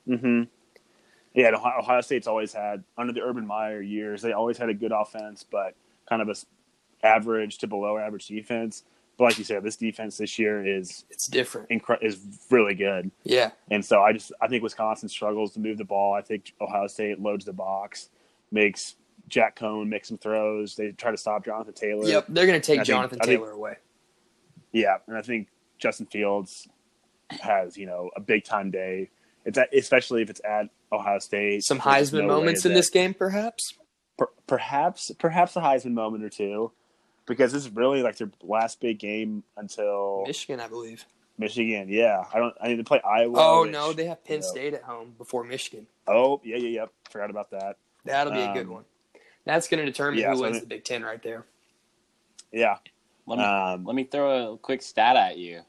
[0.08, 0.44] Mm-hmm.
[1.34, 4.22] Yeah, Ohio, Ohio State's always had under the Urban Meyer years.
[4.22, 5.74] They always had a good offense, but
[6.08, 6.34] kind of a
[7.06, 8.84] average to below average defense.
[9.18, 11.70] But like you said, this defense this year is It's different.
[11.70, 12.18] incre- is
[12.50, 13.10] really good.
[13.24, 13.52] Yeah.
[13.70, 16.12] And so I just I think Wisconsin struggles to move the ball.
[16.14, 18.10] I think Ohio State loads the box,
[18.50, 18.96] makes
[19.28, 20.74] Jack Coan make some throws.
[20.76, 22.06] They try to stop Jonathan Taylor.
[22.06, 22.26] Yep.
[22.28, 23.76] They're gonna take I think- Jonathan think- Taylor away.
[24.72, 25.48] Yeah, and I think
[25.78, 26.68] Justin Fields
[27.40, 29.10] has you know a big time day.
[29.46, 31.62] It's at, especially if it's at Ohio State.
[31.64, 33.72] Some Heisman no moments in that- this game, perhaps.
[34.18, 36.72] per- perhaps perhaps a Heisman moment or two,
[37.26, 41.04] because this is really like their last big game until Michigan, I believe.
[41.38, 41.88] Michigan.
[41.90, 42.54] Yeah, I don't.
[42.60, 43.34] I need to play Iowa.
[43.36, 45.86] Oh which- no, they have Penn you know- State at home before Michigan.
[46.06, 46.92] Oh yeah, yeah, yep.
[47.10, 47.76] Forgot about that.
[48.04, 48.84] That'll be a good Um, one.
[49.44, 51.44] That's going to determine yeah, who so I wins mean- the Big Ten right there.
[52.52, 52.78] Yeah.
[53.26, 55.62] Let me Um, let me throw a quick stat at you.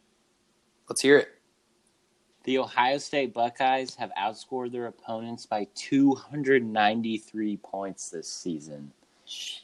[0.88, 1.30] Let's hear it.
[2.44, 8.94] The Ohio State Buckeyes have outscored their opponents by 293 points this season.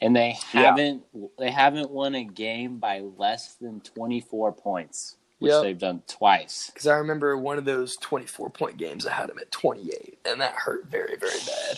[0.02, 1.04] And they haven't
[1.38, 5.64] they haven't won a game by less than 24 points, which Yep.
[5.64, 6.70] they've done twice.
[6.74, 10.42] Because I remember one of those 24 point games, I had them at 28, and
[10.42, 11.78] that hurt very, very bad.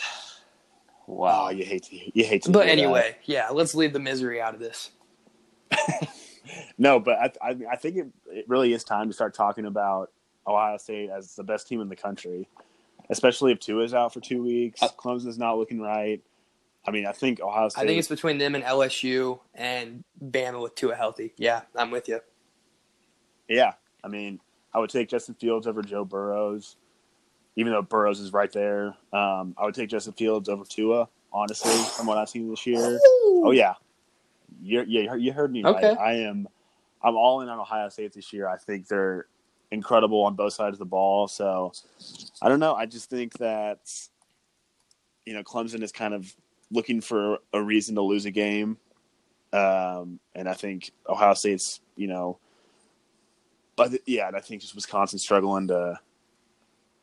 [1.08, 1.50] Oh, Wow.
[1.50, 2.52] you hate to you hate to.
[2.52, 2.82] But hear that.
[2.82, 4.92] anyway, yeah, let's leave the misery out of this.
[6.78, 10.12] No, but I, I, I think it, it really is time to start talking about
[10.46, 12.48] Ohio State as the best team in the country,
[13.10, 14.84] especially if Tua is out for two weeks.
[14.84, 16.22] Uh, Clemson's not looking right.
[16.88, 17.82] I mean, I think Ohio State.
[17.82, 21.34] I think it's between them and LSU and Bama with Tua healthy.
[21.38, 22.20] Yeah, I'm with you.
[23.48, 23.74] yeah.
[24.04, 24.40] I mean,
[24.74, 26.76] I would take Justin Fields over Joe Burrows,
[27.56, 28.96] even though Burrows is right there.
[29.12, 33.00] Um, I would take Justin Fields over Tua, honestly, from what I've seen this year.
[33.04, 33.74] Oh yeah,
[34.62, 35.90] you yeah you heard- you heard me Okay.
[35.90, 35.98] right.
[35.98, 36.48] I am
[37.02, 38.48] I'm all in on Ohio State this year.
[38.48, 39.26] I think they're
[39.72, 41.28] incredible on both sides of the ball.
[41.28, 41.72] So
[42.44, 42.76] I don't know.
[42.76, 43.80] I just think that
[45.26, 46.32] you know Clemson is kind of
[46.72, 48.78] looking for a reason to lose a game,
[49.54, 52.38] um, and I think Ohio State's you know,
[53.76, 56.00] but yeah, and I think just Wisconsin struggling to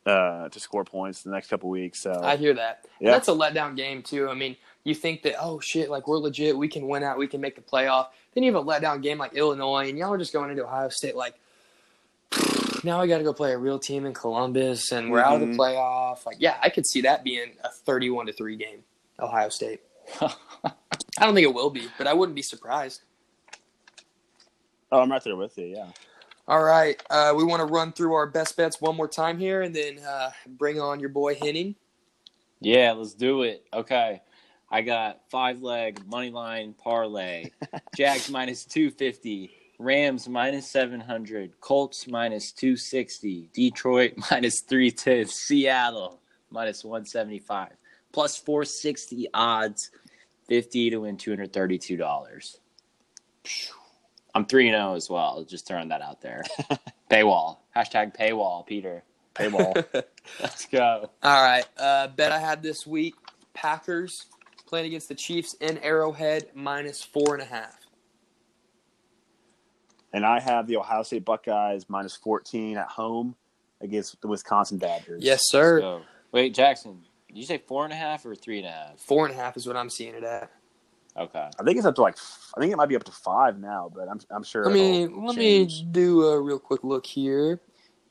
[0.05, 2.01] uh, to score points the next couple weeks.
[2.01, 2.85] So I hear that.
[2.99, 3.11] Yeah.
[3.11, 4.29] that's a letdown game too.
[4.29, 7.27] I mean, you think that oh shit, like we're legit, we can win out, we
[7.27, 8.07] can make the playoff.
[8.33, 10.89] Then you have a letdown game like Illinois, and y'all are just going into Ohio
[10.89, 11.35] State like.
[12.85, 15.39] Now I got to go play a real team in Columbus, and we're out of
[15.39, 15.55] the Mhm.
[15.55, 16.25] playoff.
[16.25, 18.83] Like, yeah, I could see that being a thirty-one to three game,
[19.19, 19.81] Ohio State.
[20.21, 20.31] I
[21.19, 23.01] don't think it will be, but I wouldn't be surprised.
[24.91, 25.65] oh, I'm right there with you.
[25.65, 25.87] Yeah.
[26.47, 29.61] All right, uh, we want to run through our best bets one more time here,
[29.61, 31.75] and then uh, bring on your boy Henning.
[32.59, 33.65] Yeah, let's do it.
[33.73, 34.21] Okay.
[34.73, 37.51] I got five leg money line parlay.
[37.95, 39.51] Jags minus 250.
[39.77, 41.59] Rams minus 700.
[41.61, 43.51] Colts minus 260.
[43.53, 45.27] Detroit minus 310.
[45.27, 47.69] Seattle minus 175.
[48.13, 49.91] Plus 460 odds.
[50.47, 52.57] 50 to win $232.
[54.35, 55.43] I'm 3 0 as well.
[55.43, 56.43] Just throwing that out there.
[57.11, 57.57] paywall.
[57.75, 59.03] Hashtag paywall, Peter.
[59.35, 59.73] Paywall.
[60.41, 61.09] Let's go.
[61.23, 61.65] All right.
[61.77, 63.15] Uh, bet I had this week
[63.53, 64.25] Packers
[64.67, 67.77] playing against the Chiefs in Arrowhead minus four and a half.
[70.13, 73.35] and I have the Ohio State Buckeyes minus 14 at home
[73.81, 75.23] against the Wisconsin Badgers.
[75.23, 75.79] Yes, sir.
[75.81, 77.01] So, wait, Jackson,
[77.33, 78.99] did you say four and a half or three and a half?
[78.99, 80.51] Four and a half is what I'm seeing it at.
[81.17, 81.49] Okay.
[81.59, 82.17] I think it's up to like
[82.55, 84.65] I think it might be up to five now, but I'm I'm sure.
[84.65, 85.81] Let me let change.
[85.81, 87.59] me do a real quick look here.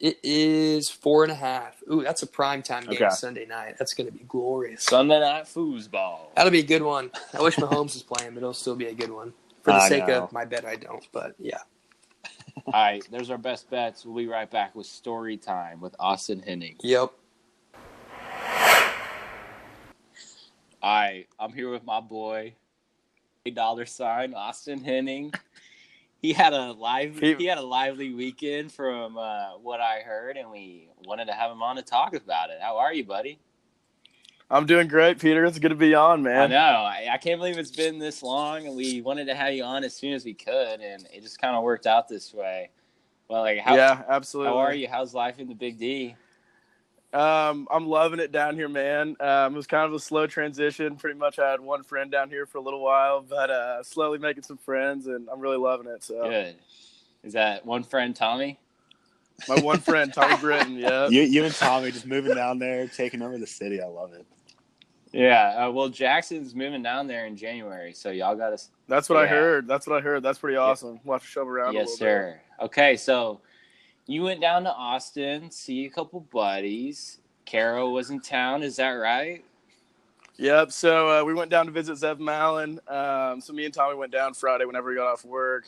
[0.00, 1.80] It is four and a half.
[1.92, 3.10] Ooh, that's a prime time game Okay.
[3.10, 3.76] Sunday night.
[3.78, 4.82] That's going to be glorious.
[4.82, 6.34] Sunday night foosball.
[6.34, 7.12] That'll be a good one.
[7.32, 9.32] I wish Mahomes was playing, but it'll still be a good one.
[9.62, 10.24] For the I sake know.
[10.24, 11.06] of my bet, I don't.
[11.12, 11.58] But yeah.
[12.66, 14.04] All right, there's our best bets.
[14.04, 16.76] We'll be right back with story time with Austin Henning.
[16.82, 17.12] Yep.
[20.82, 22.54] All right, I'm here with my boy,
[23.46, 25.32] a dollar sign Austin Henning.
[26.20, 30.36] He had a live He- he had a lively weekend from uh, what I heard,
[30.36, 32.59] and we wanted to have him on to talk about it.
[32.60, 33.40] How are you, buddy?
[34.48, 35.44] I'm doing great, Peter.
[35.44, 36.42] It's good to be on, man.
[36.42, 36.56] I know.
[36.56, 39.82] I, I can't believe it's been this long, and we wanted to have you on
[39.82, 42.70] as soon as we could, and it just kind of worked out this way.
[43.26, 44.52] Well, like how yeah, absolutely.
[44.52, 44.86] how are you?
[44.86, 46.14] How's life in the Big D?
[47.12, 49.16] Um, I'm loving it down here, man.
[49.20, 50.97] Um, it was kind of a slow transition.
[50.97, 54.18] Pretty much, I had one friend down here for a little while, but uh, slowly
[54.18, 56.02] making some friends, and I'm really loving it.
[56.02, 56.56] So, Good.
[57.22, 58.59] Is that one friend Tommy?
[59.48, 63.22] my one friend, Tommy Britton, yeah, You, you and Tommy just moving down there, taking
[63.22, 63.80] over the city.
[63.80, 64.24] I love it.
[65.12, 65.66] Yeah.
[65.66, 68.64] Uh, well, Jackson's moving down there in January, so y'all got to.
[68.89, 69.66] that's what I heard.
[69.68, 70.22] That's what I heard.
[70.22, 71.01] That's pretty awesome.
[71.05, 71.70] We'll have to shove around.
[71.70, 72.40] a Yes, little sir.
[72.60, 73.40] Okay, so
[74.12, 77.18] you went down to Austin, see a couple buddies.
[77.47, 78.62] Caro was in town.
[78.62, 79.44] Is that right?
[80.36, 80.72] Yep.
[80.72, 82.80] So uh, we went down to visit Zev Malin.
[82.89, 85.66] Um, so me and Tommy went down Friday whenever we got off work.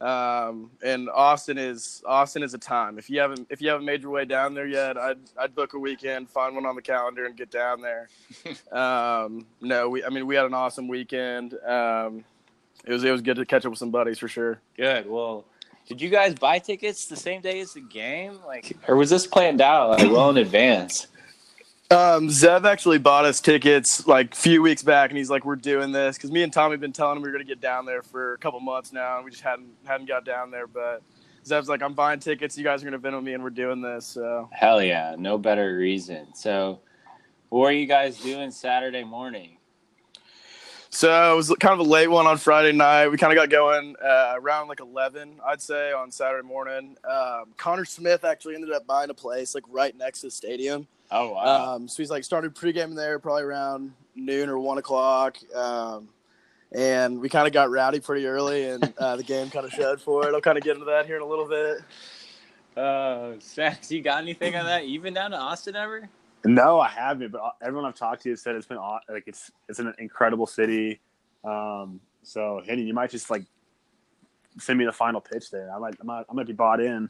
[0.00, 2.98] Um, and Austin is Austin is a time.
[2.98, 5.74] If you haven't if you haven't made your way down there yet, I'd I'd book
[5.74, 8.08] a weekend, find one on the calendar, and get down there.
[8.72, 11.54] um, no, we I mean we had an awesome weekend.
[11.64, 12.24] Um,
[12.84, 14.60] it was it was good to catch up with some buddies for sure.
[14.76, 15.08] Good.
[15.08, 15.44] Well,
[15.86, 19.26] did you guys buy tickets the same day as the game, like, or was this
[19.26, 21.08] planned out like well in advance?
[21.90, 25.56] Um, Zev actually bought us tickets like a few weeks back, and he's like, "We're
[25.56, 27.84] doing this," because me and Tommy have been telling him we were gonna get down
[27.84, 30.66] there for a couple months now, and we just hadn't hadn't got down there.
[30.66, 31.02] But
[31.44, 32.56] Zev's like, "I'm buying tickets.
[32.56, 35.76] You guys are gonna Venmo me, and we're doing this." So Hell yeah, no better
[35.76, 36.34] reason.
[36.34, 36.80] So,
[37.50, 39.58] what were you guys doing Saturday morning?
[40.94, 43.08] So it was kind of a late one on Friday night.
[43.08, 46.96] We kind of got going uh, around like 11, I'd say, on Saturday morning.
[47.02, 50.86] Um, Connor Smith actually ended up buying a place like right next to the stadium.
[51.10, 51.74] Oh wow.
[51.74, 55.36] Um, so he's like started pregame there probably around noon or one o'clock.
[55.52, 56.10] Um,
[56.70, 60.00] and we kind of got rowdy pretty early, and uh, the game kind of showed
[60.00, 60.32] for it.
[60.32, 61.78] I'll kind of get into that here in a little bit.
[62.80, 64.86] Uh, Snacks, you got anything on that?
[64.86, 66.08] You been down to Austin ever?
[66.44, 69.78] No, I haven't, but everyone I've talked to has said it's been like it's it's
[69.78, 71.00] an incredible city.
[71.42, 73.44] Um, so Henny, you might just like
[74.58, 75.70] send me the final pitch there.
[75.74, 77.08] I might I might, I might be bought in.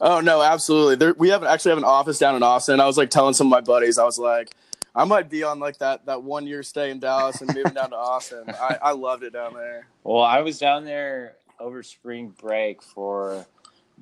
[0.00, 0.96] Oh no, absolutely.
[0.96, 2.80] There, we have actually have an office down in Austin.
[2.80, 4.54] I was like telling some of my buddies, I was like,
[4.94, 7.90] I might be on like that that one year stay in Dallas and moving down
[7.90, 8.44] to Austin.
[8.48, 9.88] I, I loved it down there.
[10.04, 13.46] Well, I was down there over spring break for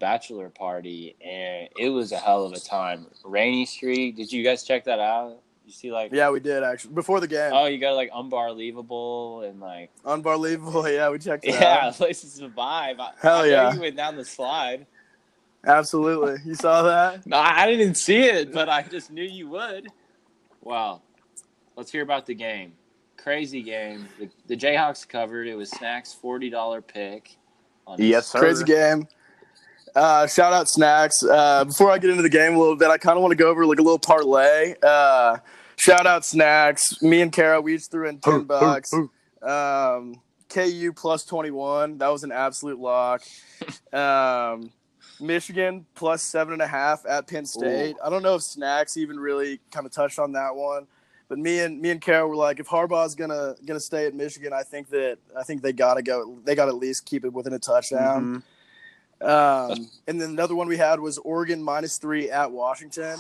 [0.01, 3.07] bachelor party, and it was a hell of a time.
[3.25, 4.17] Rainey Street.
[4.17, 5.39] Did you guys check that out?
[5.65, 7.53] You see, like, Yeah, we did actually before the game.
[7.55, 10.89] oh, you got like unbelievable and like, Unbelievable.
[10.91, 11.95] Yeah, we checked it yeah, out.
[11.97, 12.99] places to vibe.
[12.99, 13.75] I, Hell I know yeah.
[13.75, 14.87] You went down the slide.
[15.65, 16.39] Absolutely.
[16.45, 17.25] You saw that?
[17.27, 19.89] No, I didn't see it, but I just knew you would.
[20.63, 21.03] Wow.
[21.77, 22.73] Let's hear about the game.
[23.17, 24.09] Crazy game.
[24.19, 25.47] The, the Jayhawks covered.
[25.47, 27.37] It was Snacks' forty dollar pick.
[27.87, 28.41] On Yes, sir.
[28.41, 29.07] Crazy game.
[29.95, 31.23] Uh, shout out Snacks.
[31.23, 33.37] Uh, before I get into the game a little bit, I kind of want to
[33.37, 34.75] go over like a little parlay.
[34.83, 35.39] Uh,
[35.77, 37.01] shout out Snacks.
[37.03, 38.93] Me and Kara, we each threw in 10 bucks.
[39.43, 41.99] Um, KU plus 21.
[41.99, 43.23] That was an absolute lock.
[43.93, 44.71] Um,
[45.21, 47.97] Michigan plus seven and a half at Penn State.
[48.03, 50.87] I don't know if Snacks even really kind of touched on that one.
[51.29, 54.53] But me and me and Carol were like, if Harbaugh's gonna gonna stay at Michigan,
[54.53, 56.39] I think that I think they gotta go.
[56.45, 58.25] They got to at least keep it within a touchdown.
[58.37, 58.43] Mhm.
[59.21, 63.19] Um, and then another one we had was Oregon minus three at Washington.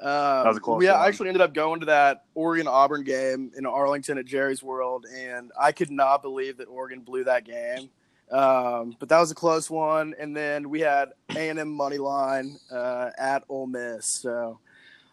[0.00, 1.06] Um, was a close we one.
[1.06, 5.50] actually ended up going to that Oregon Auburn game in Arlington at Jerry's World, and
[5.58, 7.90] I could not believe that Oregon blew that game.
[8.30, 10.14] Um, but that was a close one.
[10.18, 14.06] And then we had A and M money line uh, at Ole Miss.
[14.06, 14.60] So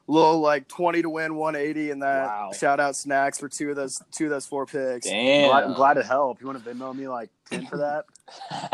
[0.07, 2.27] little like twenty to win, one eighty, and that.
[2.27, 2.51] Wow.
[2.57, 5.07] Shout out Snacks for two of those two of those four picks.
[5.07, 5.49] Damn.
[5.49, 6.41] Glad, I'm glad to help.
[6.41, 8.05] You want to Venmo me like ten for that?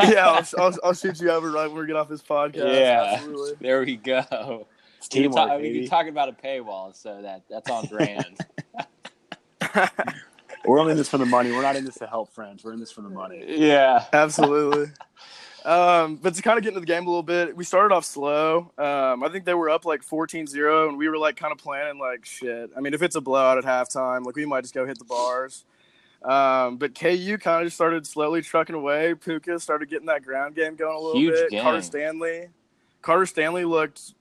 [0.12, 2.74] yeah, I'll, I'll, I'll shoot you over right when we get off this podcast.
[2.74, 3.14] Yeah.
[3.16, 3.52] Absolutely.
[3.60, 4.66] There we go.
[4.98, 5.80] It's We can, teamwork, talk, we baby.
[5.80, 8.38] can talk about a paywall, so that that's on brand.
[10.64, 11.50] We're only in this for the money.
[11.50, 12.62] We're not in this to help friends.
[12.62, 13.44] We're in this for the money.
[13.48, 14.04] yeah.
[14.12, 14.92] Absolutely.
[15.64, 18.04] Um, but to kind of get into the game a little bit, we started off
[18.04, 18.72] slow.
[18.78, 22.00] Um, I think they were up like 14-0, and we were like kind of planning
[22.00, 22.70] like shit.
[22.76, 25.04] I mean, if it's a blowout at halftime, like we might just go hit the
[25.04, 25.64] bars.
[26.24, 29.14] Um, but KU kind of just started slowly trucking away.
[29.14, 31.50] Pooka started getting that ground game going a little Huge bit.
[31.50, 31.62] game.
[31.62, 32.48] Carter Stanley,
[33.00, 34.14] Carter Stanley looked,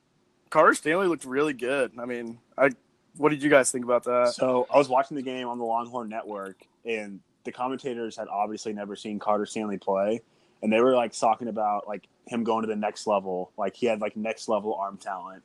[0.50, 1.92] Carter Stanley looked really good.
[2.00, 2.72] I mean, I,
[3.18, 4.34] what did you guys think about that?
[4.36, 8.74] So I was watching the game on the Longhorn Network, and the commentators had obviously
[8.74, 10.22] never seen Carter Stanley play,
[10.62, 13.52] and they were like talking about like him going to the next level.
[13.58, 15.44] Like he had like next level arm talent,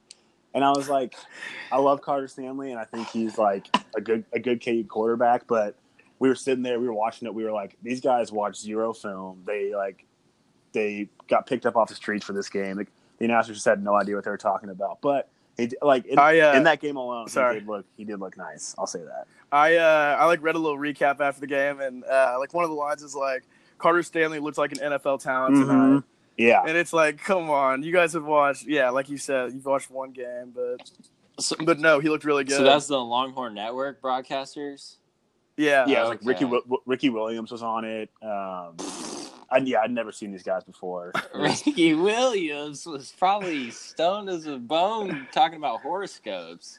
[0.54, 1.14] and I was like,
[1.70, 5.46] I love Carter Stanley, and I think he's like a good a good KU quarterback.
[5.46, 5.76] But
[6.18, 8.92] we were sitting there, we were watching it, we were like, these guys watch zero
[8.92, 9.42] film.
[9.46, 10.06] They like
[10.72, 12.76] they got picked up off the streets for this game.
[12.76, 12.88] Like,
[13.18, 15.28] the announcers just had no idea what they were talking about, but.
[15.58, 17.54] He, like in, I, uh, in that game alone, sorry.
[17.54, 18.74] he did look he did look nice.
[18.78, 19.26] I'll say that.
[19.50, 22.62] I uh, I like read a little recap after the game, and uh, like one
[22.62, 23.42] of the lines is like
[23.78, 26.04] Carter Stanley looks like an NFL talent tonight, Mhm.
[26.38, 29.64] Yeah, and it's like, come on, you guys have watched, yeah, like you said, you've
[29.64, 30.90] watched one game, but
[31.38, 32.56] So, but no, he looked really good.
[32.58, 34.96] so that's the Longhorn Network broadcasters.
[35.56, 35.98] yeah, yeah.
[35.98, 36.76] it was like Ricky Okay.
[36.86, 38.10] Ricky Williams was on it.
[38.22, 38.74] Um,
[39.50, 41.12] I, yeah, I'd never seen these guys before.
[41.34, 46.78] Ricky Williams was probably stoned as a bone talking about horoscopes.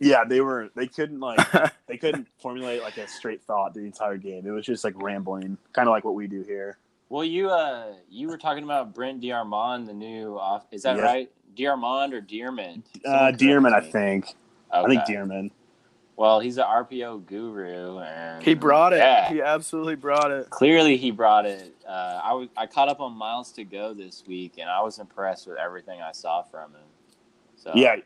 [0.00, 0.70] Yeah, they were.
[0.74, 1.38] They couldn't like
[1.86, 4.46] they couldn't formulate like a straight thought the entire game.
[4.46, 6.78] It was just like rambling, kind of like what we do here.
[7.08, 10.66] Well, you uh, you were talking about Brent Diarmond, the new off.
[10.72, 11.02] Is that Yeah.
[11.04, 11.30] right?
[11.56, 12.82] Diarmond or Dearmon?
[13.04, 14.34] Uh, Dearmon, I think.
[14.72, 15.14] I think Okay.
[15.14, 15.50] Dearmon.
[16.16, 18.98] Well, he's an RPO guru, and he brought it.
[18.98, 19.28] Yeah.
[19.28, 20.48] He absolutely brought it.
[20.50, 21.74] Clearly, he brought it.
[21.86, 24.98] Uh, I was I caught up on Miles to Go this week, and I was
[24.98, 26.80] impressed with everything I saw from him.
[27.56, 27.96] So Yeah,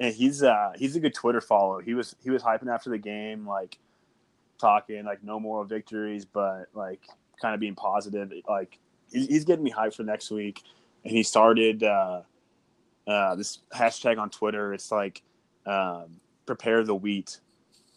[0.00, 1.80] and he's uh he's a good Twitter follow.
[1.80, 3.78] He was he was hyping after the game, like
[4.58, 7.00] talking like no moral victories, but like
[7.40, 8.32] kind of being positive.
[8.48, 8.78] Like
[9.12, 10.62] he's, he's getting me hyped for next week.
[11.04, 12.22] And he started uh,
[13.06, 14.72] uh, this hashtag on Twitter.
[14.72, 15.22] It's like
[15.66, 17.40] um, prepare the wheat,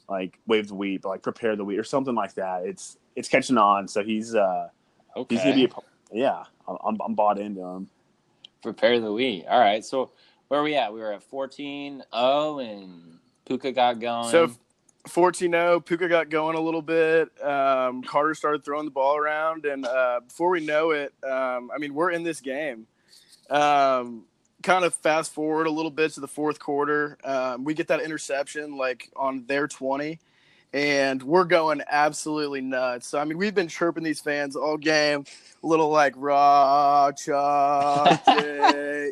[0.10, 2.66] like wave the wheat, but like prepare the wheat or something like that.
[2.66, 3.88] It's it's catching on.
[3.88, 4.70] So he's uh
[5.16, 5.36] okay.
[5.36, 5.70] he's gonna be a,
[6.12, 6.44] yeah.
[6.68, 7.90] I'm I'm bought into him.
[8.62, 9.46] prepare the wheat.
[9.48, 10.12] All right, so
[10.48, 10.94] where are we at?
[10.94, 14.30] We were at 14 0 and Pooka got going.
[14.30, 14.52] So
[15.08, 17.30] 14-0, Pooka got going a little bit.
[17.44, 21.78] Um, Carter started throwing the ball around, and uh, before we know it, um, I
[21.80, 22.88] mean, we're in this game.
[23.50, 24.26] Um,
[24.64, 27.18] kind of fast forward a little bit to the fourth quarter.
[27.24, 30.20] Um, we get that interception like on their 20,
[30.74, 33.08] and we're going absolutely nuts.
[33.08, 35.26] So, I mean, we've been chirping these fans all game,
[35.64, 37.12] a little like raw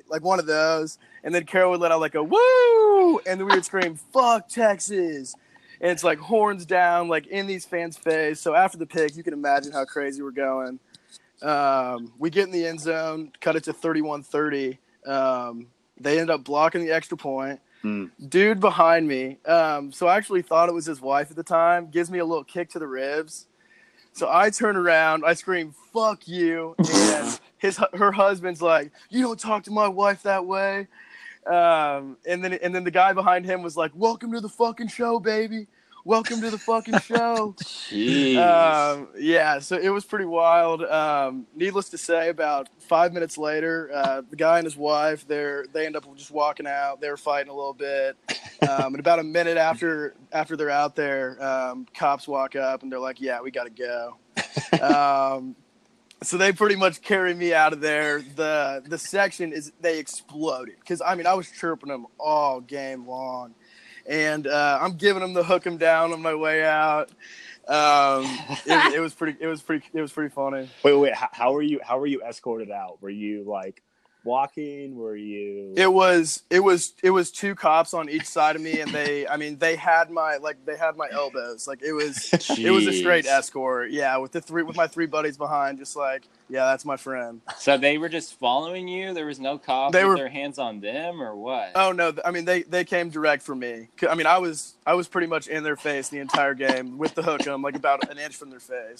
[0.09, 0.97] like one of those.
[1.23, 4.47] And then Carol would let out like a woo, and then we would scream, fuck
[4.47, 5.35] Texas.
[5.81, 8.39] And it's like horns down, like in these fans' face.
[8.39, 10.79] So after the pick, you can imagine how crazy we're going.
[11.41, 14.79] Um, we get in the end zone, cut it to 31 30.
[15.05, 15.67] Um,
[15.99, 17.59] they end up blocking the extra point.
[17.85, 18.05] Hmm.
[18.29, 19.37] Dude behind me.
[19.45, 22.25] Um, so I actually thought it was his wife at the time, gives me a
[22.25, 23.45] little kick to the ribs.
[24.11, 26.73] So I turn around, I scream, fuck you.
[26.79, 30.87] And his her husband's like, You don't talk to my wife that way.
[31.45, 34.87] Um, and then and then the guy behind him was like, Welcome to the fucking
[34.87, 35.67] show, baby.
[36.05, 37.55] Welcome to the fucking show.
[37.89, 38.37] Jeez.
[38.37, 40.83] um, yeah, so it was pretty wild.
[40.83, 45.65] Um, needless to say, about five minutes later, uh, the guy and his wife, they're
[45.73, 47.01] they end up just walking out.
[47.01, 48.15] They were fighting a little bit,
[48.69, 52.91] um, and about a minute after after they're out there, um, cops walk up and
[52.91, 54.17] they're like, "Yeah, we got to go."
[54.81, 55.55] um,
[56.23, 58.21] so they pretty much carry me out of there.
[58.21, 63.07] the The section is they exploded because I mean I was chirping them all game
[63.07, 63.53] long,
[64.05, 67.09] and uh, I'm giving them the hook hook 'em down on my way out.
[67.67, 68.25] Um,
[68.65, 69.37] it, it was pretty.
[69.39, 69.85] It was pretty.
[69.93, 70.69] It was pretty funny.
[70.83, 71.13] Wait, wait.
[71.15, 71.79] How, how were you?
[71.83, 73.01] How were you escorted out?
[73.01, 73.81] Were you like
[74.23, 74.95] walking?
[74.97, 75.73] Were you?
[75.77, 76.43] It was.
[76.49, 76.93] It was.
[77.01, 79.27] It was two cops on each side of me, and they.
[79.27, 80.63] I mean, they had my like.
[80.65, 81.67] They had my elbows.
[81.67, 82.29] Like it was.
[82.59, 83.91] It was a straight escort.
[83.91, 87.41] Yeah, with the three with my three buddies behind, just like yeah, that's my friend.
[87.57, 89.13] So they were just following you.
[89.13, 91.71] There was no cops They with were- their hands on them, or what?
[91.75, 92.13] Oh no!
[92.23, 93.87] I mean, they they came direct for me.
[94.07, 97.15] I mean, I was I was pretty much in their face the entire game with
[97.15, 98.99] the hook 'em, like about an inch from their face.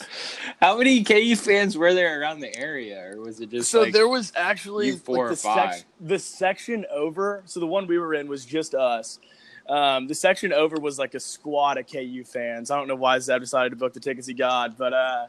[0.61, 3.93] How many KU fans were there around the area, or was it just so like
[3.93, 5.85] there was actually four like, or the, five?
[5.99, 7.43] the section over.
[7.45, 9.19] So the one we were in was just us.
[9.67, 12.69] Um, the section over was like a squad of KU fans.
[12.69, 15.25] I don't know why Zeb decided to book the tickets he got, but uh,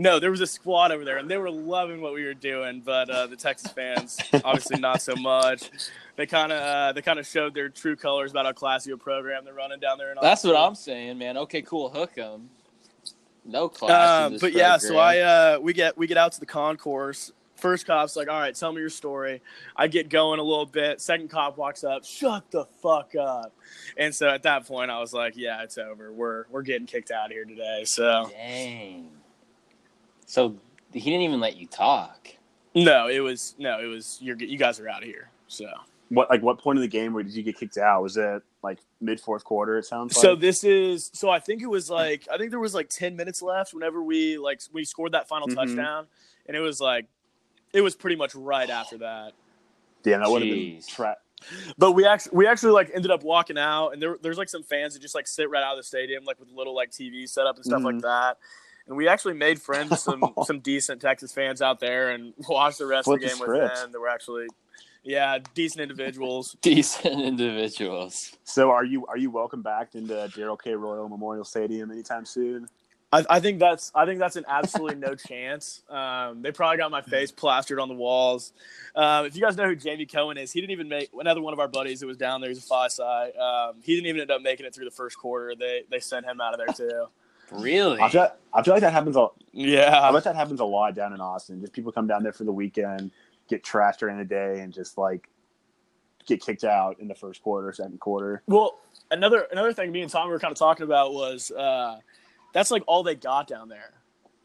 [0.00, 2.80] no, there was a squad over there, and they were loving what we were doing.
[2.80, 5.70] But uh, the Texas fans, obviously, not so much.
[6.16, 8.96] They kind of uh, they kind of showed their true colors about how classy a
[8.96, 10.10] program they're running down there.
[10.10, 11.36] In That's what I'm saying, man.
[11.36, 12.48] Okay, cool, hook them.
[13.44, 14.32] No class.
[14.32, 17.30] Um, but yeah, so I uh, we get we get out to the concourse.
[17.56, 19.42] First cop's like, all right, tell me your story.
[19.76, 21.02] I get going a little bit.
[21.02, 23.52] Second cop walks up, shut the fuck up.
[23.98, 26.10] And so at that point, I was like, yeah, it's over.
[26.10, 27.82] We're we're getting kicked out of here today.
[27.84, 29.19] So Dang.
[30.30, 30.54] So
[30.92, 32.28] he didn't even let you talk.
[32.76, 35.28] no, it was no, it was you're you guys are out of here.
[35.48, 35.66] So
[36.08, 38.00] What like what point of the game where did you get kicked out?
[38.04, 39.76] Was it like mid fourth quarter?
[39.78, 40.22] It sounds like.
[40.22, 43.16] so this is so I think it was like I think there was like ten
[43.16, 45.56] minutes left whenever we like we scored that final Mhm.
[45.56, 46.06] touchdown,
[46.46, 47.06] and it was like
[47.72, 49.32] it was pretty much right after that.
[50.04, 50.86] Damn, that would have been Jeez.
[50.86, 51.16] tra-
[51.76, 54.62] But we actually we actually like ended up walking out, and there, there's like some
[54.62, 57.28] fans that just like sit right out of the stadium, like with little like TV
[57.28, 58.02] set up and stuff like Mhm.
[58.02, 58.38] that.
[58.90, 62.78] And we actually made friends with some some decent Texas fans out there, and watched
[62.78, 63.76] the rest Flip of the the game with script.
[63.76, 63.92] them.
[63.92, 64.48] They were actually,
[65.04, 66.56] yeah, decent individuals.
[66.60, 68.36] Decent individuals.
[68.42, 70.74] So are you are you welcome back into Darrell K.
[70.74, 72.66] Royal Memorial Stadium anytime soon?
[73.12, 75.82] I, I think that's I think that's an absolutely no chance.
[75.88, 78.52] Um, they probably got my face plastered on the walls.
[78.96, 81.52] Um, if you guys know who Jamie Cohen is, he didn't even make another one
[81.52, 82.50] of our buddies that was down there.
[82.50, 83.30] He's a Phi Psi.
[83.30, 85.54] Um, he didn't even end up making it through the first quarter.
[85.56, 87.06] They they sent him out of there too.
[87.52, 88.00] Really?
[88.00, 89.16] I feel I feel like that happens.
[89.16, 91.60] A, Yeah, I bet that happens a lot down in Austin.
[91.60, 93.10] Just people come down there for the weekend,
[93.48, 95.28] get trashed during the day, and just like
[96.26, 98.42] get kicked out in the first quarter, second quarter.
[98.46, 98.78] Well,
[99.10, 101.98] another another thing me and Tom were kind of talking about was uh,
[102.52, 103.94] that's like all they got down there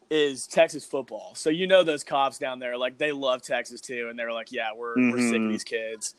[0.08, 1.34] is Texas football.
[1.34, 4.52] So you know those cops down there, like they love Texas too, and they're like,
[4.52, 5.50] "Yeah, we're we're sick of Mhm.
[5.50, 6.14] these kids."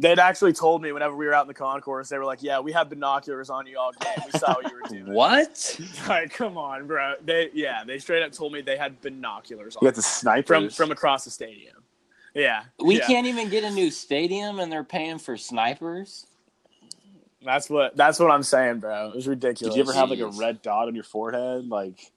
[0.00, 2.60] They'd actually told me whenever we were out in the concourse, they were like, "Yeah,
[2.60, 4.24] we have binoculars on you all game.
[4.32, 5.80] We saw what you were doing." What?
[6.08, 7.14] Like, come on, bro.
[7.24, 10.76] They yeah, they straight up told me they had binoculars on You got the snipers
[10.76, 11.74] from from across the stadium.
[12.34, 13.06] Yeah, We yeah.
[13.06, 16.26] can't even get a new stadium, and they're paying for snipers.
[17.44, 19.08] That's what that's what I'm saying, bro.
[19.08, 19.74] It was ridiculous.
[19.74, 22.12] Did you ever have like a red dot on your forehead, like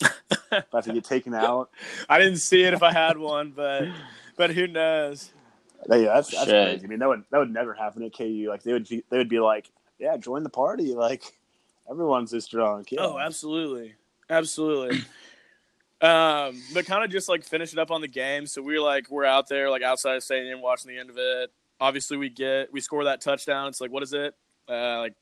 [0.50, 1.70] about to get taken out?
[2.08, 3.88] I didn't see it if I had one, but
[4.36, 5.32] but who knows?
[5.88, 6.68] Yeah, that's, that's Shit.
[6.68, 6.84] crazy.
[6.84, 8.46] I mean, that would that would never happen at KU.
[8.48, 10.94] Like they would be, they would be like, yeah, join the party.
[10.94, 11.22] Like
[11.90, 12.92] everyone's this drunk.
[12.92, 13.00] Yeah.
[13.00, 13.94] Oh, absolutely,
[14.30, 14.98] absolutely.
[16.00, 18.46] um, but kind of just like finishing up on the game.
[18.46, 21.50] So we're like we're out there like outside the stadium watching the end of it.
[21.80, 23.68] Obviously, we get we score that touchdown.
[23.68, 24.34] It's like what is it?
[24.68, 25.14] Uh, like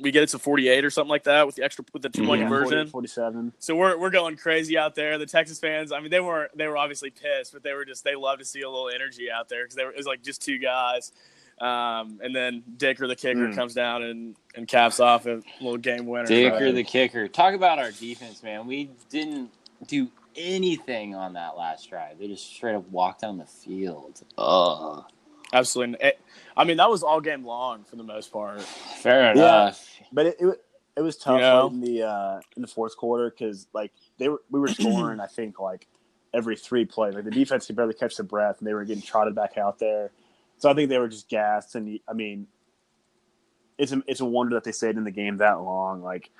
[0.00, 2.26] we get it to 48 or something like that with the extra with the two
[2.26, 2.78] point Yeah, conversion.
[2.88, 3.52] 40, 47.
[3.58, 5.18] So we're we're going crazy out there.
[5.18, 8.02] The Texas fans, I mean, they were they were obviously pissed, but they were just
[8.04, 10.58] they love to see a little energy out there because it was like just two
[10.58, 11.12] guys.
[11.60, 13.54] Um, and then Dicker the kicker Mm.
[13.54, 16.26] comes down and, and caps off a little game winner.
[16.26, 17.28] Dicker But- the kicker.
[17.28, 18.66] Talk about our defense, man.
[18.66, 19.50] We didn't
[19.86, 22.18] do anything on that last drive.
[22.18, 24.20] They just straight up walked down the field.
[24.36, 25.04] Ugh.
[25.54, 25.96] Absolutely.
[26.00, 26.20] It-
[26.56, 28.60] I mean, that was all game long for the most part.
[28.62, 29.90] Fair enough.
[29.98, 30.64] Yeah, But it, it
[30.96, 31.66] it was tough You know?
[31.68, 35.26] in the uh, in the fourth quarter because like they were we were scoring I
[35.26, 35.88] think like
[36.32, 39.02] every three plays like the defense could barely catch their breath and they were getting
[39.02, 40.12] trotted back out there.
[40.58, 42.46] So I think they were just gassed and I mean
[43.78, 46.02] it's a, it's a wonder that they stayed in the game that long.
[46.02, 46.30] Like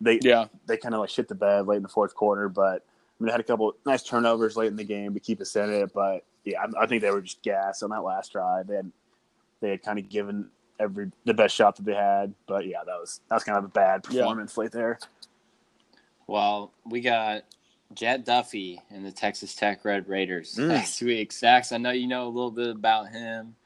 [0.00, 0.46] they Yeah.
[0.66, 3.26] they kind of like shit the bed late in the fourth quarter, but I mean
[3.26, 5.92] they had a couple nice turnovers late in the game to keep us in it.
[5.94, 8.66] But yeah, I, I think they were just gassed on that last drive.
[8.66, 8.90] They had
[9.60, 10.48] they had kind of given
[10.80, 12.34] every the best shot that they had.
[12.46, 14.20] But yeah, that was that was kind of a bad Yeah.
[14.22, 14.98] performance late there.
[16.26, 17.42] Well, we got
[17.94, 20.68] Jett Duffey and the Texas Tech Red Raiders Mm.
[20.68, 21.32] next week.
[21.32, 23.56] Sax, I know you know a little bit about him.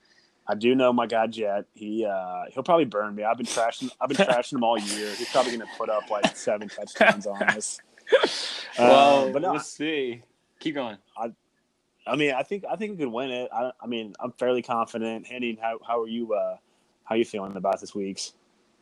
[0.47, 1.67] I do know my guy Jett.
[1.75, 3.25] He uh, he'll probably burn me.
[3.25, 3.91] I've been trashing.
[4.01, 5.13] I've been trashing him all year.
[5.15, 7.81] He's probably going to put up like seven touchdowns on us.
[8.79, 10.23] well, Um, but no, we'll see.
[10.59, 10.97] Keep going.
[11.17, 11.33] I
[12.17, 13.49] mean, I think I think we could win it.
[13.53, 15.27] I, I mean, I'm fairly confident.
[15.27, 16.35] Henning, how how are you?
[16.35, 16.57] Uh,
[17.05, 18.35] how are you feeling about this week's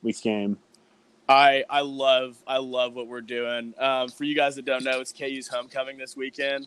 [0.02, 0.58] week's game?
[1.28, 3.74] I I love I love what we're doing.
[3.78, 6.66] Um, for you guys that don't know, it's KU's homecoming this weekend,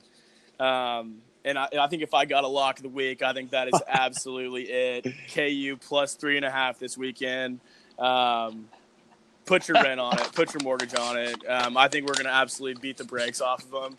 [0.59, 3.33] um, and I, and I think if I got a lock of the week, I
[3.33, 5.07] think that is absolutely it.
[5.33, 7.59] KU plus three and a half this weekend.
[7.99, 8.69] Um,
[9.45, 10.31] put your rent on it.
[10.33, 11.49] Put your mortgage on it.
[11.49, 13.97] Um, I think we're going to absolutely beat the brakes off of them.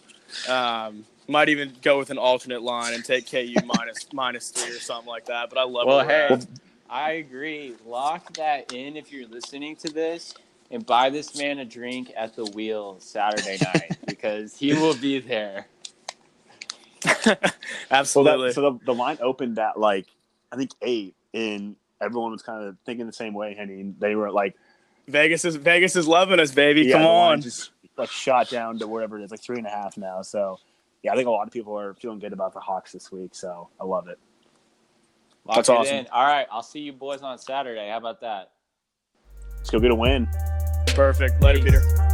[1.26, 5.08] Might even go with an alternate line and take KU minus minus three or something
[5.08, 5.48] like that.
[5.48, 5.86] But I love.
[5.86, 6.46] Well, hey, at.
[6.90, 7.74] I agree.
[7.86, 10.34] Lock that in if you're listening to this
[10.70, 15.18] and buy this man a drink at the wheel Saturday night because he will be
[15.20, 15.66] there.
[17.06, 17.36] So
[17.90, 18.48] absolutely.
[18.48, 20.06] that, so the, the line opened at like
[20.50, 23.54] I think eight, and everyone was kind of thinking the same way.
[23.54, 24.56] Henning, they were like,
[25.08, 26.82] Vegas is Vegas is loving us, baby.
[26.82, 27.40] yeah, Come on.
[27.42, 30.22] just like shot down to wherever it is, like three and a half now.
[30.22, 30.58] So
[31.04, 33.34] yeah, I think a lot of people are feeling good about the Hawks this week.
[33.34, 34.18] So I love it.
[35.44, 35.96] Lock That's it awesome.
[35.96, 36.06] in.
[36.10, 37.90] All right, I'll see you boys on Saturday.
[37.90, 38.52] How about that?
[39.58, 40.26] Let's go get a win.
[40.88, 41.42] Perfect.
[41.42, 41.72] Later, Peace.
[41.72, 42.13] Peter.